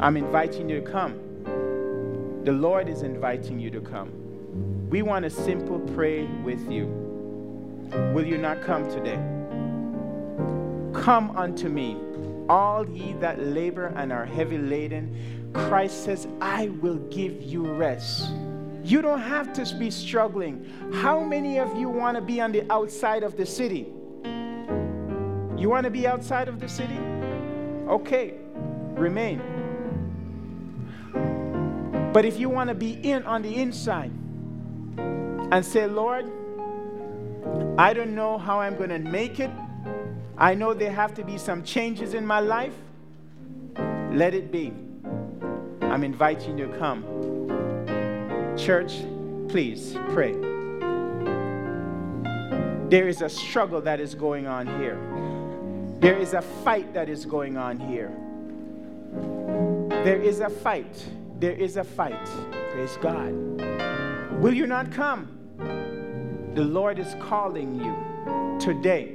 I'm 0.00 0.18
inviting 0.18 0.68
you 0.68 0.82
to 0.82 0.86
come. 0.86 2.42
The 2.44 2.52
Lord 2.52 2.90
is 2.90 3.00
inviting 3.00 3.58
you 3.58 3.70
to 3.70 3.80
come. 3.80 4.90
We 4.90 5.00
want 5.00 5.24
a 5.24 5.30
simple 5.30 5.78
pray 5.78 6.26
with 6.44 6.70
you. 6.70 7.09
Will 8.14 8.26
you 8.26 8.38
not 8.38 8.62
come 8.62 8.88
today? 8.90 9.18
Come 10.92 11.36
unto 11.36 11.68
me 11.68 11.96
all 12.50 12.84
ye 12.90 13.12
that 13.20 13.40
labor 13.40 13.92
and 13.94 14.12
are 14.12 14.26
heavy 14.26 14.58
laden, 14.58 15.50
Christ 15.54 16.04
says, 16.04 16.26
I 16.40 16.68
will 16.82 16.98
give 17.08 17.40
you 17.40 17.72
rest. 17.74 18.32
You 18.82 19.02
don't 19.02 19.20
have 19.20 19.52
to 19.52 19.76
be 19.76 19.90
struggling. 19.90 20.66
How 20.94 21.20
many 21.20 21.60
of 21.60 21.76
you 21.76 21.88
want 21.88 22.16
to 22.16 22.20
be 22.20 22.40
on 22.40 22.50
the 22.50 22.70
outside 22.72 23.22
of 23.22 23.36
the 23.36 23.46
city? 23.46 23.92
You 24.24 25.68
want 25.68 25.84
to 25.84 25.90
be 25.90 26.08
outside 26.08 26.48
of 26.48 26.58
the 26.58 26.68
city? 26.68 26.98
Okay, 27.88 28.34
remain. 28.94 29.40
But 32.12 32.24
if 32.24 32.40
you 32.40 32.48
want 32.48 32.66
to 32.68 32.74
be 32.74 32.94
in 32.94 33.22
on 33.24 33.42
the 33.42 33.54
inside 33.54 34.10
and 35.52 35.64
say, 35.64 35.86
Lord, 35.86 36.26
I 37.78 37.92
don't 37.92 38.14
know 38.14 38.38
how 38.38 38.60
I'm 38.60 38.76
going 38.76 38.90
to 38.90 38.98
make 38.98 39.40
it, 39.40 39.50
I 40.40 40.54
know 40.54 40.72
there 40.72 40.90
have 40.90 41.12
to 41.14 41.24
be 41.24 41.36
some 41.36 41.62
changes 41.62 42.14
in 42.14 42.24
my 42.24 42.40
life. 42.40 42.72
Let 44.10 44.32
it 44.32 44.50
be. 44.50 44.72
I'm 45.82 46.02
inviting 46.02 46.56
you 46.56 46.66
to 46.66 46.78
come. 46.78 47.04
Church, 48.56 49.02
please 49.48 49.96
pray. 50.10 50.32
There 52.88 53.06
is 53.06 53.22
a 53.22 53.28
struggle 53.28 53.80
that 53.82 54.00
is 54.00 54.14
going 54.14 54.46
on 54.46 54.66
here. 54.80 54.98
There 56.00 56.16
is 56.16 56.32
a 56.32 56.42
fight 56.42 56.94
that 56.94 57.10
is 57.10 57.26
going 57.26 57.56
on 57.56 57.78
here. 57.78 58.10
There 60.04 60.20
is 60.20 60.40
a 60.40 60.48
fight. 60.48 61.06
There 61.38 61.52
is 61.52 61.76
a 61.76 61.84
fight. 61.84 62.30
Praise 62.72 62.96
God. 63.02 63.32
Will 64.40 64.54
you 64.54 64.66
not 64.66 64.90
come? 64.90 65.39
The 66.54 66.64
Lord 66.64 66.98
is 66.98 67.14
calling 67.20 67.76
you 67.76 68.58
today. 68.58 69.14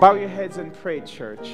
Bow 0.00 0.14
your 0.14 0.30
heads 0.30 0.56
and 0.56 0.72
pray, 0.72 1.02
church. 1.02 1.50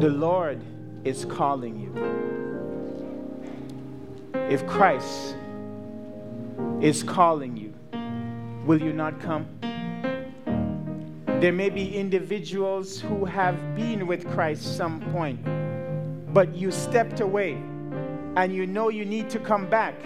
The 0.00 0.08
Lord 0.08 0.60
is 1.04 1.24
calling 1.26 1.78
you. 1.78 1.94
If 4.50 4.66
Christ 4.66 5.36
is 6.80 7.04
calling 7.04 7.56
you, 7.56 7.72
will 8.66 8.82
you 8.82 8.92
not 8.92 9.20
come? 9.20 9.46
There 11.40 11.52
may 11.52 11.70
be 11.70 11.96
individuals 11.96 13.00
who 13.00 13.24
have 13.24 13.76
been 13.76 14.08
with 14.08 14.26
Christ 14.26 14.76
some 14.76 15.00
point, 15.12 15.38
but 16.34 16.52
you 16.52 16.72
stepped 16.72 17.20
away 17.20 17.62
and 18.38 18.54
you 18.54 18.68
know 18.68 18.88
you 18.88 19.04
need 19.04 19.28
to 19.28 19.40
come 19.40 19.68
back. 19.68 19.96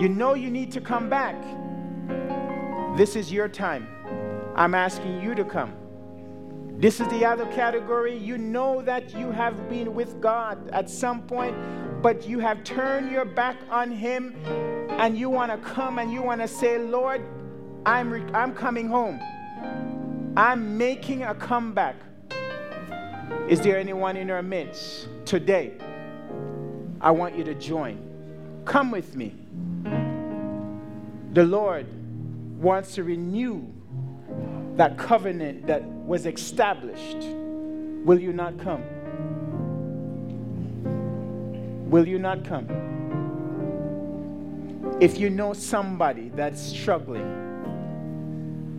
You 0.00 0.08
know 0.08 0.32
you 0.32 0.50
need 0.50 0.72
to 0.72 0.80
come 0.80 1.10
back. 1.10 1.36
This 2.96 3.16
is 3.16 3.30
your 3.30 3.48
time. 3.48 3.86
I'm 4.56 4.74
asking 4.74 5.20
you 5.20 5.34
to 5.34 5.44
come. 5.44 5.74
This 6.78 6.98
is 6.98 7.06
the 7.08 7.22
other 7.26 7.44
category. 7.52 8.16
You 8.16 8.38
know 8.38 8.80
that 8.80 9.12
you 9.12 9.30
have 9.30 9.68
been 9.68 9.94
with 9.94 10.22
God 10.22 10.70
at 10.70 10.88
some 10.88 11.20
point, 11.26 11.54
but 12.00 12.26
you 12.26 12.38
have 12.38 12.64
turned 12.64 13.12
your 13.12 13.26
back 13.26 13.58
on 13.68 13.90
Him 13.90 14.34
and 14.98 15.18
you 15.18 15.28
want 15.28 15.52
to 15.52 15.58
come 15.58 15.98
and 15.98 16.10
you 16.10 16.22
want 16.22 16.40
to 16.40 16.48
say, 16.48 16.78
Lord, 16.78 17.20
I'm, 17.84 18.10
re- 18.10 18.32
I'm 18.32 18.54
coming 18.54 18.88
home. 18.88 19.20
I'm 20.34 20.78
making 20.78 21.24
a 21.24 21.34
comeback. 21.34 21.96
Is 23.50 23.60
there 23.60 23.78
anyone 23.78 24.16
in 24.16 24.30
our 24.30 24.42
midst 24.42 25.08
today? 25.26 25.74
I 27.00 27.10
want 27.12 27.36
you 27.36 27.44
to 27.44 27.54
join. 27.54 27.98
Come 28.64 28.90
with 28.90 29.16
me. 29.16 29.34
The 31.32 31.44
Lord 31.44 31.86
wants 32.60 32.94
to 32.96 33.04
renew 33.04 33.66
that 34.76 34.98
covenant 34.98 35.66
that 35.66 35.82
was 35.82 36.26
established, 36.26 37.18
will 38.04 38.18
you 38.18 38.32
not 38.32 38.58
come? 38.58 38.82
Will 41.90 42.06
you 42.06 42.18
not 42.18 42.44
come? 42.44 42.66
If 45.00 45.18
you 45.18 45.30
know 45.30 45.52
somebody 45.54 46.30
that's 46.34 46.60
struggling, 46.60 47.38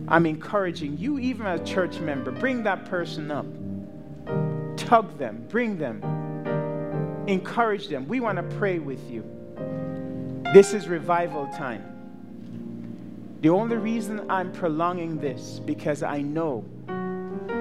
I'm 0.08 0.26
encouraging 0.26 0.98
you, 0.98 1.18
even 1.18 1.46
as 1.46 1.60
a 1.60 1.64
church 1.64 1.98
member, 1.98 2.30
bring 2.30 2.62
that 2.64 2.84
person 2.84 3.30
up. 3.30 3.46
Tug 4.76 5.18
them, 5.18 5.44
bring 5.48 5.78
them, 5.78 6.00
encourage 7.32 7.88
them. 7.88 8.06
We 8.06 8.20
want 8.20 8.36
to 8.36 8.56
pray 8.56 8.78
with 8.78 9.10
you. 9.10 9.24
This 10.52 10.74
is 10.74 10.86
revival 10.86 11.46
time. 11.48 11.88
The 13.40 13.48
only 13.48 13.76
reason 13.76 14.30
I'm 14.30 14.52
prolonging 14.52 15.18
this 15.18 15.58
because 15.58 16.02
I 16.02 16.20
know 16.20 16.64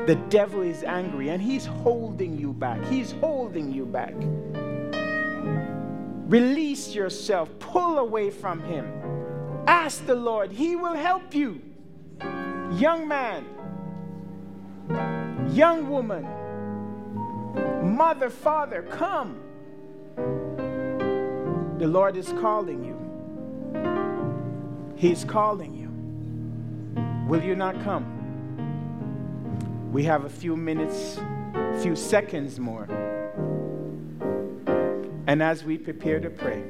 the 0.05 0.15
devil 0.30 0.61
is 0.61 0.84
angry 0.84 1.30
and 1.30 1.41
he's 1.41 1.65
holding 1.65 2.38
you 2.38 2.53
back. 2.53 2.84
He's 2.86 3.13
holding 3.13 3.74
you 3.74 3.86
back. 3.86 4.13
Release 6.28 6.93
yourself, 6.93 7.49
pull 7.59 7.97
away 7.97 8.30
from 8.30 8.61
him. 8.61 8.91
Ask 9.67 10.05
the 10.05 10.15
Lord, 10.15 10.51
he 10.51 10.76
will 10.76 10.93
help 10.93 11.34
you. 11.34 11.61
Young 12.74 13.07
man, 13.07 13.45
young 15.51 15.89
woman, 15.89 16.28
mother, 17.95 18.30
father, 18.30 18.84
come. 18.84 19.40
The 21.78 21.88
Lord 21.88 22.15
is 22.15 22.30
calling 22.39 22.84
you. 22.84 22.97
He's 24.95 25.24
calling 25.26 25.74
you. 25.74 25.89
Will 27.28 27.43
you 27.43 27.55
not 27.55 27.82
come? 27.84 28.05
We 29.91 30.03
have 30.03 30.26
a 30.26 30.30
few 30.30 30.55
minutes, 30.55 31.17
a 31.55 31.80
few 31.82 31.95
seconds 31.95 32.59
more. 32.59 32.88
And 35.28 35.41
as 35.41 35.63
we 35.63 35.78
prepare 35.78 36.19
to 36.19 36.30
pray, 36.30 36.63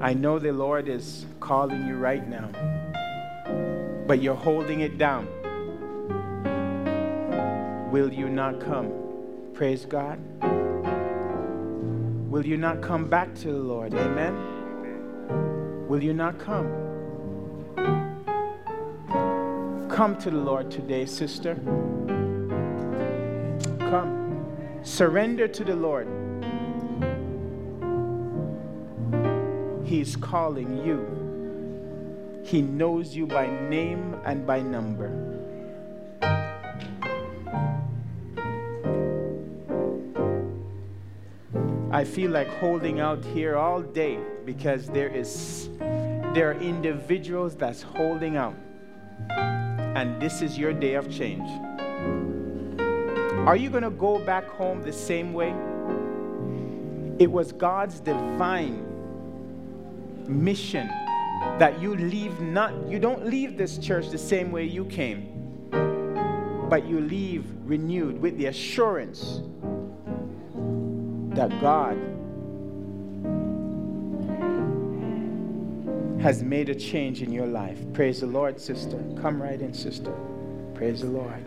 I 0.00 0.14
know 0.14 0.38
the 0.38 0.52
Lord 0.52 0.88
is 0.88 1.24
calling 1.40 1.86
you 1.86 1.96
right 1.96 2.28
now, 2.28 2.50
but 4.06 4.20
you're 4.20 4.34
holding 4.34 4.80
it 4.80 4.98
down. 4.98 5.26
Will 7.92 8.10
you 8.10 8.30
not 8.30 8.58
come? 8.58 8.90
Praise 9.52 9.84
God. 9.84 10.18
Will 12.30 12.46
you 12.46 12.56
not 12.56 12.80
come 12.80 13.06
back 13.06 13.34
to 13.34 13.48
the 13.48 13.58
Lord? 13.58 13.92
Amen. 13.92 14.34
Will 15.88 16.02
you 16.02 16.14
not 16.14 16.38
come? 16.38 16.72
Come 19.90 20.16
to 20.20 20.30
the 20.30 20.38
Lord 20.38 20.70
today, 20.70 21.04
sister. 21.04 21.54
Come. 23.78 24.80
Surrender 24.82 25.46
to 25.48 25.62
the 25.62 25.76
Lord. 25.76 26.08
He's 29.84 30.16
calling 30.16 30.82
you. 30.82 32.40
He 32.42 32.62
knows 32.62 33.14
you 33.14 33.26
by 33.26 33.48
name 33.68 34.16
and 34.24 34.46
by 34.46 34.62
number. 34.62 35.31
I 42.02 42.04
feel 42.04 42.32
like 42.32 42.48
holding 42.58 42.98
out 42.98 43.24
here 43.24 43.54
all 43.54 43.80
day 43.80 44.18
because 44.44 44.88
there 44.88 45.06
is 45.06 45.70
there 46.34 46.50
are 46.50 46.60
individuals 46.60 47.54
that's 47.54 47.80
holding 47.80 48.36
out. 48.36 48.56
And 49.30 50.20
this 50.20 50.42
is 50.42 50.58
your 50.58 50.72
day 50.72 50.94
of 50.94 51.08
change. 51.08 51.48
Are 53.46 53.54
you 53.54 53.70
going 53.70 53.84
to 53.84 53.90
go 53.90 54.18
back 54.18 54.48
home 54.48 54.82
the 54.82 54.92
same 54.92 55.32
way? 55.32 55.54
It 57.20 57.30
was 57.30 57.52
God's 57.52 58.00
divine 58.00 58.84
mission 60.26 60.88
that 61.60 61.80
you 61.80 61.94
leave 61.94 62.40
not 62.40 62.74
you 62.88 62.98
don't 62.98 63.26
leave 63.26 63.56
this 63.56 63.78
church 63.78 64.08
the 64.08 64.18
same 64.18 64.50
way 64.50 64.64
you 64.64 64.86
came 64.86 65.28
but 66.68 66.84
you 66.84 67.00
leave 67.00 67.44
renewed 67.64 68.20
with 68.20 68.36
the 68.38 68.46
assurance 68.46 69.40
that 71.34 71.50
God 71.60 71.96
has 76.20 76.42
made 76.42 76.68
a 76.68 76.74
change 76.74 77.22
in 77.22 77.32
your 77.32 77.46
life. 77.46 77.78
Praise 77.94 78.20
the 78.20 78.26
Lord, 78.26 78.60
sister. 78.60 79.02
Come 79.20 79.42
right 79.42 79.60
in, 79.60 79.74
sister. 79.74 80.14
Praise 80.74 81.00
the 81.00 81.08
Lord. 81.08 81.46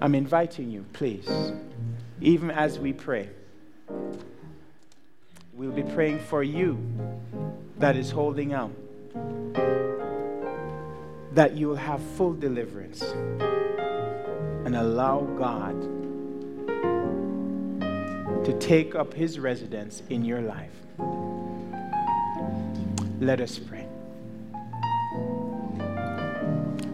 I'm 0.00 0.14
inviting 0.14 0.70
you, 0.70 0.84
please, 0.94 1.28
even 2.20 2.50
as 2.50 2.78
we 2.78 2.92
pray. 2.92 3.28
We'll 5.52 5.70
be 5.70 5.82
praying 5.82 6.20
for 6.20 6.42
you 6.42 6.78
that 7.78 7.96
is 7.96 8.10
holding 8.10 8.54
out, 8.54 8.72
that 11.34 11.56
you 11.56 11.68
will 11.68 11.76
have 11.76 12.00
full 12.16 12.32
deliverance 12.32 13.02
and 14.64 14.76
allow 14.76 15.20
God 15.38 16.01
to 18.44 18.58
take 18.58 18.94
up 18.94 19.14
his 19.14 19.38
residence 19.38 20.02
in 20.10 20.24
your 20.24 20.40
life. 20.40 20.70
Let 23.20 23.40
us 23.40 23.58
pray. 23.58 23.86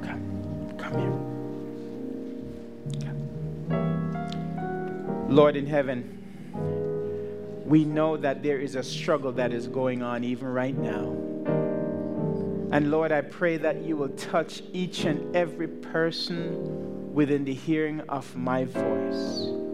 Come, 0.02 0.74
come 0.76 0.98
here. 0.98 1.12
Come. 3.70 4.36
Lord 5.28 5.56
in 5.56 5.66
heaven, 5.66 6.16
we 7.64 7.84
know 7.84 8.16
that 8.18 8.42
there 8.42 8.58
is 8.58 8.74
a 8.74 8.82
struggle 8.82 9.32
that 9.32 9.52
is 9.52 9.66
going 9.68 10.02
on 10.02 10.24
even 10.24 10.48
right 10.48 10.76
now. 10.76 11.16
And 12.70 12.90
Lord, 12.90 13.10
I 13.12 13.22
pray 13.22 13.56
that 13.56 13.82
you 13.82 13.96
will 13.96 14.10
touch 14.10 14.62
each 14.74 15.04
and 15.04 15.34
every 15.34 15.68
person 15.68 17.14
within 17.14 17.44
the 17.44 17.54
hearing 17.54 18.00
of 18.02 18.36
my 18.36 18.64
voice. 18.64 19.67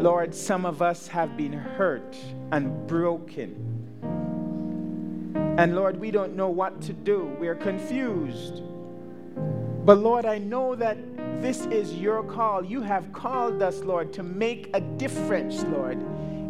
Lord, 0.00 0.34
some 0.34 0.64
of 0.64 0.80
us 0.80 1.06
have 1.08 1.36
been 1.36 1.52
hurt 1.52 2.16
and 2.52 2.86
broken. 2.86 3.54
And 5.58 5.76
Lord, 5.76 6.00
we 6.00 6.10
don't 6.10 6.34
know 6.34 6.48
what 6.48 6.80
to 6.82 6.94
do. 6.94 7.36
We're 7.38 7.54
confused. 7.54 8.62
But 9.84 9.98
Lord, 9.98 10.24
I 10.24 10.38
know 10.38 10.74
that 10.74 10.96
this 11.42 11.66
is 11.66 11.92
your 11.94 12.22
call. 12.22 12.64
You 12.64 12.80
have 12.80 13.12
called 13.12 13.60
us, 13.62 13.80
Lord, 13.80 14.10
to 14.14 14.22
make 14.22 14.70
a 14.72 14.80
difference, 14.80 15.64
Lord, 15.64 15.98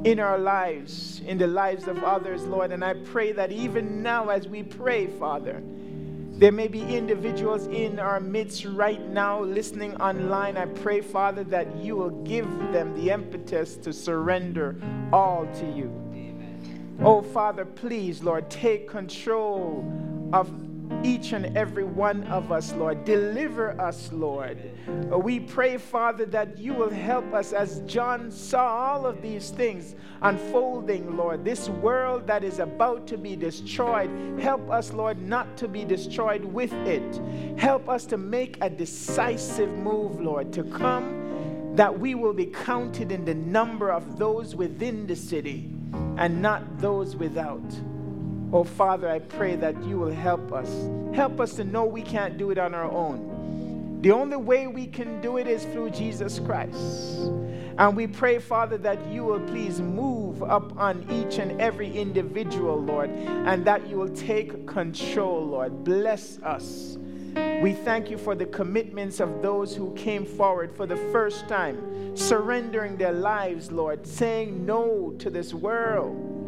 in 0.06 0.20
our 0.20 0.38
lives, 0.38 1.20
in 1.26 1.36
the 1.36 1.48
lives 1.48 1.88
of 1.88 2.04
others, 2.04 2.44
Lord. 2.44 2.70
And 2.70 2.84
I 2.84 2.94
pray 2.94 3.32
that 3.32 3.50
even 3.50 4.00
now, 4.00 4.28
as 4.28 4.46
we 4.46 4.62
pray, 4.62 5.08
Father, 5.08 5.60
there 6.40 6.52
may 6.52 6.68
be 6.68 6.80
individuals 6.80 7.66
in 7.66 7.98
our 7.98 8.18
midst 8.18 8.64
right 8.64 9.06
now 9.10 9.42
listening 9.42 9.94
online. 9.96 10.56
I 10.56 10.64
pray, 10.64 11.02
Father, 11.02 11.44
that 11.44 11.76
you 11.76 11.96
will 11.96 12.22
give 12.24 12.48
them 12.72 12.94
the 12.96 13.10
impetus 13.10 13.76
to 13.76 13.92
surrender 13.92 14.74
all 15.12 15.46
to 15.56 15.66
you. 15.66 15.92
Amen. 16.14 16.96
Oh, 17.02 17.20
Father, 17.20 17.66
please, 17.66 18.22
Lord, 18.22 18.48
take 18.48 18.88
control 18.88 19.84
of 20.32 20.48
each 21.02 21.32
and 21.32 21.56
every 21.56 21.84
one 21.84 22.24
of 22.24 22.52
us, 22.52 22.72
Lord. 22.74 23.04
Deliver 23.04 23.80
us, 23.80 24.10
Lord. 24.12 24.58
We 25.10 25.40
pray, 25.40 25.76
Father, 25.76 26.26
that 26.26 26.58
you 26.58 26.74
will 26.74 26.90
help 26.90 27.32
us 27.32 27.52
as 27.52 27.80
John 27.80 28.30
saw 28.30 28.66
all 28.66 29.06
of 29.06 29.22
these 29.22 29.50
things 29.50 29.94
unfolding, 30.22 31.16
Lord. 31.16 31.44
This 31.44 31.68
world 31.68 32.26
that 32.26 32.44
is 32.44 32.58
about 32.58 33.06
to 33.08 33.16
be 33.16 33.36
destroyed, 33.36 34.10
help 34.40 34.70
us, 34.70 34.92
Lord, 34.92 35.20
not 35.20 35.56
to 35.58 35.68
be 35.68 35.84
destroyed 35.84 36.44
with 36.44 36.72
it. 36.72 37.20
Help 37.58 37.88
us 37.88 38.04
to 38.06 38.16
make 38.16 38.58
a 38.60 38.68
decisive 38.68 39.70
move, 39.70 40.20
Lord, 40.20 40.52
to 40.52 40.64
come 40.64 41.16
that 41.76 41.98
we 41.98 42.14
will 42.14 42.32
be 42.32 42.46
counted 42.46 43.12
in 43.12 43.24
the 43.24 43.34
number 43.34 43.90
of 43.92 44.18
those 44.18 44.56
within 44.56 45.06
the 45.06 45.14
city 45.16 45.70
and 46.18 46.42
not 46.42 46.78
those 46.78 47.14
without. 47.16 47.62
Oh, 48.52 48.64
Father, 48.64 49.08
I 49.08 49.20
pray 49.20 49.54
that 49.56 49.80
you 49.84 49.96
will 49.98 50.12
help 50.12 50.52
us. 50.52 50.68
Help 51.14 51.38
us 51.38 51.54
to 51.54 51.64
know 51.64 51.84
we 51.84 52.02
can't 52.02 52.36
do 52.36 52.50
it 52.50 52.58
on 52.58 52.74
our 52.74 52.90
own. 52.90 54.00
The 54.02 54.10
only 54.10 54.38
way 54.38 54.66
we 54.66 54.86
can 54.86 55.20
do 55.20 55.36
it 55.36 55.46
is 55.46 55.64
through 55.66 55.90
Jesus 55.90 56.40
Christ. 56.40 57.30
And 57.78 57.96
we 57.96 58.08
pray, 58.08 58.40
Father, 58.40 58.76
that 58.78 59.06
you 59.06 59.24
will 59.24 59.40
please 59.40 59.80
move 59.80 60.42
up 60.42 60.76
on 60.76 61.06
each 61.10 61.38
and 61.38 61.60
every 61.60 61.96
individual, 61.96 62.76
Lord, 62.76 63.10
and 63.10 63.64
that 63.66 63.86
you 63.86 63.96
will 63.96 64.08
take 64.08 64.66
control, 64.66 65.46
Lord. 65.46 65.84
Bless 65.84 66.38
us. 66.42 66.98
We 67.62 67.74
thank 67.74 68.10
you 68.10 68.18
for 68.18 68.34
the 68.34 68.46
commitments 68.46 69.20
of 69.20 69.42
those 69.42 69.76
who 69.76 69.94
came 69.94 70.26
forward 70.26 70.74
for 70.74 70.86
the 70.86 70.96
first 71.12 71.46
time, 71.46 72.16
surrendering 72.16 72.96
their 72.96 73.12
lives, 73.12 73.70
Lord, 73.70 74.04
saying 74.04 74.66
no 74.66 75.14
to 75.20 75.30
this 75.30 75.54
world. 75.54 76.39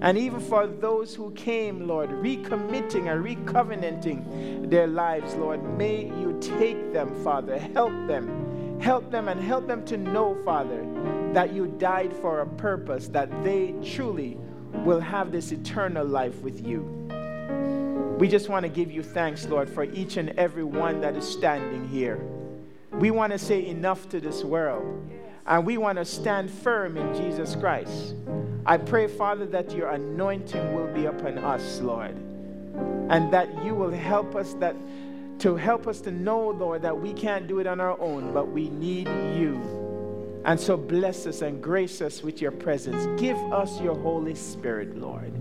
And 0.00 0.16
even 0.16 0.40
for 0.40 0.66
those 0.66 1.14
who 1.14 1.32
came, 1.32 1.88
Lord, 1.88 2.10
recommitting 2.10 3.10
and 3.12 3.24
recovenanting 3.24 4.70
their 4.70 4.86
lives, 4.86 5.34
Lord, 5.34 5.62
may 5.76 6.04
you 6.04 6.38
take 6.40 6.92
them, 6.92 7.14
Father. 7.24 7.58
Help 7.58 7.92
them. 8.06 8.78
Help 8.80 9.10
them 9.10 9.26
and 9.26 9.40
help 9.40 9.66
them 9.66 9.84
to 9.86 9.96
know, 9.96 10.36
Father, 10.44 10.86
that 11.32 11.52
you 11.52 11.66
died 11.78 12.12
for 12.12 12.42
a 12.42 12.46
purpose, 12.46 13.08
that 13.08 13.28
they 13.42 13.74
truly 13.84 14.38
will 14.84 15.00
have 15.00 15.32
this 15.32 15.50
eternal 15.50 16.06
life 16.06 16.40
with 16.42 16.64
you. 16.64 16.82
We 18.18 18.28
just 18.28 18.48
want 18.48 18.64
to 18.64 18.68
give 18.68 18.92
you 18.92 19.02
thanks, 19.02 19.46
Lord, 19.46 19.68
for 19.68 19.84
each 19.84 20.16
and 20.16 20.30
every 20.30 20.64
one 20.64 21.00
that 21.00 21.16
is 21.16 21.26
standing 21.28 21.88
here. 21.88 22.20
We 22.92 23.10
want 23.10 23.32
to 23.32 23.38
say 23.38 23.66
enough 23.66 24.08
to 24.10 24.20
this 24.20 24.44
world, 24.44 25.10
and 25.48 25.64
we 25.64 25.78
want 25.78 25.96
to 25.96 26.04
stand 26.04 26.50
firm 26.50 26.96
in 26.96 27.14
Jesus 27.14 27.56
Christ. 27.56 28.14
I 28.66 28.76
pray, 28.76 29.08
Father, 29.08 29.46
that 29.46 29.72
your 29.72 29.88
anointing 29.90 30.74
will 30.74 30.92
be 30.92 31.06
upon 31.06 31.38
us, 31.38 31.80
Lord, 31.80 32.14
and 33.08 33.32
that 33.32 33.64
you 33.64 33.74
will 33.74 33.90
help 33.90 34.36
us 34.36 34.52
that 34.54 34.76
to 35.38 35.56
help 35.56 35.86
us 35.86 36.00
to 36.02 36.10
know, 36.10 36.50
Lord, 36.50 36.82
that 36.82 37.00
we 37.00 37.12
can't 37.12 37.46
do 37.46 37.60
it 37.60 37.66
on 37.66 37.80
our 37.80 37.98
own, 38.00 38.34
but 38.34 38.48
we 38.48 38.68
need 38.70 39.08
you. 39.36 40.42
And 40.44 40.58
so 40.58 40.76
bless 40.76 41.26
us 41.26 41.42
and 41.42 41.62
grace 41.62 42.02
us 42.02 42.22
with 42.22 42.42
your 42.42 42.50
presence. 42.50 43.06
Give 43.20 43.36
us 43.52 43.80
your 43.80 43.94
Holy 43.94 44.34
Spirit, 44.34 44.96
Lord. 44.98 45.32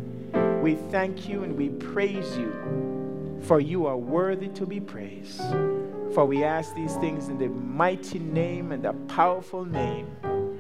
We 0.62 0.76
thank 0.92 1.28
you 1.28 1.44
and 1.44 1.58
we 1.58 1.70
praise 1.70 2.38
you, 2.38 3.40
for 3.42 3.60
you 3.60 3.88
are 3.88 3.98
worthy 3.98 4.50
to 4.50 4.66
be 4.66 4.80
praised. 4.80 5.42
For 6.14 6.26
we 6.26 6.44
ask 6.44 6.74
these 6.74 6.96
things 6.98 7.28
in 7.28 7.38
the 7.38 7.50
mighty 7.50 8.20
name 8.20 8.72
and 8.72 8.84
the 8.84 8.94
powerful 9.08 9.66
name 9.66 10.08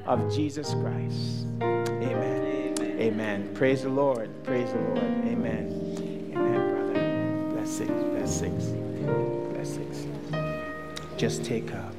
of 0.05 0.33
Jesus 0.33 0.73
Christ. 0.75 1.45
Amen. 1.61 2.77
Amen. 2.79 2.97
Amen. 2.99 3.53
Praise 3.53 3.83
the 3.83 3.89
Lord. 3.89 4.29
Praise 4.43 4.71
the 4.71 4.79
Lord. 4.79 4.97
Amen. 4.97 6.31
Amen, 6.35 6.69
brother. 6.69 7.55
Blessings. 7.55 8.03
Blessings. 8.11 8.65
Blessings. 9.53 10.07
Just 11.17 11.43
take 11.43 11.71
a 11.71 11.91